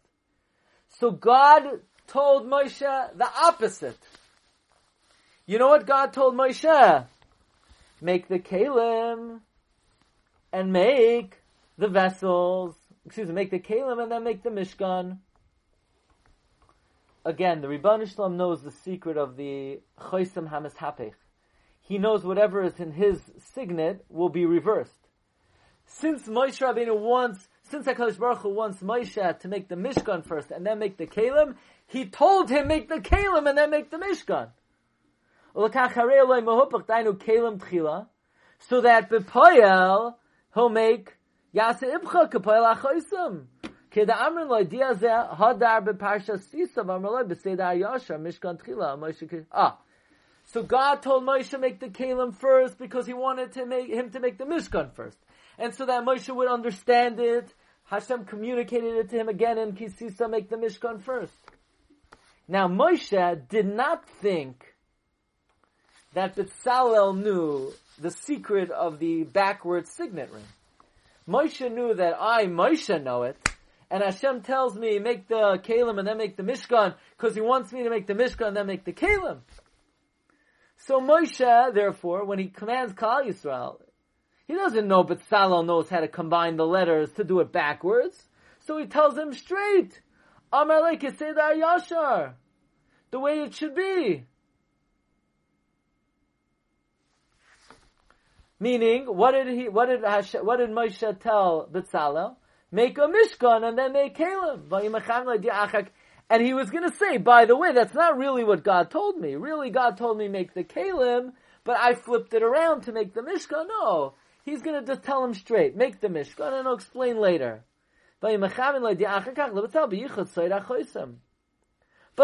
So 0.99 1.09
God 1.09 1.63
told 2.05 2.45
Moshe 2.45 2.77
the 3.17 3.27
opposite. 3.41 3.97
You 5.47 5.57
know 5.57 5.67
what 5.67 5.87
God 5.87 6.13
told 6.13 6.35
Moshe? 6.35 7.07
Make 8.01 8.27
the 8.27 8.37
kalim 8.37 9.39
and 10.53 10.71
make 10.71 11.37
the 11.79 11.87
vessels. 11.87 12.75
Excuse 13.03 13.29
me, 13.29 13.33
make 13.33 13.49
the 13.49 13.57
kalim 13.57 13.99
and 13.99 14.11
then 14.11 14.23
make 14.23 14.43
the 14.43 14.51
mishkan. 14.51 15.17
Again, 17.25 17.61
the 17.61 17.67
Ribono 17.67 18.07
Shel 18.07 18.29
Olam 18.29 18.35
knows 18.35 18.61
the 18.61 18.71
secret 18.71 19.17
of 19.17 19.37
the 19.37 19.79
Chosim 19.99 20.47
Hamas 20.47 20.75
Hapech. 20.75 21.15
He 21.89 21.97
knows 21.97 22.23
whatever 22.23 22.63
is 22.63 22.79
in 22.79 22.91
his 22.91 23.19
signet 23.55 24.05
will 24.09 24.29
be 24.29 24.45
reversed. 24.45 25.07
Since 25.87 26.27
Moshe 26.27 26.61
Rabbeinu 26.61 26.95
wants, 26.95 27.47
since 27.63 27.87
HaKadosh 27.87 28.19
Baruch 28.19 28.43
Hu 28.43 28.49
wants 28.49 28.83
Moshe 28.83 29.39
to 29.39 29.47
make 29.47 29.67
the 29.67 29.75
Mishkan 29.75 30.23
first 30.23 30.51
and 30.51 30.63
then 30.63 30.77
make 30.77 30.97
the 30.97 31.07
Kalim, 31.07 31.55
he 31.87 32.05
told 32.05 32.51
him 32.51 32.67
make 32.67 32.89
the 32.89 32.99
Kalim 32.99 33.49
and 33.49 33.57
then 33.57 33.71
make 33.71 33.89
the 33.89 33.97
Mishkan. 33.97 34.49
So 35.55 35.67
that 38.81 39.09
Bepoyel, 39.09 40.13
he'll 40.53 40.69
make 40.69 41.17
Yasa 41.55 41.97
Ibcha 41.97 42.31
Kapoyel 42.31 42.75
Achoisim. 42.75 43.47
Keda 43.91 44.15
Amrin 44.15 44.47
lo 44.47 44.63
dia 44.63 44.93
ze 44.93 45.07
hadar 45.07 45.83
beparsha 45.83 46.39
sisa 46.39 46.83
v'amrloi 46.83 47.23
b'seder 47.23 47.73
yashar 47.81 48.19
mishkan 48.19 48.61
tchila 48.61 48.95
Moshe 48.99 49.45
ah. 49.51 49.79
So 50.51 50.63
God 50.63 51.03
told 51.03 51.25
Moshe 51.25 51.59
make 51.59 51.79
the 51.79 51.89
kalim 51.89 52.35
first 52.35 52.79
because 52.79 53.05
he 53.05 53.13
wanted 53.13 53.51
to 53.51 53.67
make 53.67 53.87
him 53.87 54.09
to 54.11 54.19
make 54.19 54.39
the 54.39 54.45
mishkan 54.45 54.91
first, 54.93 55.17
and 55.59 55.75
so 55.75 55.85
that 55.85 56.03
Moshe 56.03 56.33
would 56.35 56.49
understand 56.49 57.19
it. 57.19 57.53
Hashem 57.83 58.25
communicated 58.25 58.95
it 58.95 59.09
to 59.09 59.15
him 59.15 59.29
again 59.29 59.59
in 59.59 59.73
Kisisa 59.73 60.27
make 60.27 60.49
the 60.49 60.55
mishkan 60.55 61.01
first. 61.01 61.37
Now 62.47 62.67
Moshe 62.67 63.47
did 63.47 63.67
not 63.67 64.09
think 64.09 64.73
that 66.15 66.35
Bitzalel 66.35 67.15
knew 67.15 67.71
the 67.99 68.09
secret 68.09 68.71
of 68.71 68.97
the 68.97 69.25
backward 69.25 69.87
signet 69.87 70.31
ring. 70.31 70.47
Moshe 71.27 71.71
knew 71.71 71.93
that 71.93 72.15
I, 72.19 72.45
Moshe, 72.47 73.03
know 73.03 73.21
it, 73.21 73.37
and 73.91 74.01
Hashem 74.01 74.41
tells 74.41 74.75
me 74.75 74.97
make 74.97 75.27
the 75.27 75.59
kalim 75.63 75.99
and 75.99 76.07
then 76.07 76.17
make 76.17 76.37
the 76.37 76.43
mishkan 76.43 76.95
because 77.15 77.35
He 77.35 77.41
wants 77.41 77.71
me 77.71 77.83
to 77.83 77.91
make 77.91 78.07
the 78.07 78.15
mishkan 78.15 78.47
and 78.47 78.57
then 78.57 78.65
make 78.65 78.83
the 78.83 78.93
kalim. 78.93 79.41
So 80.79 80.99
Moshe, 81.01 81.73
therefore, 81.73 82.25
when 82.25 82.39
he 82.39 82.47
commands 82.47 82.93
Kal 82.93 83.23
Yisrael, 83.23 83.81
he 84.47 84.55
doesn't 84.55 84.87
know, 84.87 85.03
Betzalel 85.03 85.65
knows 85.65 85.89
how 85.89 85.99
to 85.99 86.07
combine 86.07 86.57
the 86.57 86.65
letters 86.65 87.11
to 87.13 87.23
do 87.23 87.39
it 87.41 87.51
backwards. 87.51 88.21
So 88.61 88.77
he 88.77 88.85
tells 88.85 89.17
him 89.17 89.33
straight, 89.33 90.01
"Amalek 90.51 91.03
Amar 91.03 91.11
Kedar 91.11 91.53
Yashar, 91.55 92.33
the 93.11 93.19
way 93.19 93.41
it 93.41 93.53
should 93.53 93.75
be. 93.75 94.25
Meaning, 98.59 99.05
what 99.05 99.31
did 99.31 99.47
he, 99.47 99.69
what 99.69 99.87
did 99.87 100.03
Hashem, 100.03 100.45
what 100.45 100.57
did 100.57 100.69
Moshe 100.71 101.19
tell 101.19 101.69
Bitzalel? 101.71 102.35
make 102.71 102.97
a 102.97 103.07
mishkan 103.07 103.67
and 103.67 103.77
then 103.77 103.93
make 103.93 104.15
kalim. 104.17 104.69
And 106.29 106.43
he 106.45 106.53
was 106.53 106.69
going 106.69 106.89
to 106.89 106.95
say, 106.95 107.17
by 107.17 107.45
the 107.45 107.57
way, 107.57 107.71
that's 107.73 107.95
not 107.95 108.17
really 108.17 108.43
what 108.43 108.63
God 108.63 108.91
told 108.91 109.17
me. 109.17 109.35
Really, 109.35 109.71
God 109.71 109.97
told 109.97 110.17
me 110.17 110.27
make 110.27 110.53
the 110.53 110.63
kalim, 110.63 111.31
but 111.63 111.77
I 111.79 111.95
flipped 111.95 112.33
it 112.35 112.43
around 112.43 112.81
to 112.81 112.91
make 112.91 113.15
the 113.15 113.21
mishkan. 113.21 113.67
No, 113.67 114.13
he's 114.45 114.61
going 114.61 114.79
to 114.79 114.85
just 114.85 115.01
tell 115.03 115.23
him 115.23 115.33
straight, 115.33 115.75
make 115.75 115.99
the 116.01 116.07
mishkan, 116.07 116.53
and 116.53 116.67
I'll 116.67 116.75
explain 116.75 117.19
later. 117.19 117.63
But 118.21 118.31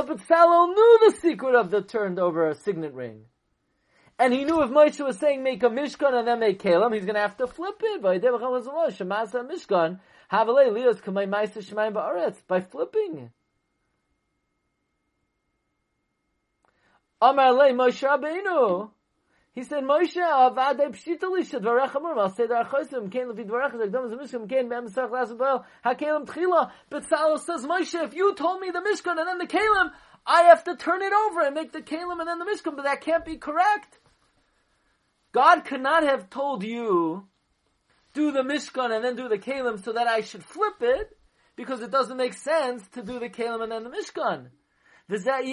Betzalel 0.07 0.67
knew 0.75 0.99
the 1.01 1.15
secret 1.21 1.55
of 1.55 1.71
the 1.71 1.81
turned 1.81 2.19
over 2.19 2.53
signet 2.53 2.93
ring. 2.93 3.21
And 4.19 4.33
he 4.33 4.45
knew 4.45 4.61
if 4.61 4.69
Moshe 4.69 5.03
was 5.03 5.17
saying 5.17 5.41
make 5.41 5.63
a 5.63 5.69
mishkan 5.69 6.13
and 6.13 6.27
then 6.27 6.39
make 6.39 6.61
kalim, 6.61 6.93
he's 6.93 7.05
going 7.05 7.15
to 7.15 7.21
have 7.21 7.37
to 7.37 7.47
flip 7.47 7.81
it. 7.81 8.01
By 12.47 12.61
flipping. 12.61 13.31
Moshe 17.33 18.03
Rabbeinu. 18.07 18.89
He 19.53 19.63
said, 19.63 19.83
Moshe, 19.83 20.17
avadei 20.17 20.89
pshita 20.89 21.29
lisha 21.31 21.61
dvarech 21.61 21.95
amur, 21.95 22.19
al 22.19 22.29
seder 22.29 22.65
achosim, 22.65 23.09
kein 23.09 23.29
levi 23.29 23.43
dvarech, 23.43 23.71
zekdom 23.71 24.11
zemishkim, 24.11 24.49
kein 24.49 24.67
be'em 24.67 24.87
esach 24.87 25.09
lasu 25.09 25.37
ba'el, 25.37 25.63
ha-kelim 25.81 26.25
tchila. 26.25 26.71
Betzalel 26.91 27.39
says, 27.39 27.65
Moshe, 27.65 28.03
if 28.03 28.13
you 28.13 28.35
told 28.35 28.59
me 28.59 28.69
the 28.71 28.79
Mishkan 28.79 29.17
and 29.17 29.25
then 29.25 29.37
the 29.37 29.47
Kalim, 29.47 29.91
I 30.25 30.43
have 30.43 30.65
to 30.65 30.75
turn 30.75 31.01
it 31.01 31.13
over 31.13 31.39
and 31.39 31.55
make 31.55 31.71
the 31.71 31.81
Kalim 31.81 32.19
and 32.19 32.27
then 32.27 32.39
the 32.39 32.45
Mishkan, 32.45 32.75
but 32.75 32.83
that 32.83 32.99
can't 32.99 33.23
be 33.23 33.37
correct. 33.37 33.97
God 35.31 35.63
could 35.63 35.81
not 35.81 36.03
have 36.03 36.29
told 36.29 36.63
you 36.63 37.25
do 38.13 38.33
the 38.33 38.41
Mishkan 38.41 38.93
and 38.93 39.05
then 39.05 39.15
do 39.15 39.29
the 39.29 39.37
Kalim 39.37 39.81
so 39.81 39.93
that 39.93 40.07
I 40.07 40.19
should 40.19 40.43
flip 40.43 40.81
it, 40.81 41.17
because 41.55 41.79
it 41.79 41.91
doesn't 41.91 42.17
make 42.17 42.33
sense 42.33 42.85
to 42.89 43.01
do 43.01 43.19
the 43.19 43.29
Kalim 43.29 43.63
and 43.63 43.71
then 43.71 43.85
the 43.85 43.89
Mishkan. 43.89 44.49
First 45.07 45.27
you 45.27 45.33
make 45.35 45.47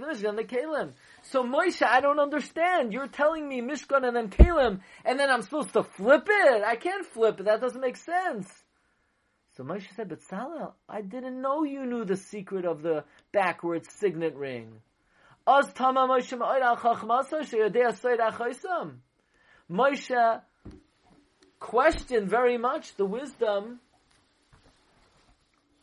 the 0.00 0.06
Mishkan 0.06 0.36
the 0.36 0.44
Kalim. 0.44 0.92
So 1.22 1.42
Moshe, 1.42 1.82
I 1.82 2.00
don't 2.00 2.20
understand. 2.20 2.92
You're 2.92 3.08
telling 3.08 3.48
me 3.48 3.60
Mishkan 3.60 4.06
and 4.06 4.16
then 4.16 4.28
Kalim, 4.28 4.78
and 5.04 5.18
then 5.18 5.28
I'm 5.28 5.42
supposed 5.42 5.72
to 5.72 5.82
flip 5.82 6.28
it. 6.28 6.62
I 6.64 6.76
can't 6.76 7.04
flip 7.04 7.40
it. 7.40 7.46
That 7.46 7.60
doesn't 7.60 7.80
make 7.80 7.96
sense. 7.96 8.48
So 9.56 9.64
Moshe 9.64 9.92
said, 9.96 10.08
Betzalel, 10.08 10.74
I 10.88 11.00
didn't 11.00 11.42
know 11.42 11.64
you 11.64 11.84
knew 11.84 12.04
the 12.04 12.16
secret 12.16 12.64
of 12.64 12.82
the 12.82 13.02
backwards 13.32 13.88
signet 13.92 14.36
ring. 14.36 14.80
Moshe 19.70 20.40
questioned 21.58 22.30
very 22.30 22.56
much 22.56 22.94
the 22.94 23.04
wisdom 23.04 23.80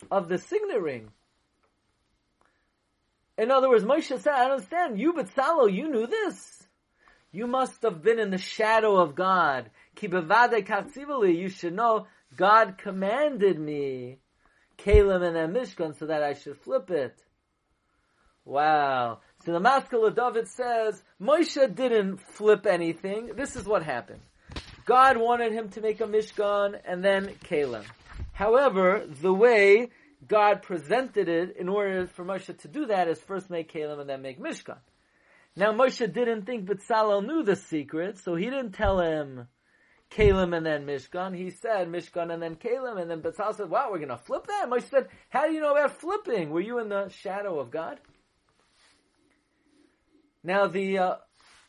of 0.10 0.30
the 0.30 0.38
signet 0.38 0.82
ring. 0.82 1.12
In 3.38 3.52
other 3.52 3.70
words, 3.70 3.84
Moshe 3.84 4.20
said, 4.20 4.34
I 4.34 4.46
understand, 4.46 5.00
you 5.00 5.14
Betzalel, 5.14 5.74
you 5.74 5.90
knew 5.90 6.08
this. 6.08 6.64
You 7.32 7.48
must 7.48 7.82
have 7.84 8.02
been 8.02 8.18
in 8.18 8.32
the 8.32 8.38
shadow 8.38 8.96
of 8.96 9.14
God. 9.16 9.70
You 10.02 11.50
should 11.50 11.74
know 11.74 12.08
God 12.38 12.78
commanded 12.78 13.60
me, 13.60 14.20
Kalim 14.78 15.22
and 15.22 15.56
Mishkan, 15.56 15.98
so 15.98 16.06
that 16.06 16.24
I 16.24 16.34
should 16.34 16.58
flip 16.58 16.90
it. 16.92 17.22
Wow. 18.46 19.20
So 19.44 19.52
the 19.52 19.60
Maskil 19.60 20.08
of 20.08 20.16
David 20.16 20.48
says, 20.48 21.04
Moshe 21.22 21.76
didn't 21.76 22.18
flip 22.18 22.66
anything. 22.66 23.32
This 23.36 23.58
is 23.58 23.66
what 23.66 23.84
happened. 23.84 24.22
God 24.86 25.18
wanted 25.18 25.52
him 25.52 25.70
to 25.70 25.82
make 25.82 26.00
a 26.00 26.06
Mishkan 26.06 26.80
and 26.86 27.04
then 27.04 27.28
Kalim. 27.44 27.84
However, 28.32 29.04
the 29.22 29.34
way 29.34 29.90
God 30.28 30.62
presented 30.62 31.30
it 31.30 31.58
in 31.58 31.70
order 31.70 32.08
for 32.08 32.26
Moshe 32.26 32.58
to 32.58 32.68
do 32.68 32.88
that 32.88 33.08
is 33.08 33.20
first 33.20 33.50
make 33.50 33.72
Kalim 33.72 34.00
and 34.00 34.10
then 34.10 34.22
make 34.22 34.40
Mishkan. 34.40 34.78
Now 35.56 35.72
Moshe 35.72 36.12
didn't 36.12 36.46
think 36.46 36.66
Bezalel 36.66 37.26
knew 37.26 37.44
the 37.44 37.56
secret, 37.56 38.18
so 38.18 38.36
he 38.36 38.46
didn't 38.46 38.72
tell 38.72 39.00
him 39.00 39.48
Kalim 40.12 40.56
and 40.56 40.66
then 40.66 40.86
Mishkan. 40.86 41.36
He 41.36 41.50
said 41.50 41.88
Mishkan 41.88 42.34
and 42.34 42.42
then 42.42 42.56
Kalim, 42.56 43.00
and 43.00 43.10
then 43.10 43.22
Bezalel 43.22 43.56
said, 43.56 43.70
"Wow, 43.70 43.90
we're 43.92 43.98
going 43.98 44.10
to 44.10 44.18
flip 44.18 44.48
that." 44.48 44.70
Moshe 44.70 44.90
said, 44.90 45.08
"How 45.30 45.48
do 45.48 45.54
you 45.54 45.62
know 45.62 45.72
about 45.72 46.00
flipping? 46.00 46.50
Were 46.50 46.62
you 46.62 46.80
in 46.80 46.90
the 46.90 47.10
shadow 47.10 47.60
of 47.60 47.72
God?" 47.72 48.00
Now 50.44 50.68
the 50.68 51.00
uh, 51.00 51.16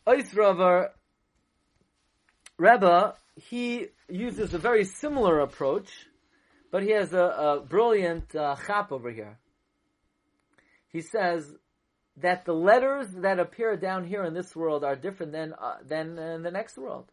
Oisraver 0.06 0.90
Rebbe, 2.58 3.14
he 3.36 3.88
uses 4.08 4.54
a 4.54 4.58
very 4.58 4.84
similar 4.84 5.40
approach, 5.40 6.06
but 6.70 6.82
he 6.82 6.90
has 6.90 7.12
a, 7.12 7.18
a 7.18 7.60
brilliant 7.60 8.34
uh, 8.34 8.56
chap 8.66 8.92
over 8.92 9.10
here. 9.10 9.38
He 10.88 11.00
says 11.00 11.54
that 12.16 12.44
the 12.44 12.54
letters 12.54 13.08
that 13.18 13.38
appear 13.38 13.76
down 13.76 14.04
here 14.04 14.24
in 14.24 14.34
this 14.34 14.56
world 14.56 14.84
are 14.84 14.96
different 14.96 15.32
than 15.32 15.52
uh, 15.52 15.76
than 15.84 16.18
in 16.18 16.42
the 16.42 16.50
next 16.50 16.78
world. 16.78 17.10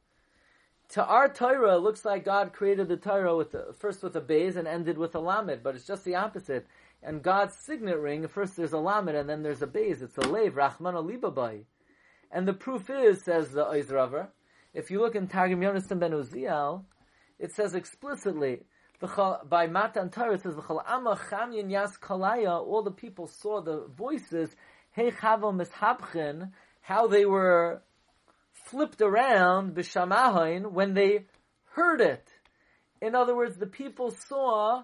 To 0.90 1.04
our 1.04 1.28
Torah, 1.28 1.76
it 1.76 1.82
looks 1.82 2.06
like 2.06 2.26
God 2.26 2.54
created 2.54 2.88
the 2.88 2.98
Torah 2.98 3.36
with 3.36 3.52
the, 3.52 3.74
first 3.80 4.04
with 4.04 4.16
a 4.16 4.22
Bez 4.22 4.56
and 4.56 4.68
ended 4.68 4.98
with 4.98 5.16
a 5.16 5.20
Lamed, 5.20 5.62
but 5.64 5.76
it's 5.76 5.88
just 5.88 6.06
the 6.06 6.16
opposite. 6.16 6.68
And 7.02 7.24
God's 7.24 7.58
signet 7.58 7.98
ring, 7.98 8.28
first 8.28 8.56
there's 8.56 8.74
a 8.74 8.78
Lamed 8.78 9.16
and 9.16 9.28
then 9.28 9.44
there's 9.44 9.62
a 9.62 9.68
Bez. 9.68 10.02
It's 10.02 10.18
a 10.18 10.22
Lev, 10.22 10.56
Rahman 10.56 10.96
Alibabai. 10.96 11.64
And 12.32 12.48
the 12.48 12.54
proof 12.54 12.90
is, 12.90 13.24
says 13.24 13.52
the 13.52 13.66
Oizraver, 13.66 14.28
if 14.74 14.90
you 14.90 15.00
look 15.00 15.16
in 15.16 15.28
Targum 15.28 15.62
Yonasan 15.62 16.00
ben 16.00 16.12
Uziel, 16.12 16.84
it 17.40 17.54
says 17.54 17.76
explicitly, 17.76 18.62
by 19.50 19.68
Matan 19.68 20.10
Torah, 20.10 20.38
says, 20.38 20.56
yas 20.56 21.98
kalaya, 21.98 22.66
all 22.66 22.84
the 22.84 22.92
people 22.92 23.28
saw 23.28 23.62
the 23.62 23.88
voices, 23.88 24.56
hey 24.92 25.12
how 26.82 27.08
they 27.08 27.26
were 27.26 27.82
flipped 28.54 29.02
around, 29.02 29.76
b'shamahain, 29.76 30.72
when 30.72 30.94
they 30.94 31.26
heard 31.72 32.02
it. 32.02 32.28
In 33.02 33.16
other 33.16 33.36
words, 33.36 33.58
the 33.58 33.68
people 33.68 34.12
saw 34.12 34.84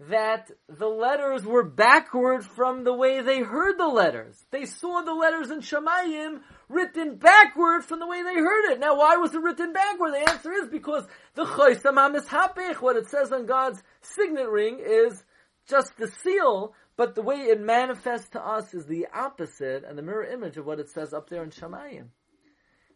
that 0.00 0.50
the 0.68 0.86
letters 0.86 1.44
were 1.44 1.64
backward 1.64 2.44
from 2.44 2.84
the 2.84 2.92
way 2.92 3.20
they 3.20 3.40
heard 3.40 3.76
the 3.78 3.88
letters. 3.88 4.36
They 4.52 4.64
saw 4.64 5.02
the 5.02 5.12
letters 5.12 5.50
in 5.50 5.60
Shemayim 5.60 6.40
written 6.68 7.16
backward 7.16 7.84
from 7.84 7.98
the 7.98 8.06
way 8.06 8.22
they 8.22 8.34
heard 8.34 8.72
it. 8.72 8.78
Now, 8.78 8.96
why 8.96 9.16
was 9.16 9.34
it 9.34 9.42
written 9.42 9.72
backward? 9.72 10.12
The 10.14 10.30
answer 10.30 10.52
is 10.52 10.68
because 10.68 11.04
the 11.34 11.44
Choysamam 11.44 12.14
is 12.14 12.26
Hapich. 12.26 12.80
What 12.80 12.96
it 12.96 13.08
says 13.08 13.32
on 13.32 13.46
God's 13.46 13.82
signet 14.00 14.48
ring 14.48 14.78
is 14.80 15.24
just 15.68 15.96
the 15.96 16.08
seal, 16.22 16.74
but 16.96 17.16
the 17.16 17.22
way 17.22 17.36
it 17.36 17.60
manifests 17.60 18.30
to 18.30 18.40
us 18.40 18.74
is 18.74 18.86
the 18.86 19.08
opposite 19.12 19.82
and 19.84 19.98
the 19.98 20.02
mirror 20.02 20.24
image 20.24 20.56
of 20.58 20.64
what 20.64 20.78
it 20.78 20.90
says 20.90 21.12
up 21.12 21.28
there 21.28 21.42
in 21.42 21.50
Shemayim. 21.50 22.06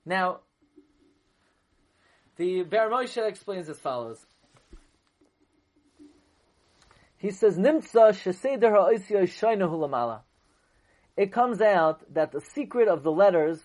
Now, 0.06 0.40
the 2.36 2.62
Moshe 2.64 3.28
explains 3.28 3.68
as 3.68 3.78
follows. 3.78 4.24
He 7.22 7.30
says, 7.30 7.56
Nimtza 7.56 8.10
sheseder. 8.10 10.20
It 11.16 11.32
comes 11.32 11.60
out 11.60 12.14
that 12.14 12.32
the 12.32 12.40
secret 12.40 12.88
of 12.88 13.04
the 13.04 13.12
letters 13.12 13.60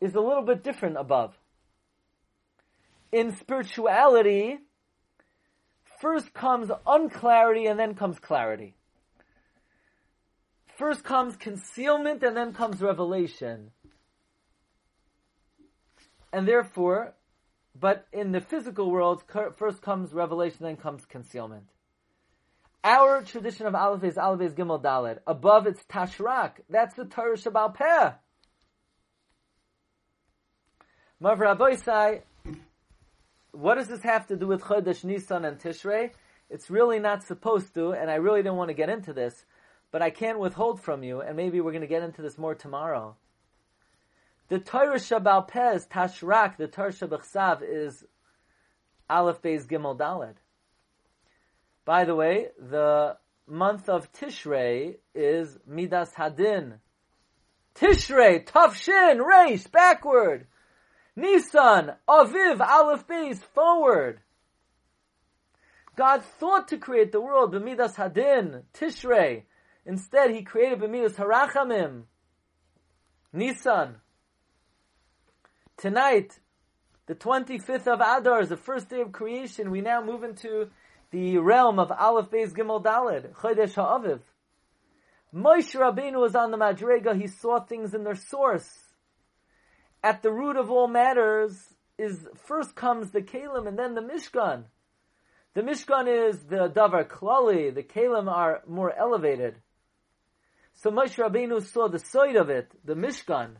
is 0.00 0.14
a 0.14 0.20
little 0.20 0.42
bit 0.42 0.64
different 0.64 0.96
above. 0.96 1.34
In 3.12 3.36
spirituality, 3.36 4.60
first 6.00 6.32
comes 6.32 6.70
unclarity 6.86 7.66
and 7.66 7.78
then 7.78 7.94
comes 7.94 8.18
clarity. 8.18 8.76
First 10.78 11.04
comes 11.04 11.36
concealment 11.36 12.22
and 12.22 12.34
then 12.34 12.54
comes 12.54 12.80
revelation. 12.80 13.72
And 16.32 16.48
therefore, 16.48 17.12
but 17.78 18.06
in 18.10 18.32
the 18.32 18.40
physical 18.40 18.90
world, 18.90 19.22
first 19.58 19.82
comes 19.82 20.14
revelation, 20.14 20.60
then 20.62 20.78
comes 20.78 21.04
concealment. 21.04 21.68
Our 22.84 23.22
tradition 23.22 23.66
of 23.66 23.76
Aleph 23.76 24.02
is 24.02 24.18
Aleph 24.18 24.40
is 24.40 24.54
Gimel 24.54 24.82
Dalet. 24.82 25.18
Above 25.26 25.68
it's 25.68 25.82
Tashrak. 25.84 26.54
That's 26.68 26.96
the 26.96 27.04
Torah 27.04 27.36
Shabbal 27.36 27.74
Peh. 27.74 28.10
Mavra 31.22 31.56
Aboisai, 31.56 32.22
what 33.52 33.76
does 33.76 33.86
this 33.86 34.02
have 34.02 34.26
to 34.26 34.36
do 34.36 34.48
with 34.48 34.62
Chodesh 34.62 35.04
Nisan 35.04 35.44
and 35.44 35.60
Tishrei? 35.60 36.10
It's 36.50 36.68
really 36.68 36.98
not 36.98 37.22
supposed 37.22 37.72
to, 37.74 37.92
and 37.92 38.10
I 38.10 38.16
really 38.16 38.42
don't 38.42 38.56
want 38.56 38.70
to 38.70 38.74
get 38.74 38.88
into 38.88 39.12
this, 39.12 39.44
but 39.92 40.02
I 40.02 40.10
can't 40.10 40.40
withhold 40.40 40.80
from 40.80 41.04
you, 41.04 41.20
and 41.20 41.36
maybe 41.36 41.60
we're 41.60 41.70
going 41.70 41.82
to 41.82 41.86
get 41.86 42.02
into 42.02 42.22
this 42.22 42.36
more 42.36 42.56
tomorrow. 42.56 43.14
The 44.48 44.58
Torah 44.58 44.96
Shabbal 44.96 45.46
Peh 45.46 45.74
is 45.74 45.86
Tashrak, 45.86 46.56
the 46.56 46.66
Torah 46.66 46.92
Shabbachsav 46.92 47.60
is 47.62 48.04
Aleph 49.08 49.40
Beis 49.40 49.68
Gimel 49.68 49.96
Dalet. 49.96 50.34
By 51.84 52.04
the 52.04 52.14
way, 52.14 52.48
the 52.58 53.16
month 53.46 53.88
of 53.88 54.12
Tishrei 54.12 54.96
is 55.14 55.58
Midas 55.66 56.12
Hadin. 56.16 56.74
Tishrei, 57.74 58.44
Tafshin, 58.44 59.20
Reish, 59.20 59.70
backward. 59.70 60.46
Nisan, 61.16 61.92
Aviv, 62.08 62.60
Aleph 62.60 63.06
Beis, 63.06 63.38
forward. 63.38 64.20
God 65.96 66.24
thought 66.24 66.68
to 66.68 66.78
create 66.78 67.12
the 67.12 67.20
world 67.20 67.52
b'midas 67.52 67.96
hadin, 67.96 68.62
Tishrei. 68.72 69.42
Instead, 69.84 70.30
He 70.30 70.42
created 70.42 70.80
b'midas 70.80 71.16
harachamim, 71.16 72.04
Nisan. 73.32 73.96
Tonight, 75.76 76.38
the 77.06 77.14
25th 77.14 77.86
of 77.88 78.00
Adar 78.00 78.40
is 78.40 78.48
the 78.48 78.56
first 78.56 78.88
day 78.88 79.00
of 79.00 79.12
creation. 79.12 79.70
We 79.70 79.80
now 79.80 80.02
move 80.02 80.22
into 80.22 80.70
the 81.12 81.38
realm 81.38 81.78
of 81.78 81.92
Aleph 81.92 82.30
Beis 82.30 82.52
Gimel 82.52 82.82
Dalid, 82.82 83.32
Chodesh 83.34 83.74
Ha'aviv. 83.74 84.20
Moshe 85.34 85.78
Rabbeinu 85.78 86.20
was 86.20 86.34
on 86.34 86.50
the 86.50 86.56
Madrega, 86.56 87.18
he 87.18 87.26
saw 87.26 87.60
things 87.60 87.94
in 87.94 88.02
their 88.02 88.16
source. 88.16 88.68
At 90.02 90.22
the 90.22 90.32
root 90.32 90.56
of 90.56 90.70
all 90.70 90.88
matters 90.88 91.56
is, 91.98 92.26
first 92.46 92.74
comes 92.74 93.10
the 93.10 93.20
Kalim 93.20 93.68
and 93.68 93.78
then 93.78 93.94
the 93.94 94.00
Mishkan. 94.00 94.64
The 95.54 95.60
Mishkan 95.60 96.30
is 96.30 96.38
the 96.44 96.70
Davar 96.70 97.06
Klali, 97.06 97.74
the 97.74 97.82
Kalim 97.82 98.28
are 98.30 98.62
more 98.66 98.92
elevated. 98.92 99.56
So 100.74 100.90
Moshe 100.90 101.22
Rabbeinu 101.22 101.62
saw 101.62 101.88
the 101.88 101.98
side 101.98 102.36
of 102.36 102.48
it, 102.48 102.72
the 102.84 102.94
Mishkan. 102.94 103.56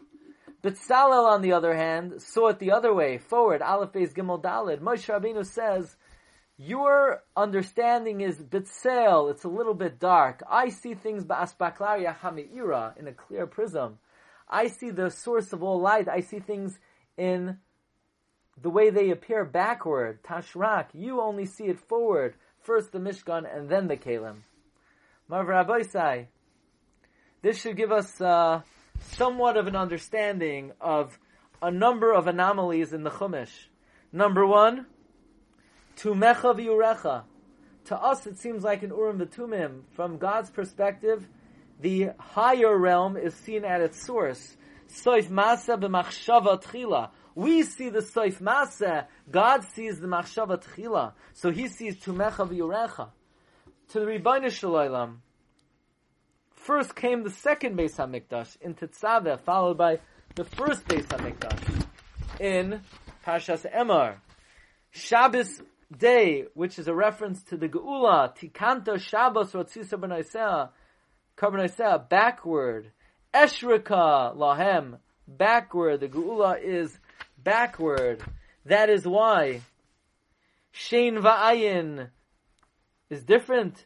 Betzalel, 0.63 1.27
on 1.27 1.43
the 1.43 1.53
other 1.53 1.75
hand, 1.75 2.23
saw 2.23 2.49
it 2.49 2.59
the 2.59 2.73
other 2.73 2.95
way, 2.95 3.19
forward, 3.19 3.61
Aleph 3.61 3.93
Beis 3.93 4.15
Gimel 4.15 4.43
Dalid. 4.43 4.81
Moshe 4.81 5.07
Rabbeinu 5.13 5.45
says, 5.45 5.97
your 6.65 7.23
understanding 7.37 8.21
is 8.21 8.39
bitzel, 8.39 9.31
it's 9.31 9.45
a 9.45 9.49
little 9.49 9.75
bit 9.75 9.99
dark. 9.99 10.43
I 10.49 10.69
see 10.69 10.95
things 10.95 11.25
ba'asbaklaria 11.25 12.17
hami'ira, 12.19 12.97
in 12.99 13.09
a 13.09 13.13
clear 13.13 13.47
prism. 13.47 13.99
I 14.49 14.69
see 14.69 14.91
the 14.91 15.11
source 15.11 15.53
of 15.53 15.63
all 15.63 15.81
light. 15.81 16.09
I 16.09 16.21
see 16.21 16.39
things 16.39 16.79
in 17.17 17.59
the 18.61 18.71
way 18.71 18.91
they 18.91 19.11
appear 19.11 19.45
backward, 19.45 20.23
tashrak. 20.23 20.87
You 20.93 21.21
only 21.21 21.47
see 21.47 21.65
it 21.65 21.81
forward. 21.81 22.35
First 22.61 22.93
the 22.93 22.99
Mishkan 22.99 23.45
and 23.53 23.69
then 23.69 23.89
the 23.89 23.97
Kalim. 23.97 24.43
Marv 25.29 25.49
this 27.43 27.61
should 27.61 27.77
give 27.77 27.91
us 27.91 28.21
uh, 28.21 28.63
somewhat 29.01 29.57
of 29.57 29.67
an 29.67 29.75
understanding 29.75 30.73
of 30.81 31.19
a 31.61 31.73
number 31.73 32.13
of 32.13 32.29
anomalies 32.29 32.93
in 32.93 33.03
the 33.03 33.11
Chumash. 33.11 33.67
Number 34.13 34.47
one, 34.47 34.87
Tumecha 35.97 36.55
v'urecha. 36.55 37.25
To 37.87 37.97
us, 37.97 38.27
it 38.27 38.39
seems 38.39 38.63
like 38.63 38.83
an 38.83 38.91
Urim 38.91 39.19
v'tumim. 39.19 39.83
From 39.95 40.19
God's 40.19 40.51
perspective, 40.51 41.27
the 41.81 42.11
higher 42.19 42.77
realm 42.77 43.17
is 43.17 43.35
seen 43.35 43.65
at 43.65 43.81
its 43.81 44.05
source. 44.05 44.57
Soif 44.89 45.29
masa 45.29 45.81
b'machshava 45.81 46.63
tchila. 46.63 47.11
We 47.35 47.63
see 47.63 47.89
the 47.89 48.01
soif 48.01 48.41
masa. 48.41 49.07
God 49.31 49.65
sees 49.75 49.99
the 49.99 50.07
machshava 50.07 50.63
tchila. 50.63 51.13
So 51.33 51.51
He 51.51 51.69
sees 51.69 51.99
tumecha 51.99 52.49
v'urecha. 52.49 53.09
To 53.89 54.01
the 54.01 54.07
Ribono 54.07 54.51
Shel 54.51 54.71
Olam, 54.71 55.17
first 56.55 56.95
came 56.95 57.25
the 57.25 57.31
second 57.31 57.77
Beis 57.77 57.97
Hamikdash 57.97 58.57
in 58.63 58.75
Tetzaveh, 58.75 59.41
followed 59.41 59.77
by 59.77 59.99
the 60.35 60.45
first 60.45 60.87
Beis 60.87 61.05
Hamikdash 61.07 61.87
in 62.41 62.81
Pashas 63.27 63.71
Emor. 63.71 64.17
Shabbos 64.93 65.61
day, 65.99 66.45
which 66.55 66.79
is 66.79 66.89
a 66.89 66.95
reference 66.95 67.43
to 67.45 67.57
the 67.57 67.69
Geula, 67.69 68.37
Tikanta 68.37 69.01
Shabbos 69.01 69.53
Rotzisa 69.53 69.95
B'Noisea, 69.95 70.71
Karbonoisea, 71.37 72.09
backward. 72.09 72.91
Eshrika 73.35 74.37
Lahem, 74.37 74.99
backward. 75.27 76.01
The 76.01 76.09
Geula 76.09 76.63
is 76.63 76.97
backward. 77.43 78.23
That 78.67 78.91
is 78.91 79.07
why 79.07 79.63
Shein 80.75 81.21
Va'ayin 81.21 82.09
is 83.11 83.23
different. 83.23 83.85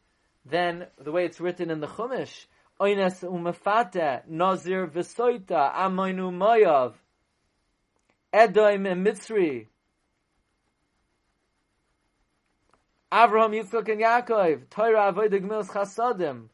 than 0.48 0.86
the 0.98 1.12
way 1.12 1.24
it's 1.24 1.40
written 1.40 1.70
in 1.70 1.80
the 1.80 1.86
Chumash. 1.86 2.46
Oines 2.80 3.22
umefate, 3.24 4.26
Nazir 4.28 4.86
v'soita, 4.86 5.74
Amoinu 5.74 6.30
Moyav, 6.30 6.94
Edom 8.32 8.86
and 8.86 9.06
Mitzri, 9.06 9.66
Avraham, 13.16 13.54
Yitzchak, 13.54 13.88
and 13.90 14.02
Yaakov, 14.02 14.68
Torah, 14.68 15.10
Avodah, 15.10 15.40
Gemilas, 15.40 15.68
Chasadim, 15.68 16.50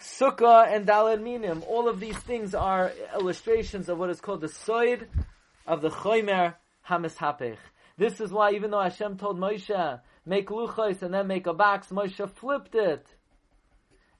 Sukkah, 0.00 0.72
and 0.72 0.86
Daled 0.86 1.20
Minim. 1.20 1.64
All 1.66 1.88
of 1.88 1.98
these 1.98 2.16
things 2.18 2.54
are 2.54 2.92
illustrations 3.18 3.88
of 3.88 3.98
what 3.98 4.08
is 4.08 4.20
called 4.20 4.40
the 4.40 4.46
Soid 4.46 5.08
of 5.66 5.82
the 5.82 5.90
Choymer 5.90 6.54
Hamishapech. 6.88 7.56
This 7.96 8.20
is 8.20 8.30
why 8.30 8.52
even 8.52 8.70
though 8.70 8.80
Hashem 8.80 9.16
told 9.18 9.40
Moshe, 9.40 10.00
make 10.24 10.50
luchos 10.50 11.02
and 11.02 11.12
then 11.12 11.26
make 11.26 11.48
a 11.48 11.52
box, 11.52 11.88
Moshe 11.88 12.30
flipped 12.30 12.76
it. 12.76 13.04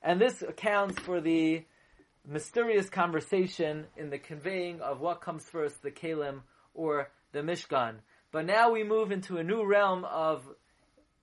And 0.03 0.21
this 0.21 0.43
accounts 0.43 0.99
for 0.99 1.21
the 1.21 1.65
mysterious 2.27 2.91
conversation 2.91 3.87
in 3.97 4.11
the 4.11 4.19
conveying 4.19 4.81
of 4.81 4.99
what 4.99 5.21
comes 5.21 5.45
first, 5.45 5.81
the 5.85 5.93
Kalim 5.93 6.41
or 6.75 7.09
the 7.31 7.43
Mishkan. 7.43 7.99
But 8.33 8.47
now 8.47 8.73
we 8.73 8.83
move 8.83 9.13
into 9.13 9.37
a 9.37 9.45
new 9.45 9.65
realm 9.65 10.05
of 10.05 10.43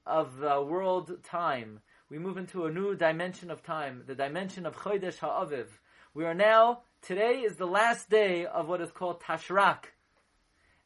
of 0.06 0.38
the 0.38 0.62
world 0.62 1.24
time. 1.24 1.80
We 2.10 2.20
move 2.20 2.38
into 2.38 2.66
a 2.66 2.72
new 2.72 2.96
dimension 2.96 3.50
of 3.50 3.64
time, 3.64 4.04
the 4.06 4.16
dimension 4.16 4.66
of 4.66 4.76
Chodesh 4.76 5.20
Ha'aviv. 5.20 5.68
We 6.14 6.26
are 6.26 6.34
now, 6.34 6.82
today 7.02 7.42
is 7.42 7.56
the 7.56 7.66
last 7.66 8.10
day 8.10 8.46
of 8.46 8.68
what 8.68 8.82
is 8.82 8.92
called 8.92 9.22
Tashrak. 9.22 9.86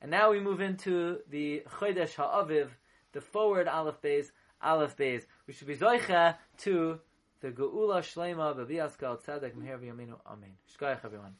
And 0.01 0.09
now 0.09 0.31
we 0.31 0.39
move 0.39 0.61
into 0.61 1.19
the 1.29 1.63
Chodesh 1.79 2.15
Ha'aviv, 2.15 2.69
the 3.11 3.21
forward 3.21 3.67
Aleph 3.67 4.01
Beis, 4.01 4.31
Aleph 4.61 4.95
Beis. 4.95 5.23
We 5.45 5.53
should 5.53 5.67
be 5.67 5.75
Zoicha 5.75 6.35
to 6.59 6.99
the 7.41 7.49
Geula 7.49 7.99
Shlema, 7.99 8.55
Babi 8.55 8.75
Askal 8.75 9.21
Tzedek, 9.21 9.55
Meher 9.55 9.79
V'Yaminu. 9.79 10.15
Amen. 10.25 10.51
Shkoyach 10.77 11.03
everyone. 11.03 11.35